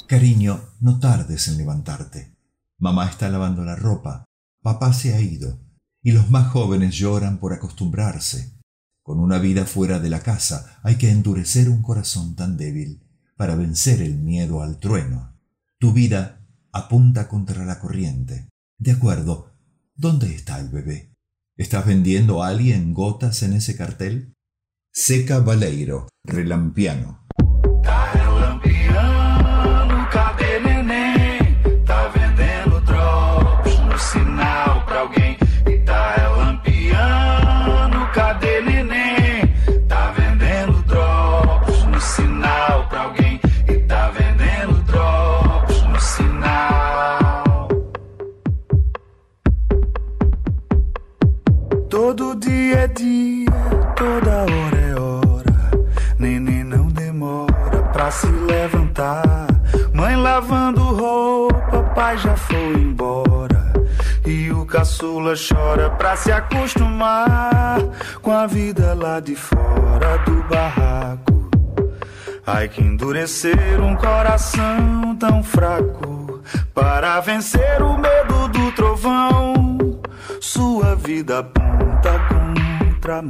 [0.08, 2.34] Cariño, no tardes en levantarte.
[2.78, 4.24] Mamá está lavando la ropa.
[4.62, 5.65] Papá se ha ido
[6.06, 8.54] y los más jóvenes lloran por acostumbrarse.
[9.02, 13.02] Con una vida fuera de la casa hay que endurecer un corazón tan débil
[13.36, 15.36] para vencer el miedo al trueno.
[15.80, 18.50] Tu vida apunta contra la corriente.
[18.78, 19.56] De acuerdo,
[19.96, 21.12] ¿dónde está el bebé?
[21.58, 24.36] ¿Estás vendiendo a alguien gotas en ese cartel?
[24.94, 27.26] Seca Baleiro, relampiano.
[61.96, 63.74] Pai já foi embora.
[64.26, 67.80] E o caçula chora pra se acostumar
[68.22, 71.50] com a vida lá de fora do barraco.
[72.46, 76.42] Ai que endurecer um coração tão fraco
[76.74, 80.00] para vencer o medo do trovão.
[80.42, 83.22] Sua vida aponta contra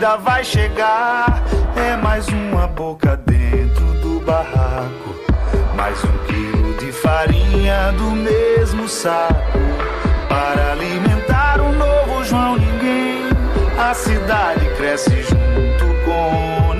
[0.00, 1.44] ainda vai chegar.
[1.76, 5.14] É mais uma boca dentro do barraco.
[5.76, 9.58] Mais um quilo de farinha do mesmo saco.
[10.26, 13.28] Para alimentar o novo João Ninguém.
[13.78, 16.74] A cidade cresce junto com saco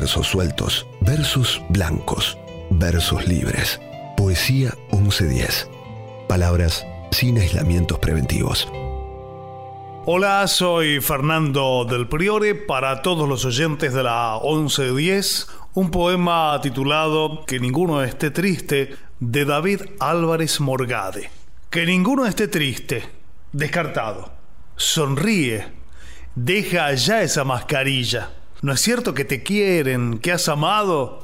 [0.00, 2.36] versos sueltos, versos blancos,
[2.68, 3.80] versos libres.
[4.16, 5.70] Poesía 1110.
[6.28, 8.66] Palabras sin aislamientos preventivos.
[10.04, 12.56] Hola, soy Fernando del Priore.
[12.56, 19.44] Para todos los oyentes de la 1110, un poema titulado Que ninguno esté triste, de
[19.44, 21.30] David Álvarez Morgade.
[21.70, 23.04] Que ninguno esté triste,
[23.52, 24.32] descartado.
[24.74, 25.68] Sonríe,
[26.34, 28.30] deja allá esa mascarilla.
[28.64, 31.22] ¿No es cierto que te quieren, que has amado?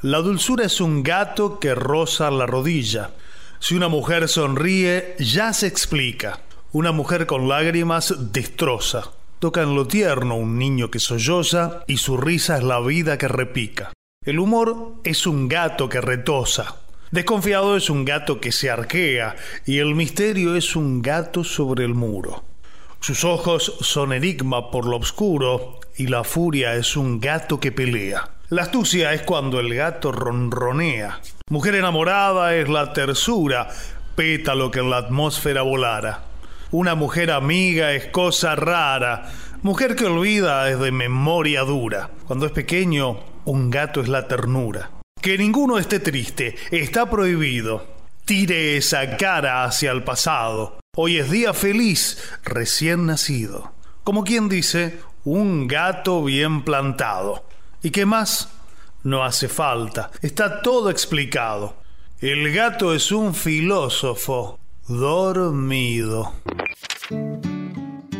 [0.00, 3.10] La dulzura es un gato que roza la rodilla.
[3.58, 6.40] Si una mujer sonríe, ya se explica.
[6.72, 9.10] Una mujer con lágrimas destroza.
[9.38, 13.28] Toca en lo tierno un niño que solloza y su risa es la vida que
[13.28, 13.92] repica.
[14.24, 16.76] El humor es un gato que retosa.
[17.10, 19.36] Desconfiado es un gato que se arquea
[19.66, 22.44] y el misterio es un gato sobre el muro.
[23.00, 28.30] Sus ojos son enigma por lo oscuro y la furia es un gato que pelea.
[28.48, 31.20] La astucia es cuando el gato ronronea.
[31.50, 33.68] Mujer enamorada es la tersura,
[34.14, 36.22] pétalo que en la atmósfera volara.
[36.70, 39.32] Una mujer amiga es cosa rara.
[39.62, 42.10] Mujer que olvida es de memoria dura.
[42.26, 44.90] Cuando es pequeño, un gato es la ternura.
[45.20, 47.86] Que ninguno esté triste, está prohibido.
[48.24, 50.78] Tire esa cara hacia el pasado.
[50.96, 53.72] Hoy es día feliz, recién nacido.
[54.04, 57.44] Como quien dice, un gato bien plantado.
[57.82, 58.48] ¿Y qué más?
[59.02, 61.76] No hace falta, está todo explicado.
[62.20, 66.32] El gato es un filósofo dormido.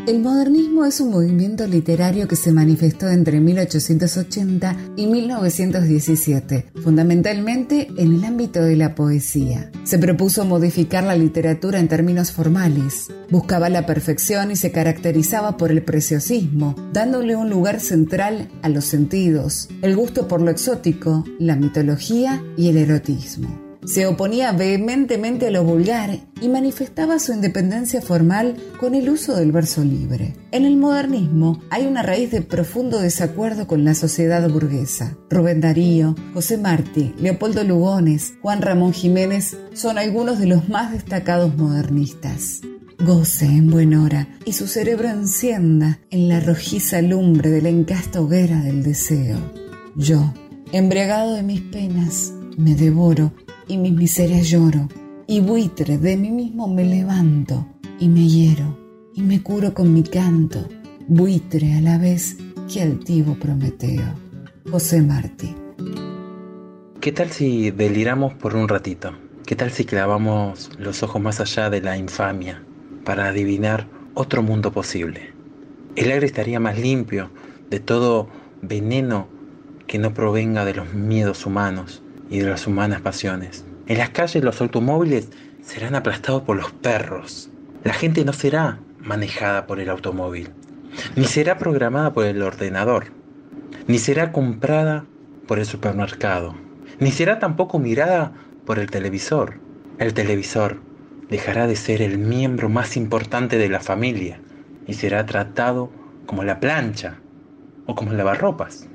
[0.09, 8.15] El modernismo es un movimiento literario que se manifestó entre 1880 y 1917, fundamentalmente en
[8.15, 9.69] el ámbito de la poesía.
[9.83, 15.69] Se propuso modificar la literatura en términos formales, buscaba la perfección y se caracterizaba por
[15.69, 21.55] el preciosismo, dándole un lugar central a los sentidos, el gusto por lo exótico, la
[21.55, 23.68] mitología y el erotismo.
[23.85, 29.51] Se oponía vehementemente a lo vulgar y manifestaba su independencia formal con el uso del
[29.51, 30.35] verso libre.
[30.51, 35.17] En el modernismo hay una raíz de profundo desacuerdo con la sociedad burguesa.
[35.29, 41.55] Rubén Darío, José Martí, Leopoldo Lugones, Juan Ramón Jiménez son algunos de los más destacados
[41.55, 42.61] modernistas.
[42.99, 48.19] Goce en buen hora y su cerebro encienda en la rojiza lumbre de la encasta
[48.19, 49.37] hoguera del deseo.
[49.95, 50.33] Yo,
[50.73, 53.31] embriagado de mis penas, me devoro
[53.69, 54.89] y mis miserias lloro,
[55.27, 57.67] y buitre de mí mismo me levanto,
[57.99, 58.77] y me hiero,
[59.13, 60.67] y me curo con mi canto,
[61.07, 62.35] buitre a la vez
[62.67, 64.15] que altivo Prometeo.
[64.69, 65.55] José Martí.
[66.99, 69.13] ¿Qué tal si deliramos por un ratito?
[69.45, 72.63] ¿Qué tal si clavamos los ojos más allá de la infamia
[73.05, 75.33] para adivinar otro mundo posible?
[75.95, 77.31] El aire estaría más limpio
[77.69, 78.29] de todo
[78.61, 79.27] veneno
[79.87, 83.65] que no provenga de los miedos humanos y de las humanas pasiones.
[83.87, 85.29] En las calles los automóviles
[85.63, 87.49] serán aplastados por los perros.
[87.83, 90.49] La gente no será manejada por el automóvil,
[91.15, 93.05] ni será programada por el ordenador,
[93.87, 95.05] ni será comprada
[95.47, 96.55] por el supermercado,
[96.99, 98.33] ni será tampoco mirada
[98.65, 99.59] por el televisor.
[99.97, 100.81] El televisor
[101.29, 104.41] dejará de ser el miembro más importante de la familia
[104.87, 105.91] y será tratado
[106.25, 107.19] como la plancha
[107.85, 108.87] o como el lavarropas.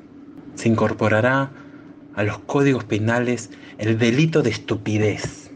[0.55, 1.51] Se incorporará
[2.15, 5.51] a los códigos penales el delito de estupidez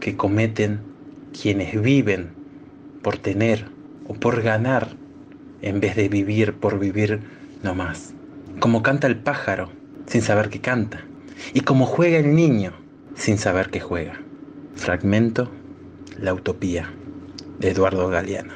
[0.00, 0.80] que cometen
[1.32, 2.30] quienes viven
[3.02, 3.66] por tener
[4.06, 4.88] o por ganar
[5.62, 7.20] en vez de vivir por vivir
[7.62, 8.14] no más.
[8.60, 9.70] Como canta el pájaro
[10.06, 11.00] sin saber que canta.
[11.54, 12.72] Y como juega el niño
[13.14, 14.20] sin saber que juega.
[14.74, 15.50] Fragmento
[16.18, 16.92] La Utopía
[17.58, 18.54] de Eduardo Galeano.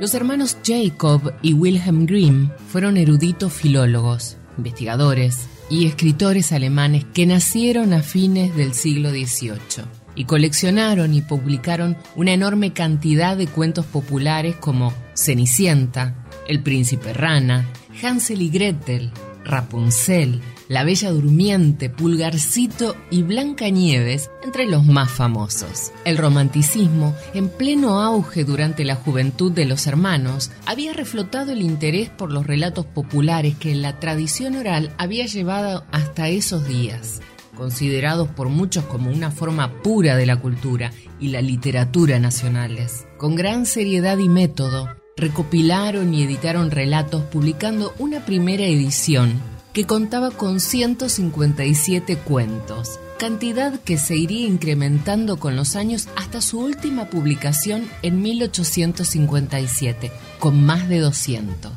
[0.00, 7.92] Los hermanos Jacob y Wilhelm Grimm fueron eruditos filólogos, investigadores y escritores alemanes que nacieron
[7.92, 9.84] a fines del siglo XVIII
[10.16, 17.68] y coleccionaron y publicaron una enorme cantidad de cuentos populares como Cenicienta, El príncipe rana,
[18.02, 19.12] Hansel y Gretel,
[19.44, 25.92] Rapunzel, La Bella Durmiente, Pulgarcito y Blanca Nieves entre los más famosos.
[26.06, 32.08] El romanticismo, en pleno auge durante la juventud de los hermanos, había reflotado el interés
[32.08, 37.20] por los relatos populares que la tradición oral había llevado hasta esos días
[37.54, 43.06] considerados por muchos como una forma pura de la cultura y la literatura nacionales.
[43.16, 49.40] Con gran seriedad y método, recopilaron y editaron relatos publicando una primera edición
[49.74, 56.60] que contaba con 157 cuentos, cantidad que se iría incrementando con los años hasta su
[56.60, 61.72] última publicación en 1857, con más de 200.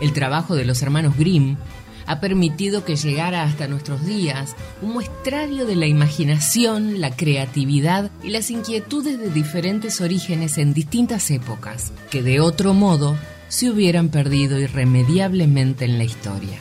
[0.00, 1.58] El trabajo de los hermanos Grimm
[2.06, 8.30] ha permitido que llegara hasta nuestros días un muestrario de la imaginación, la creatividad y
[8.30, 13.14] las inquietudes de diferentes orígenes en distintas épocas, que de otro modo
[13.48, 16.60] se hubieran perdido irremediablemente en la historia.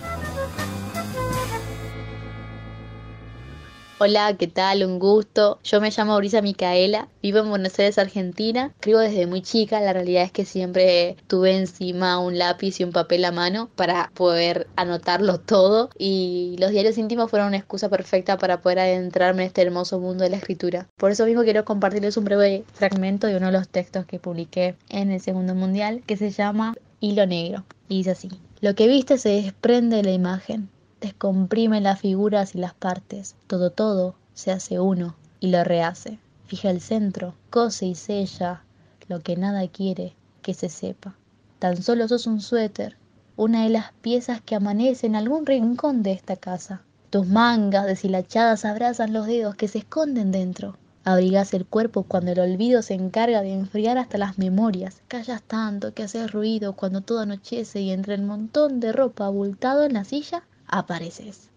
[4.01, 4.85] Hola, ¿qué tal?
[4.85, 5.59] Un gusto.
[5.61, 8.71] Yo me llamo Brisa Micaela, vivo en Buenos Aires, Argentina.
[8.75, 12.93] Escribo desde muy chica, la realidad es que siempre tuve encima un lápiz y un
[12.93, 18.37] papel a mano para poder anotarlo todo y los diarios íntimos fueron una excusa perfecta
[18.37, 20.87] para poder adentrarme en este hermoso mundo de la escritura.
[20.95, 24.77] Por eso mismo quiero compartirles un breve fragmento de uno de los textos que publiqué
[24.87, 28.29] en el Segundo Mundial que se llama Hilo Negro y dice así.
[28.61, 30.69] Lo que viste se desprende de la imagen
[31.01, 36.19] descomprime las figuras y las partes, todo todo se hace uno y lo rehace.
[36.47, 38.63] Fija el centro, cose y sella
[39.07, 41.15] lo que nada quiere que se sepa.
[41.59, 42.97] Tan solo sos un suéter,
[43.35, 46.81] una de las piezas que amanece en algún rincón de esta casa.
[47.09, 50.77] Tus mangas deshilachadas abrazan los dedos que se esconden dentro.
[51.05, 55.01] Abrigas el cuerpo cuando el olvido se encarga de enfriar hasta las memorias.
[55.07, 59.85] Callas tanto que haces ruido cuando todo anochece y entre el montón de ropa abultado
[59.85, 61.49] en la silla apareces.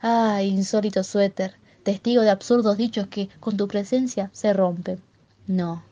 [0.00, 5.00] Ay, insólito suéter, testigo de absurdos dichos que con tu presencia se rompen.
[5.46, 5.82] No,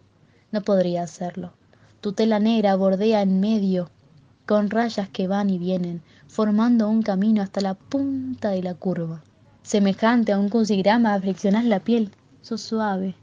[0.50, 1.52] no podría hacerlo.
[2.00, 3.90] Tu tela negra bordea en medio,
[4.46, 9.22] con rayas que van y vienen, formando un camino hasta la punta de la curva.
[9.62, 12.10] Semejante a un crucigrama friccionás la piel.
[12.40, 13.14] Sos suave.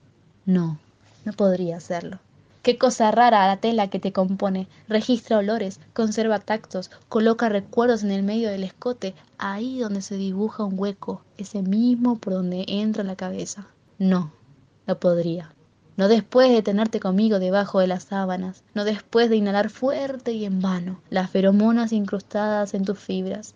[0.45, 0.79] No,
[1.25, 2.19] no podría hacerlo.
[2.61, 4.67] Qué cosa rara la tela que te compone.
[4.89, 10.65] Registra olores, conserva tactos, coloca recuerdos en el medio del escote, ahí donde se dibuja
[10.65, 13.67] un hueco, ese mismo por donde entra la cabeza.
[13.97, 14.33] No,
[14.87, 15.53] no podría.
[15.95, 20.45] No después de tenerte conmigo debajo de las sábanas, no después de inhalar fuerte y
[20.45, 23.55] en vano las feromonas incrustadas en tus fibras.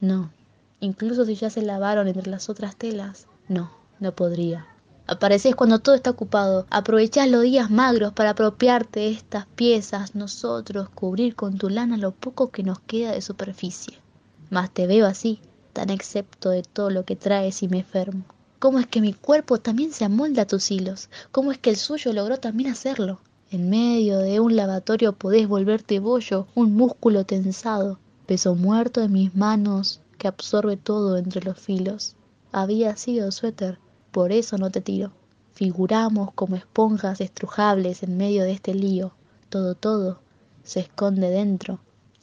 [0.00, 0.30] No,
[0.80, 3.70] incluso si ya se lavaron entre las otras telas, no,
[4.00, 4.66] no podría.
[5.06, 6.66] Apareces cuando todo está ocupado.
[6.70, 12.50] Aprovechás los días magros para apropiarte estas piezas, nosotros, cubrir con tu lana lo poco
[12.50, 13.98] que nos queda de superficie.
[14.48, 15.40] Mas te veo así,
[15.74, 18.24] tan excepto de todo lo que traes y me enfermo.
[18.58, 21.10] ¿Cómo es que mi cuerpo también se amolda a tus hilos?
[21.32, 23.20] ¿Cómo es que el suyo logró también hacerlo?
[23.50, 29.36] En medio de un lavatorio podés volverte bollo, un músculo tensado, peso muerto de mis
[29.36, 32.14] manos que absorbe todo entre los filos.
[32.52, 33.78] Había sido suéter,
[34.14, 35.10] por eso no te tiro.
[35.54, 39.10] Figuramos como esponjas estrujables en medio de este lío.
[39.48, 40.20] Todo, todo
[40.62, 41.80] se esconde dentro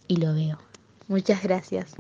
[0.07, 0.57] y lo veo.
[1.09, 1.93] Muchas gracias.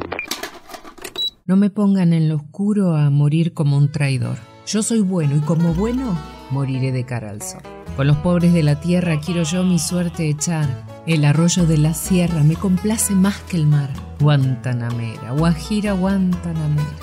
[1.45, 4.37] No me pongan en lo oscuro a morir como un traidor.
[4.65, 6.17] Yo soy bueno y como bueno
[6.51, 7.61] moriré de cara al sol.
[7.97, 10.85] Con los pobres de la tierra quiero yo mi suerte echar.
[11.05, 13.89] El arroyo de la sierra me complace más que el mar.
[14.21, 16.95] Guantanamera, Guajira Guantanamera.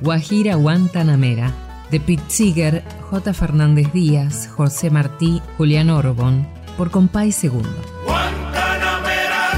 [0.00, 3.34] Guajira Guantanamera de Pete J.
[3.34, 6.48] Fernández Díaz, José Martí, Julián Orbón,
[6.78, 7.68] por Compay Segundo.
[8.06, 9.50] Guantanamera,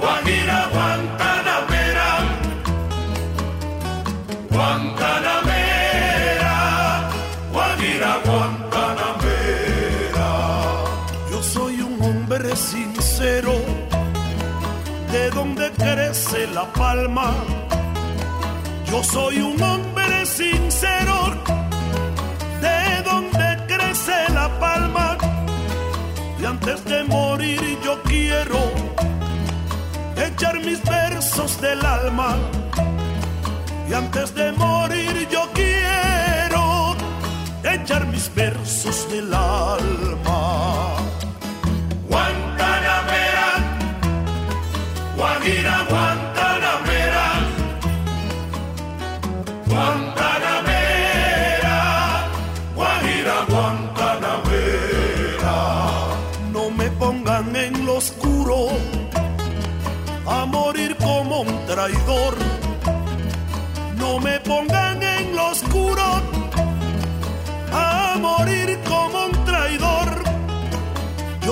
[0.00, 2.08] Guajira, Guantanamera,
[4.50, 7.08] Guantanamera,
[7.52, 10.28] Guajira, Guantanamera.
[11.30, 13.54] Yo soy un hombre sincero,
[15.12, 17.32] de donde crece la palma.
[18.90, 19.93] Yo soy un hombre
[20.24, 21.34] sincero,
[22.60, 25.18] de donde crece la palma
[26.46, 28.58] antes de morir yo quiero
[30.16, 32.36] echar mis versos del alma.
[33.88, 36.96] Y antes de morir yo quiero
[37.62, 40.96] echar mis versos del alma.
[42.08, 43.48] Guantanamera,
[45.16, 46.13] Guajira, Guantanamera,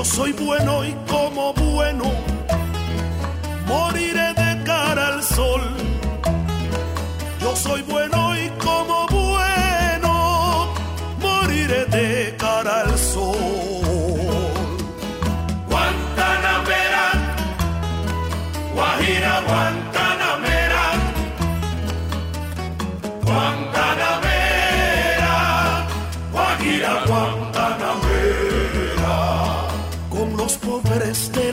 [0.03, 2.03] Yo soy bueno y como bueno
[3.69, 5.61] moriré de cara al sol.
[7.41, 10.75] Yo soy bueno y como bueno
[11.21, 13.37] moriré de cara al sol.
[15.71, 17.07] Guantanamera,
[18.75, 20.02] Guajira, Guantanamera,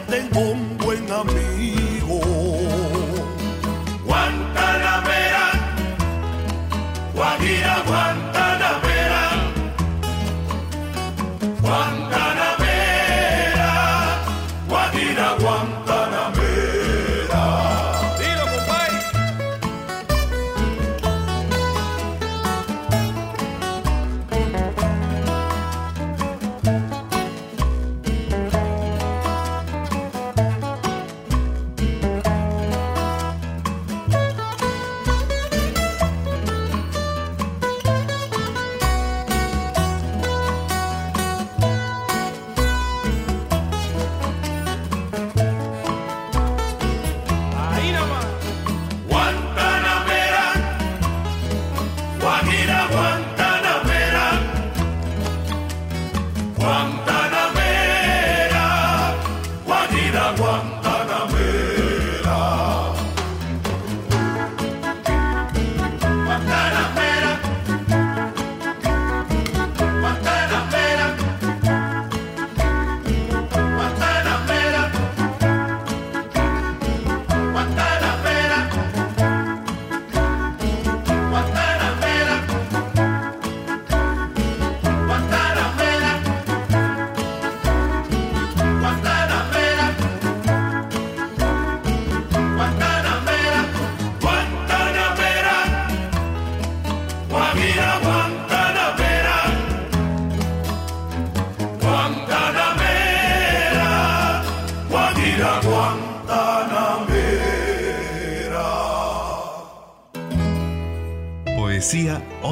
[0.00, 2.20] tengo un buen amigo.
[4.04, 5.44] Guantanamera,
[7.14, 9.22] Guajira, Guantanamera,
[11.60, 12.21] Guantanamera,